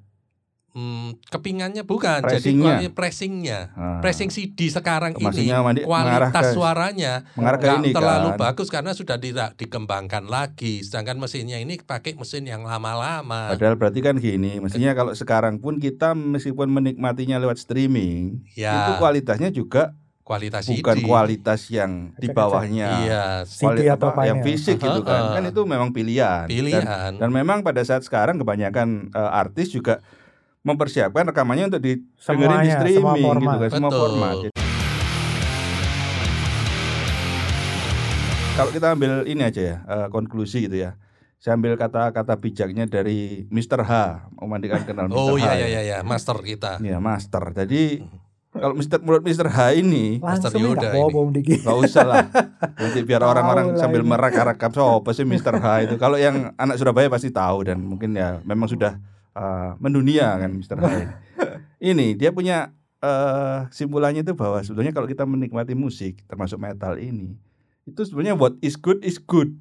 Hmm, 0.73 1.21
kepingannya 1.23 1.85
bukan, 1.85 2.25
Pressingnya. 2.25 2.81
jadi 2.81 2.87
pressingnya. 2.89 3.59
Ah. 3.71 4.01
Pressing 4.01 4.27
CD 4.27 4.73
sekarang 4.73 5.13
ini 5.13 5.21
Maksudnya 5.21 5.61
mengarah 5.61 5.85
kualitas 6.33 6.43
ke- 6.43 6.53
suaranya 6.53 7.13
mengarah 7.33 7.57
ke 7.57 7.63
nggak 7.63 7.77
ini 7.77 7.89
terlalu 7.93 8.29
kan. 8.31 8.39
bagus 8.41 8.67
karena 8.67 8.91
sudah 8.91 9.15
tidak 9.15 9.53
dikembangkan 9.53 10.25
lagi. 10.25 10.81
Sedangkan 10.81 11.21
mesinnya 11.21 11.61
ini 11.61 11.77
pakai 11.77 12.17
mesin 12.17 12.43
yang 12.43 12.65
lama-lama. 12.65 13.53
Padahal 13.53 13.77
berarti 13.77 14.01
kan 14.01 14.17
gini, 14.17 14.57
mestinya 14.57 14.91
kalau 14.91 15.13
sekarang 15.13 15.57
pun 15.57 15.77
kita 15.77 16.13
meskipun 16.13 16.65
menikmatinya 16.67 17.37
lewat 17.37 17.61
streaming, 17.61 18.41
Ya, 18.51 18.89
itu 18.89 18.91
kualitasnya 18.97 19.49
juga 19.49 19.93
kualitas 20.23 20.65
bukan 20.65 20.95
CD. 20.95 21.05
kualitas 21.05 21.61
yang 21.69 22.17
di 22.17 22.31
bawahnya 22.31 22.87
Iya, 23.03 23.23
CD 23.45 23.85
atau 23.85 24.09
apa, 24.09 24.25
yang 24.25 24.41
fisik 24.41 24.79
gitu 24.79 25.05
kan. 25.05 25.21
Heeh. 25.21 25.33
Kan 25.37 25.43
itu 25.45 25.61
memang 25.63 25.93
pilihan. 25.93 26.43
Dan, 26.43 26.49
pilihan. 26.49 27.11
dan 27.13 27.29
memang 27.29 27.61
pada 27.61 27.85
saat 27.85 28.01
sekarang 28.01 28.41
kebanyakan 28.41 29.13
eh, 29.13 29.31
artis 29.37 29.69
juga 29.69 30.01
mempersiapkan 30.63 31.27
rekamannya 31.27 31.67
untuk 31.67 31.83
didengerin 31.83 32.07
di 32.07 32.23
Semuanya, 32.23 32.75
streaming 32.79 33.03
semua 33.19 33.35
gitu 33.35 33.57
kan, 33.59 33.71
semua 33.75 33.91
format. 33.91 34.35
Jadi- 34.39 34.51
Kalau 38.53 38.69
kita 38.71 38.87
ambil 38.93 39.11
ini 39.25 39.41
aja 39.43 39.61
ya, 39.61 39.77
eh, 39.81 40.07
konklusi 40.07 40.63
gitu 40.63 40.77
ya. 40.79 40.95
Saya 41.35 41.59
ambil 41.59 41.75
kata-kata 41.75 42.39
bijaknya 42.39 42.87
dari 42.87 43.43
Mr. 43.51 43.83
H, 43.83 43.91
memandikan 44.33 44.87
kenal 44.87 45.11
Mr. 45.11 45.19
Oh 45.19 45.35
H. 45.35 45.41
iya 45.41 45.51
ya. 45.51 45.55
iya 45.57 45.67
iya 45.67 45.81
ya, 45.83 45.97
master 45.99 46.39
kita. 46.39 46.79
Iya, 46.79 47.03
master. 47.03 47.43
Jadi 47.51 48.07
kalau 48.53 48.71
Mr. 48.71 49.01
menurut 49.01 49.23
Mr. 49.25 49.47
H 49.49 49.59
ini 49.73 50.21
Langsung 50.21 50.55
Yoda 50.55 50.79
enggak 50.79 50.93
ini. 50.93 51.03
apa 51.03 51.17
Om 51.17 51.31
Diki. 51.33 51.55
nggak 51.59 51.77
usah 51.81 52.03
lah. 52.05 52.25
Nanti 52.79 52.99
biar 53.03 53.19
orang-orang 53.21 53.75
sambil 53.75 53.99
ini. 53.99 54.07
merak-rakam 54.07 54.71
so 54.71 55.03
apa 55.03 55.11
sih 55.11 55.25
Mr. 55.25 55.59
H 55.59 55.65
itu. 55.83 55.95
Kalau 55.97 56.15
yang 56.15 56.55
anak 56.55 56.77
Surabaya 56.77 57.09
pasti 57.09 57.27
tahu 57.27 57.67
dan 57.67 57.81
mungkin 57.81 58.13
ya 58.13 58.39
memang 58.43 58.69
sudah 58.69 58.95
uh, 59.33 59.77
mendunia 59.77 60.37
kan 60.37 60.49
Mr. 60.53 60.77
H 60.79 60.85
ini. 60.89 61.05
ini 61.93 62.07
dia 62.17 62.33
punya 62.33 62.71
eh 63.03 63.67
simpulannya 63.69 64.23
itu 64.23 64.31
bahwa 64.31 64.63
sebetulnya 64.63 64.95
kalau 64.95 65.05
kita 65.11 65.27
menikmati 65.27 65.75
musik 65.75 66.23
termasuk 66.25 66.55
metal 66.55 66.95
ini 66.95 67.35
itu 67.83 68.01
sebenarnya 68.07 68.35
what 68.39 68.55
is 68.63 68.79
good 68.79 69.03
is 69.03 69.19
good. 69.19 69.51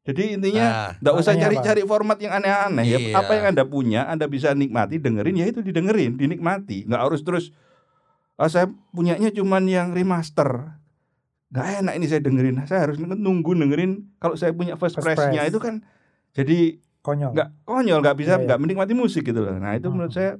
Jadi 0.00 0.36
intinya 0.36 0.64
Nah, 0.64 0.90
Nggak 1.00 1.14
usah 1.20 1.32
Makanya 1.36 1.44
cari-cari 1.44 1.82
format 1.84 2.18
yang 2.20 2.32
aneh-aneh 2.40 2.84
ya. 2.88 2.98
Iya. 2.98 3.16
Apa 3.20 3.32
yang 3.36 3.46
Anda 3.52 3.64
punya, 3.68 4.08
Anda 4.08 4.26
bisa 4.32 4.56
nikmati, 4.56 4.96
dengerin 4.96 5.36
ya 5.36 5.46
itu 5.48 5.60
didengerin, 5.60 6.16
dinikmati. 6.16 6.88
Nggak 6.88 7.00
harus 7.04 7.20
terus 7.20 7.44
ah, 8.40 8.48
saya 8.48 8.68
punyanya 8.96 9.28
cuman 9.32 9.68
yang 9.68 9.92
remaster. 9.92 10.76
Nggak 11.52 11.66
enak 11.84 11.94
ini 12.00 12.06
saya 12.08 12.20
dengerin. 12.24 12.56
Saya 12.64 12.80
harus 12.88 12.96
nunggu 13.00 13.52
dengerin 13.56 14.08
kalau 14.16 14.36
saya 14.40 14.56
punya 14.56 14.76
first, 14.80 14.96
First 15.00 15.04
press-nya 15.04 15.44
press. 15.44 15.52
itu 15.52 15.58
kan 15.60 15.84
jadi 16.32 16.80
Konyol. 17.00 17.32
nggak 17.32 17.48
konyol, 17.64 17.98
nggak 18.00 18.16
bisa 18.16 18.30
Iya, 18.30 18.36
iya. 18.36 18.44
nggak 18.46 18.58
menikmati 18.58 18.92
musik 18.92 19.24
gitu 19.24 19.40
loh. 19.40 19.56
Nah, 19.56 19.72
itu 19.72 19.88
Hmm. 19.88 19.96
menurut 19.96 20.12
saya 20.12 20.36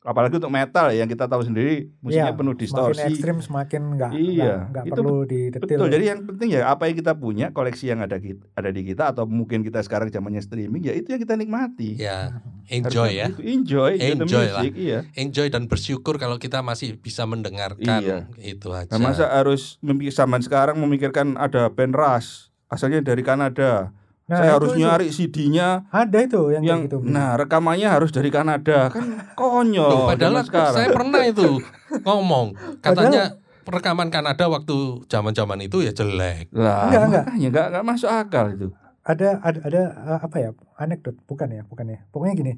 apalagi 0.00 0.38
untuk 0.38 0.48
metal 0.48 0.88
ya, 0.88 1.02
yang 1.02 1.10
kita 1.10 1.26
tahu 1.26 1.42
sendiri 1.42 1.90
musiknya 2.00 2.30
Iya, 2.30 2.32
penuh 2.32 2.54
Semakin 2.54 2.62
distorsi. 2.62 3.02
ekstrim 3.04 3.36
semakin 3.38 3.82
enggak 3.92 4.10
Iya, 4.14 4.54
enggak 4.64 4.84
itu 4.86 4.92
perlu 4.94 5.16
didetil. 5.26 5.60
Betul. 5.76 5.88
Jadi 5.90 6.04
yang 6.06 6.20
penting 6.24 6.48
ya 6.48 6.60
apa 6.64 6.82
yang 6.86 6.96
kita 6.96 7.12
punya, 7.12 7.46
koleksi 7.50 7.84
yang 7.88 8.00
ada 8.00 8.16
kita, 8.16 8.46
ada 8.54 8.70
di 8.70 8.82
kita 8.84 9.10
atau 9.10 9.26
mungkin 9.26 9.60
kita 9.60 9.82
sekarang 9.82 10.08
zamannya 10.08 10.38
streaming 10.38 10.80
ya 10.80 10.94
itu 10.94 11.10
yang 11.10 11.20
kita 11.20 11.34
nikmati. 11.34 11.98
ya 11.98 12.40
enjoy 12.68 13.10
ya. 13.10 13.26
Begitu. 13.28 13.42
Enjoy, 13.50 13.90
enjoy, 13.98 14.46
lah. 14.46 14.62
music, 14.62 14.72
iya. 14.76 14.98
Enjoy 15.14 15.46
dan 15.48 15.66
bersyukur 15.66 16.14
kalau 16.14 16.38
kita 16.38 16.62
masih 16.62 16.94
bisa 16.94 17.24
mendengarkan 17.24 18.00
Iya. 18.00 18.18
itu 18.38 18.70
aja. 18.70 18.88
Nah, 18.88 19.02
masa 19.02 19.26
harus 19.26 19.82
zaman 20.10 20.40
sekarang 20.40 20.78
memikirkan 20.78 21.34
ada 21.34 21.68
band 21.68 21.92
Rush 21.92 22.48
asalnya 22.66 23.02
dari 23.02 23.20
Kanada. 23.20 23.90
Nah, 24.28 24.36
Saya 24.36 24.44
itu- 24.44 24.56
harus 24.60 24.70
itu. 24.70 24.78
nyari 24.78 25.06
CD-nya 25.08 25.68
ada 25.88 26.18
itu 26.20 26.52
yang, 26.52 26.60
yang, 26.60 26.80
kayak 26.84 26.92
gitu. 26.92 26.98
nah 27.02 27.32
rekamannya 27.34 27.88
harus 27.88 28.12
dari 28.12 28.28
Kanada 28.28 28.92
kan 28.92 29.32
konyol. 29.32 29.88
Loh, 29.88 30.04
padahal 30.06 30.44
saya 30.44 30.92
pernah 30.92 31.24
itu 31.24 31.64
ngomong 32.06 32.52
katanya 32.78 33.40
rekaman 33.64 34.08
Kanada 34.08 34.44
waktu 34.46 34.76
zaman-zaman 35.06 35.60
itu 35.62 35.80
ya 35.80 35.92
jelek. 35.92 36.48
lah, 36.50 36.88
Enggak, 36.88 37.00
enggak. 37.02 37.24
makanya 37.24 37.48
enggak, 37.48 37.66
enggak 37.68 37.84
masuk 37.84 38.10
akal 38.10 38.46
itu. 38.50 38.68
ada 39.02 39.40
ada 39.40 39.58
ada 39.64 39.80
eh, 39.96 40.20
apa 40.20 40.36
ya 40.36 40.50
anekdot 40.76 41.16
bukan 41.24 41.48
ya 41.48 41.62
bukan 41.64 41.88
ya 41.88 42.04
pokoknya 42.10 42.34
gini 42.36 42.52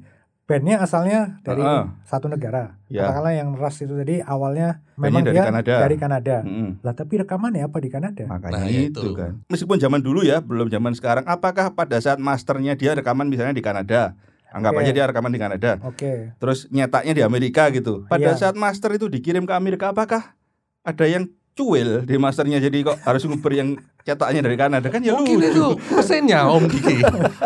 bandnya 0.51 0.75
asalnya 0.77 1.39
dari 1.41 1.63
Heeh. 1.63 1.83
satu 2.03 2.27
negara. 2.27 2.75
Ya. 2.85 3.07
Katakanlah 3.07 3.33
yang 3.33 3.49
Ras 3.55 3.79
itu 3.79 3.95
tadi 3.95 4.19
awalnya 4.19 4.83
Bandnya 4.93 4.99
memang 4.99 5.21
dari 5.23 5.33
dia 5.33 5.43
Kanada. 5.47 5.73
dari 5.79 5.95
Kanada. 5.95 6.35
Mm-mm. 6.43 6.69
Lah 6.81 6.93
tapi 6.93 7.13
rekamannya 7.17 7.63
apa 7.63 7.77
di 7.79 7.87
Kanada? 7.87 8.23
Makanya 8.27 8.53
Nah, 8.53 8.67
itu. 8.67 8.99
itu. 8.99 9.09
kan. 9.15 9.31
Meskipun 9.47 9.79
zaman 9.79 9.99
dulu 9.99 10.21
ya, 10.21 10.37
belum 10.37 10.67
zaman 10.67 10.91
sekarang. 10.91 11.23
Apakah 11.23 11.71
pada 11.71 11.95
saat 11.97 12.19
masternya 12.19 12.75
dia 12.75 12.91
rekaman 12.91 13.25
misalnya 13.25 13.55
di 13.55 13.63
Kanada? 13.63 14.19
Anggap 14.51 14.75
Oke. 14.75 14.83
aja 14.83 14.91
dia 14.91 15.05
rekaman 15.05 15.31
di 15.31 15.39
Kanada. 15.39 15.79
Oke. 15.81 16.35
Terus 16.35 16.67
nyetaknya 16.67 17.13
di 17.13 17.23
Amerika 17.23 17.71
gitu. 17.71 18.03
Pada 18.05 18.35
Iya. 18.35 18.37
saat 18.37 18.53
master 18.53 18.91
itu 18.91 19.07
dikirim 19.07 19.47
ke 19.47 19.53
Amerika, 19.55 19.89
apakah 19.89 20.35
ada 20.81 21.05
yang 21.07 21.31
cuil 21.53 22.03
di 22.03 22.15
masternya? 22.15 22.57
Jadi 22.57 22.83
kok 22.83 22.97
harus 23.01 23.21
nguber 23.25 23.51
yang 23.51 23.69
cetaknya 24.01 24.41
dari 24.41 24.57
Kanada 24.57 24.87
kan 24.89 24.97
ya 24.99 25.13
Mungkin 25.13 25.37
lucu. 25.37 25.49
itu 25.53 25.65
mesinnya 25.93 26.49
Om 26.49 26.63
Diki. 26.65 26.97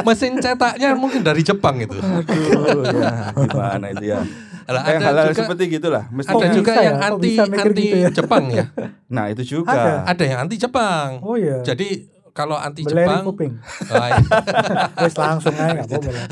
Mesin 0.08 0.40
cetaknya 0.40 0.96
mungkin 0.96 1.22
dari 1.22 1.44
Jepang 1.44 1.84
itu. 1.84 2.00
Aduh, 2.00 2.84
ya 2.88 3.36
gimana 3.36 3.86
itu 3.92 4.06
ya. 4.08 4.20
Lah, 4.66 4.82
Yang 4.82 4.98
ada 4.98 5.06
hal-hal 5.06 5.28
juga 5.30 5.42
seperti 5.46 5.64
gitulah. 5.70 6.04
ada 6.10 6.16
Mestinya, 6.18 6.48
juga 6.50 6.72
ya? 6.74 6.82
yang 6.90 6.98
Kok 6.98 7.06
anti 7.06 7.32
anti 7.38 7.84
gitu 7.86 7.98
ya? 8.02 8.10
Jepang 8.10 8.44
ya. 8.50 8.66
nah 9.06 9.26
itu 9.30 9.44
juga. 9.46 9.70
Ada. 9.78 9.92
Ada 10.10 10.24
yang 10.26 10.40
anti 10.42 10.56
Jepang. 10.58 11.10
Oh 11.22 11.38
iya. 11.38 11.62
Jadi 11.62 11.88
kalau 12.34 12.58
anti 12.58 12.82
Beleri 12.82 13.06
Jepang 13.06 13.22
kuping. 13.30 13.52
iya. 13.62 14.16
Wes 15.06 15.16
langsung 15.16 15.54
aja 15.54 15.72
nggak 15.72 15.88
apa-apa 15.88 16.10
lah. 16.10 16.26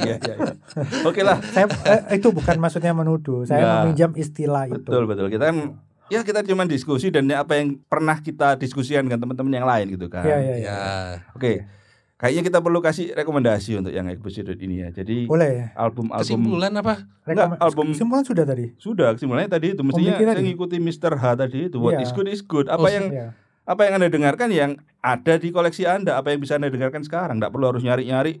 Ya, 0.00 0.16
ya, 0.16 0.16
ya. 0.16 0.36
Oke 1.04 1.20
lah. 1.20 1.36
Saya 1.52 1.68
eh, 1.84 2.16
itu 2.16 2.32
bukan 2.32 2.56
maksudnya 2.56 2.96
menuduh. 2.96 3.44
Saya 3.44 3.84
meminjam 3.84 4.16
istilah 4.16 4.64
itu. 4.66 4.80
Betul 4.80 5.04
betul. 5.04 5.28
Kita 5.28 5.52
kan 5.52 5.76
ya 6.06 6.20
kita 6.20 6.40
cuma 6.42 6.64
diskusi 6.64 7.08
dan 7.08 7.24
apa 7.30 7.54
yang 7.54 7.80
pernah 7.82 8.16
kita 8.16 8.54
diskusikan 8.54 9.02
dengan 9.02 9.20
teman-teman 9.20 9.52
yang 9.52 9.64
lain 9.64 9.86
gitu 9.90 10.06
kan. 10.06 10.22
Iya 10.22 10.38
iya 10.38 10.54
iya. 10.56 10.70
ya. 10.70 10.78
Oke. 11.32 11.64
Kayaknya 12.14 12.42
kita 12.46 12.58
perlu 12.58 12.78
kasih 12.78 13.10
rekomendasi 13.12 13.70
untuk 13.76 13.90
yang 13.90 14.06
episode 14.06 14.54
ini 14.56 14.80
ya. 14.80 14.88
Jadi 14.90 15.26
Boleh 15.26 15.50
ya. 15.50 15.66
album-album 15.74 16.22
Kesimpulan 16.24 16.72
apa? 16.72 16.94
Enggak, 17.26 17.58
album- 17.58 17.90
kesimpulan 17.90 18.24
sudah 18.24 18.44
tadi. 18.44 18.66
sudah 18.76 19.08
kesimpulannya 19.12 19.50
tadi 19.50 19.74
itu 19.74 19.82
mestinya 19.82 20.14
saya 20.14 20.32
tadi. 20.32 20.46
ngikuti 20.46 20.76
Mr. 20.78 21.12
H 21.12 21.24
tadi 21.36 21.58
itu 21.66 21.76
what 21.76 21.98
Iya. 21.98 22.00
is 22.00 22.10
good 22.10 22.28
is 22.30 22.40
good. 22.40 22.70
Apa 22.70 22.80
Oh, 22.80 22.88
yang 22.88 23.06
Iya. 23.10 23.26
apa 23.64 23.80
yang 23.82 23.92
Anda 23.98 24.08
dengarkan 24.08 24.48
yang 24.48 24.70
ada 25.00 25.34
di 25.36 25.48
koleksi 25.50 25.84
Anda, 25.84 26.16
apa 26.16 26.30
yang 26.30 26.40
bisa 26.40 26.54
Anda 26.54 26.70
dengarkan 26.70 27.02
sekarang. 27.02 27.36
Enggak 27.36 27.50
perlu 27.50 27.66
harus 27.66 27.82
nyari-nyari 27.82 28.40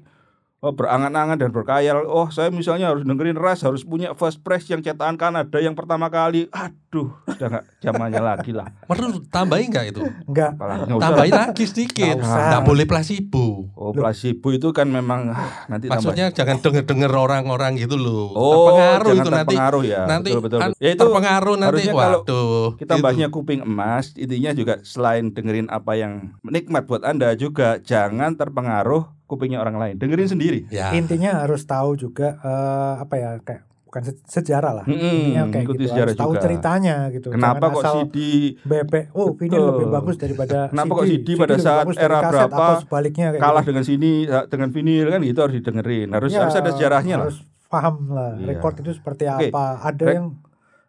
oh 0.64 0.72
berangan-angan 0.72 1.36
dan 1.36 1.52
berkayal. 1.52 2.08
Oh, 2.08 2.32
saya 2.32 2.48
misalnya 2.48 2.88
harus 2.88 3.04
dengerin 3.04 3.36
Ras, 3.36 3.60
harus 3.60 3.84
punya 3.84 4.16
first 4.16 4.40
press 4.40 4.64
yang 4.72 4.80
cetakan 4.80 5.20
Kanada 5.20 5.60
yang 5.60 5.76
pertama 5.76 6.08
kali. 6.08 6.48
Aduh, 6.48 7.12
sudah 7.28 7.48
enggak 7.52 7.64
zamannya 7.84 8.22
lagi 8.24 8.56
lah. 8.56 8.72
Perlu 8.90 9.20
tambahin 9.28 9.68
nggak 9.68 9.86
itu? 9.92 10.02
Nggak 10.24 10.56
usah. 10.56 11.04
Tambahin 11.04 11.32
lagi 11.36 11.64
sedikit. 11.68 12.16
Nggak. 12.16 12.48
Nggak 12.48 12.62
boleh 12.64 12.84
placebo. 12.88 13.68
Oh, 13.76 13.92
placebo 13.92 14.48
itu 14.56 14.72
kan 14.72 14.88
memang 14.88 15.36
ah, 15.36 15.68
nanti 15.68 15.92
tambah- 15.92 16.00
Maksudnya 16.00 16.32
jangan 16.32 16.56
denger-denger 16.64 17.12
orang-orang 17.12 17.76
gitu 17.76 18.00
loh. 18.00 18.32
Oh, 18.32 18.72
terpengaruh 18.72 19.04
jangan 19.12 19.20
itu 19.20 19.30
nanti. 19.30 19.46
terpengaruh 19.52 19.82
ya. 19.84 20.00
Nanti 20.08 20.30
betul, 20.32 20.42
betul, 20.48 20.58
an- 20.64 20.72
betul. 20.72 20.80
Ya 20.80 20.88
itu 20.88 21.02
terpengaruh 21.04 21.54
nanti. 21.60 21.68
harusnya 21.68 21.92
kalau 21.92 22.20
Waduh. 22.24 22.68
kita 22.80 22.94
itu. 22.96 23.02
bahasnya 23.04 23.28
kuping 23.28 23.60
emas, 23.60 24.04
intinya 24.16 24.50
juga 24.56 24.74
selain 24.80 25.24
dengerin 25.28 25.68
apa 25.68 25.92
yang 25.92 26.32
nikmat 26.40 26.88
buat 26.88 27.04
Anda 27.04 27.36
juga 27.36 27.76
jangan 27.84 28.38
terpengaruh 28.40 29.23
kupingnya 29.24 29.58
orang 29.58 29.74
lain. 29.74 29.94
Dengerin 29.96 30.28
sendiri. 30.28 30.60
Ya. 30.68 30.92
Intinya 30.92 31.40
harus 31.40 31.62
tahu 31.62 31.94
juga 31.94 32.36
eh, 32.36 32.94
apa 32.98 33.14
ya 33.14 33.30
kayak 33.38 33.62
bukan 33.84 34.02
se- 34.04 34.24
sejarah 34.28 34.72
lah. 34.74 34.84
Mm-mm, 34.84 34.98
Intinya 34.98 35.42
kayak 35.48 35.64
ikuti 35.64 35.78
gitu. 35.80 35.90
sejarah 35.90 36.08
Harus 36.08 36.18
tahu 36.18 36.32
juga. 36.32 36.42
ceritanya 36.42 36.96
gitu. 37.08 37.28
Kenapa 37.30 37.56
Jangan 37.60 37.70
kok 37.70 37.80
asal 37.80 37.94
CD 38.02 38.16
BP 38.60 38.94
oh 39.12 39.26
Betul. 39.26 39.38
vinyl 39.38 39.64
lebih 39.70 39.86
bagus 39.88 40.16
daripada 40.16 40.58
Kenapa 40.70 40.92
kok 40.92 41.06
CD 41.06 41.28
pada 41.34 41.52
lebih 41.52 41.64
saat 41.64 41.84
era 41.96 42.18
berapa 42.22 42.64
sebaliknya 42.80 43.26
kayak 43.30 43.40
kalah 43.40 43.60
gitu. 43.60 43.68
dengan 43.70 43.84
sini 43.84 44.10
dengan 44.46 44.68
vinyl 44.68 45.08
kan 45.08 45.20
gitu 45.22 45.38
harus 45.40 45.54
didengerin. 45.54 46.08
Harus 46.10 46.30
Ya, 46.30 46.40
harus 46.40 46.54
ada 46.54 46.70
sejarahnya 46.70 47.14
lah. 47.16 47.24
harus 47.24 47.38
paham 47.66 47.94
lah 48.08 48.30
Iya. 48.34 48.46
record 48.50 48.74
itu 48.78 48.90
seperti 48.92 49.24
Oke. 49.24 49.48
apa 49.48 49.64
ada 49.80 50.04
Rek- 50.04 50.16
yang 50.16 50.26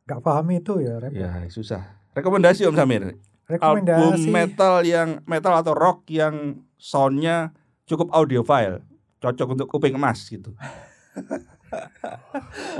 nggak 0.03 0.21
paham 0.21 0.45
itu 0.51 0.73
ya 0.79 0.93
repot. 0.97 1.17
Ya, 1.17 1.29
susah. 1.47 1.81
Rekomendasi 2.11 2.61
Om 2.63 2.73
Samir. 2.73 3.01
Album 3.05 3.17
rekomendasi 3.45 4.25
metal 4.27 4.81
yang 4.81 5.09
metal 5.23 5.53
atau 5.53 5.73
rock 5.73 6.05
yang 6.07 6.57
soundnya 6.75 7.53
cukup 7.85 8.09
audiophile, 8.11 8.81
cocok 9.17 9.47
untuk 9.53 9.67
kuping 9.69 9.93
emas 9.93 10.25
gitu. 10.25 10.53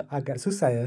agak 0.08 0.38
susah 0.38 0.70
ya 0.72 0.86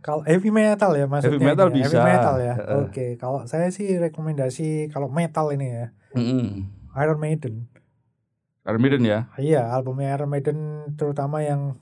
kalau 0.00 0.22
heavy 0.24 0.48
metal 0.48 0.92
ya 0.94 1.04
maksudnya 1.04 1.36
Heavy 1.36 1.44
metal 1.44 1.66
ini 1.68 1.74
ya. 1.74 1.84
bisa. 1.84 1.88
heavy 1.90 2.00
metal 2.06 2.34
ya 2.38 2.54
Heeh. 2.54 2.76
oke 2.80 3.06
kalau 3.18 3.40
saya 3.44 3.68
sih 3.68 3.88
rekomendasi 3.98 4.68
kalau 4.88 5.08
metal 5.10 5.52
ini 5.52 5.66
ya 5.68 5.86
Mm-mm. 6.14 6.64
Iron 6.96 7.18
Maiden 7.18 7.68
Iron 8.64 8.80
Maiden 8.80 9.02
ya, 9.04 9.30
iya 9.36 9.68
albumnya 9.68 10.10
Iron 10.10 10.26
Maiden 10.26 10.58
terutama 10.96 11.38
yang 11.38 11.78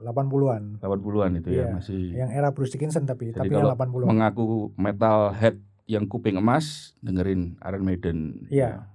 80-an 0.00 0.80
80-an 0.80 1.30
itu 1.38 1.48
ya 1.50 1.68
Iya, 1.68 1.74
masih 1.74 2.00
yang 2.12 2.30
era 2.30 2.48
Bruce 2.50 2.72
Dickinson 2.72 3.04
tapi 3.04 3.28
Jadi 3.28 3.40
tapi 3.40 3.52
yang 3.52 3.68
80-an 3.68 4.08
mengaku 4.08 4.72
metal 4.74 5.32
head 5.32 5.60
yang 5.84 6.08
kuping 6.08 6.36
emas 6.36 6.96
dengerin 6.98 7.60
Iron 7.60 7.84
Maiden. 7.84 8.48
Iya. 8.48 8.80
M- 8.80 8.93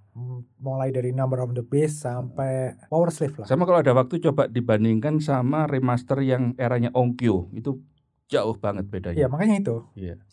mulai 0.58 0.90
dari 0.90 1.10
Number 1.10 1.40
of 1.40 1.52
the 1.52 1.62
Beast 1.62 2.02
sampai 2.02 2.76
Power 2.86 3.10
Slave 3.10 3.36
lah 3.36 3.46
Sama 3.46 3.64
kalau 3.64 3.80
ada 3.80 3.92
waktu 3.92 4.20
coba 4.20 4.46
dibandingkan 4.46 5.18
sama 5.18 5.66
remaster 5.66 6.20
yang 6.20 6.54
eranya 6.56 6.92
Onkyo 6.92 7.50
itu 7.52 7.80
jauh 8.26 8.54
banget 8.54 8.86
bedanya. 8.86 9.16
iya 9.16 9.26
makanya 9.26 9.56
itu 9.58 9.76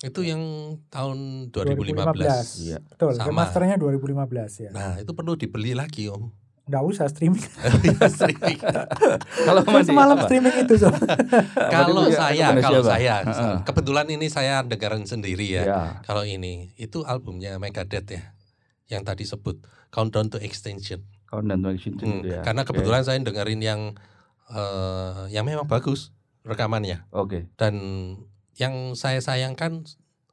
Itu 0.02 0.20
yang 0.20 0.42
tahun 0.86 1.48
2015. 1.48 1.96
2015. 1.96 2.62
Iya. 2.62 2.78
betul 2.84 3.10
Sama. 3.10 3.26
remasternya 3.26 3.76
2015 3.76 4.12
ya 4.60 4.70
Nah, 4.70 4.92
itu 4.96 5.10
perlu 5.10 5.32
dibeli 5.32 5.72
lagi, 5.72 6.06
Om. 6.06 6.28
nggak 6.66 6.82
usah 6.84 7.06
streaming 7.06 7.40
Iya, 7.86 8.10
streaming. 8.10 8.58
Kalau 9.38 9.62
Kan 9.62 9.70
Mandi, 9.72 9.86
semalam 9.86 10.12
apa? 10.12 10.26
streaming 10.26 10.56
itu 10.58 10.74
so. 10.76 10.90
kalau 11.70 12.10
saya, 12.20 12.46
kalau 12.58 12.82
saya, 12.82 13.14
kebetulan 13.62 14.06
ini 14.08 14.26
saya 14.26 14.60
dengerin 14.60 15.06
sendiri 15.06 15.46
ya. 15.46 15.62
Ya. 15.62 15.82
Kalau 16.02 16.20
ini, 16.20 16.74
itu 16.74 17.00
albumnya 17.02 17.56
Megadeth 17.56 18.10
ya, 18.10 18.34
yang 18.88 19.02
tadi 19.02 19.22
sebut 19.22 19.62
Countdown 19.88 20.28
to 20.28 20.38
Extinction. 20.38 21.02
Countdown 21.26 21.60
to 21.60 21.70
Extinction 21.70 22.20
Hmm, 22.20 22.24
ya. 22.24 22.40
Karena 22.40 22.62
kebetulan 22.62 23.02
saya 23.02 23.18
dengerin 23.18 23.60
yang 23.60 23.80
eh, 24.46 25.22
yang 25.30 25.42
memang 25.42 25.66
bagus 25.66 26.14
rekamannya 26.42 27.02
Oke. 27.10 27.50
dan 27.54 27.74
yang 28.54 28.94
saya 28.94 29.18
sayangkan 29.18 29.82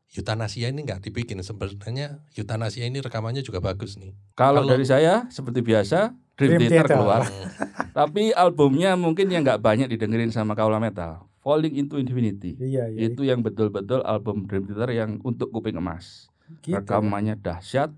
Yutanasia 0.09 0.69
ini 0.69 0.85
nggak 0.85 1.01
dibikin 1.01 1.41
sebenarnya 1.41 2.21
Yutanasia 2.31 2.85
ini 2.85 3.01
rekamannya 3.01 3.41
juga 3.41 3.57
bagus 3.57 3.97
nih. 3.97 4.13
Kalau 4.33 4.61
Kalau- 4.61 4.69
dari 4.69 4.85
saya 4.85 5.25
seperti 5.27 5.59
biasa 5.59 6.13
Dream, 6.35 6.53
Dream 6.55 6.61
Theater 6.63 6.85
Theater. 6.85 6.95
keluar. 6.95 7.21
Hmm, 7.23 7.49
Tapi 7.97 8.29
albumnya 8.31 8.93
mungkin 8.93 9.25
yang 9.27 9.41
nggak 9.41 9.57
banyak 9.59 9.87
didengerin 9.87 10.29
sama 10.29 10.53
kaula 10.53 10.77
metal. 10.77 11.25
Falling 11.39 11.73
into 11.75 11.97
Infinity. 11.97 12.53
iya 12.55 12.85
iya 12.87 13.09
Itu 13.09 13.21
yang 13.21 13.41
betul-betul 13.41 13.99
album 14.03 14.45
Dream 14.45 14.63
Theater 14.63 14.93
yang 14.93 15.17
untuk 15.21 15.49
kuping 15.49 15.75
emas. 15.75 16.29
gitu. 16.61 16.77
Rekamannya 16.77 17.33
dahsyat. 17.35 17.89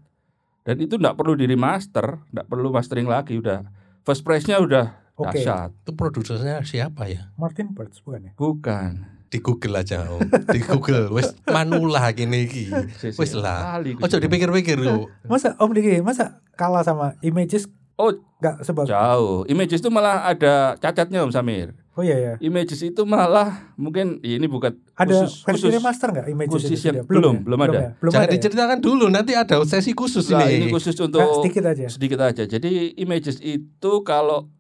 Dan 0.66 0.82
itu 0.82 0.98
nggak 0.98 1.14
perlu 1.14 1.38
di 1.38 1.46
remaster, 1.46 2.26
nggak 2.34 2.50
perlu 2.50 2.74
mastering 2.74 3.06
lagi 3.06 3.38
udah. 3.38 3.62
First 4.02 4.26
price-nya 4.26 4.58
udah 4.58 4.98
Oke. 5.14 5.38
dahsyat. 5.38 5.70
itu 5.86 5.92
produsernya 5.94 6.66
siapa 6.66 7.06
ya? 7.06 7.30
Martin 7.38 7.70
Birch 7.78 8.02
bukan 8.02 8.30
ya 8.30 8.32
Bukan. 8.34 8.92
Di 9.30 9.38
Google 9.42 9.78
aja, 9.82 10.10
Om. 10.10 10.26
Di 10.50 10.60
Google. 10.66 11.14
Wes 11.14 11.38
manula 11.46 12.10
gini 12.18 12.50
iki. 12.50 12.74
Wis 13.14 13.38
lah. 13.38 13.78
Ojo 13.78 14.18
dipikir-pikir 14.18 14.82
lu. 14.82 15.06
masa 15.30 15.54
Om 15.62 15.70
Diki 15.70 16.02
masa 16.02 16.42
kalah 16.58 16.82
sama 16.82 17.14
Images 17.22 17.70
Oh, 17.96 18.12
nggak 18.44 18.68
sebagus 18.68 18.92
Jauh. 18.92 19.48
Images 19.48 19.80
itu 19.80 19.88
malah 19.88 20.28
ada 20.28 20.76
cacatnya 20.84 21.24
Om 21.24 21.32
Samir. 21.32 21.72
Oh 21.96 22.04
iya 22.04 22.18
ya 22.20 22.34
Images 22.44 22.84
itu 22.84 23.02
malah 23.08 23.72
mungkin 23.80 24.20
ini 24.20 24.46
bukan 24.46 24.76
ada 25.00 25.26
khusus, 25.26 25.42
versi 25.48 25.66
khusus 25.68 25.76
remaster 25.80 26.08
nggak 26.12 26.28
Images 26.28 26.52
khusus 26.52 26.70
itu 26.76 26.88
yang 26.92 26.96
sudah? 27.02 27.08
belum, 27.08 27.34
ya? 27.36 27.44
belum 27.48 27.60
ada. 27.64 27.72
ya? 27.76 27.90
belum 27.98 28.12
Jangan 28.12 28.26
ada 28.28 28.32
ya? 28.32 28.36
diceritakan 28.36 28.78
dulu, 28.84 29.06
nanti 29.08 29.32
ada 29.34 29.56
sesi 29.64 29.92
khusus 29.96 30.28
Nah, 30.30 30.44
ini. 30.48 30.68
ini 30.68 30.74
khusus 30.76 30.96
untuk 31.00 31.24
sedikit 31.40 31.64
aja 31.72 31.88
sedikit 31.88 32.20
aja. 32.20 32.44
Jadi 32.44 33.00
images 33.00 33.40
itu 33.40 33.92
kalau 34.04 34.52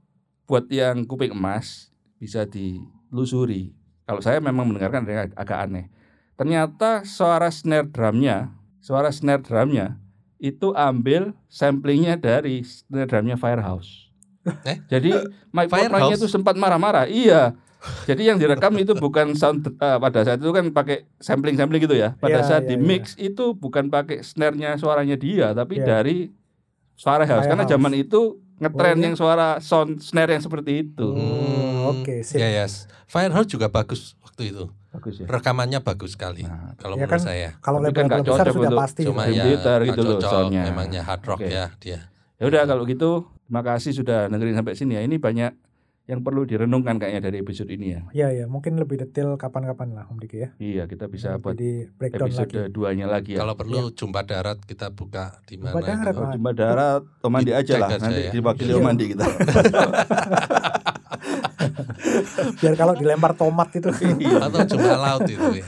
buat 0.47 0.69
yang 0.71 1.03
kuping 1.03 1.35
emas 1.35 1.91
bisa 2.15 2.47
dilusuri. 2.47 3.75
Kalau 4.05 4.21
saya 4.21 4.37
memang 4.37 4.69
mendengarkan 4.69 5.01
yang 5.09 5.33
agak 5.33 5.57
aneh. 5.65 5.89
Ternyata 6.37 7.07
suara 7.07 7.49
snare 7.49 7.89
drumnya, 7.89 8.53
suara 8.83 9.09
snare 9.09 9.41
drumnya 9.41 9.97
itu 10.37 10.75
ambil 10.77 11.33
samplingnya 11.49 12.19
dari 12.19 12.61
snare 12.61 13.09
drumnya 13.09 13.39
Firehouse. 13.39 14.04
Eh? 14.69 14.77
Jadi 14.87 15.09
Mike 15.49 15.67
Firehouse? 15.67 15.91
Portnoy 15.91 16.15
itu 16.15 16.27
sempat 16.27 16.55
marah-marah. 16.55 17.05
Iya. 17.05 17.53
Jadi 18.03 18.25
yang 18.25 18.37
direkam 18.37 18.73
itu 18.75 18.93
bukan 18.93 19.33
sound 19.33 19.69
eh, 19.69 19.97
pada 19.97 20.21
saat 20.21 20.37
itu 20.37 20.49
kan 20.49 20.65
pakai 20.69 21.05
sampling-sampling 21.17 21.81
gitu 21.81 21.93
ya. 21.93 22.13
Pada 22.15 22.41
Iya, 22.41 22.47
saat 22.47 22.63
iya, 22.63 22.69
di 22.71 22.75
mix 22.75 23.13
itu 23.15 23.53
bukan 23.53 23.89
pakai 23.89 24.21
snare-nya 24.21 24.73
suaranya 24.75 25.13
dia 25.13 25.53
tapi 25.53 25.77
Iya. 25.77 25.85
dari 25.97 26.33
Firehouse 26.95 27.45
karena 27.45 27.61
Firehouse. 27.61 27.73
zaman 27.75 27.93
itu 27.93 28.21
ngetren 28.55 28.95
Oh, 28.95 28.97
iya? 28.97 29.05
yang 29.05 29.15
suara 29.15 29.47
sound 29.59 29.99
snare 29.99 30.31
yang 30.31 30.39
seperti 30.39 30.87
itu. 30.87 31.07
Hmm, 31.11 31.91
oke, 31.91 32.23
sip. 32.23 32.39
Ya, 32.39 32.49
yes. 32.55 32.87
Firehouse 33.05 33.45
juga 33.45 33.67
bagus 33.67 34.15
waktu 34.23 34.49
itu. 34.49 34.65
Bagus 34.89 35.19
ya. 35.19 35.27
Rekamannya 35.27 35.83
bagus 35.83 36.15
sekali. 36.15 36.47
Nah, 36.47 36.71
kalau 36.79 36.95
Ya 36.95 37.03
menurut 37.03 37.11
kan, 37.11 37.21
saya. 37.21 37.49
kalau 37.59 37.83
Tapi 37.83 37.93
kan 37.93 38.23
besar 38.23 38.47
sudah 38.47 38.71
pasti 38.71 39.01
Cuma 39.03 39.27
ya 39.27 39.43
gitu 39.43 40.01
loh 40.01 40.17
cocok, 40.17 40.31
soundnya. 40.31 40.63
Memangnya 40.71 41.01
hard 41.03 41.21
rock 41.27 41.43
Oke. 41.43 41.51
ya 41.51 41.67
dia. 41.77 41.99
Ya 42.35 42.51
udah 42.51 42.67
kalau 42.67 42.83
gitu 42.83 43.23
terima 43.47 43.63
kasih 43.63 43.95
sudah 43.95 44.27
dengerin 44.27 44.59
sampai 44.59 44.75
sini 44.75 44.99
ya. 44.99 45.01
Ini 45.07 45.15
banyak 45.23 45.51
yang 46.05 46.21
perlu 46.21 46.45
direnungkan 46.45 47.01
kayaknya 47.01 47.31
dari 47.31 47.41
episode 47.41 47.71
ini 47.73 47.97
ya. 47.97 48.01
Iya 48.13 48.27
ya, 48.43 48.45
mungkin 48.45 48.77
lebih 48.77 49.01
detail 49.01 49.33
kapan-kapan 49.41 49.97
lah 49.97 50.05
Om 50.05 50.21
Diki 50.21 50.37
ya. 50.37 50.49
Iya, 50.61 50.83
kita 50.85 51.09
bisa 51.09 51.41
buat 51.41 51.57
di 51.57 51.89
breakdown 51.97 52.29
episode 52.29 52.53
lagi. 52.53 52.69
duanya 52.69 53.09
lagi 53.09 53.31
ya. 53.33 53.41
Kalau 53.41 53.57
perlu 53.57 53.89
jumpa 53.89 54.21
darat 54.21 54.61
kita 54.69 54.93
buka 54.93 55.41
di 55.49 55.57
mana 55.57 55.73
Jumpa 55.73 55.81
darat, 55.81 56.13
itu. 56.13 56.21
Pak. 56.21 56.33
Cuma 56.37 56.51
darat, 56.53 57.01
Om 57.25 57.31
Mandi 57.33 57.51
aja 57.57 57.73
lah. 57.81 57.89
aja 57.89 57.97
Nanti 58.05 58.21
ya. 58.21 58.31
diwakili 58.37 58.69
Iya. 58.69 58.77
Om 58.77 58.85
Mandi 58.85 59.05
kita. 59.15 59.25
Biar 62.61 62.73
kalau 62.77 62.93
dilempar 62.93 63.33
tomat 63.33 63.73
itu. 63.73 63.89
Atau 64.45 64.61
jumpa 64.69 64.93
laut 65.01 65.25
itu 65.25 65.41
ya. 65.57 65.65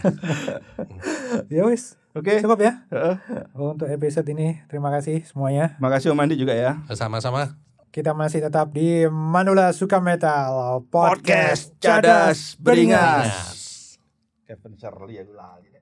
ya 1.50 1.62
wis, 1.66 1.98
Oke. 2.18 2.42
cukup 2.42 2.60
ya. 2.66 2.74
Heeh. 2.90 3.16
Untuk 3.54 3.88
episode 3.88 4.28
ini 4.34 4.62
terima 4.66 4.90
kasih 4.90 5.22
semuanya. 5.24 5.78
Makasih 5.78 6.12
Om 6.14 6.18
Mandi 6.18 6.36
juga 6.36 6.58
ya. 6.58 6.82
Sama-sama. 6.92 7.58
Kita 7.94 8.14
masih 8.14 8.46
tetap 8.46 8.74
di 8.74 9.06
Manula 9.10 9.74
Suka 9.74 9.98
Metal 10.02 10.82
Podcast 10.90 11.74
Cadas 11.78 12.58
Beringas. 12.60 13.98
Kevin 14.46 14.74
Shirley 14.78 15.22
aku 15.22 15.34
lali. 15.34 15.78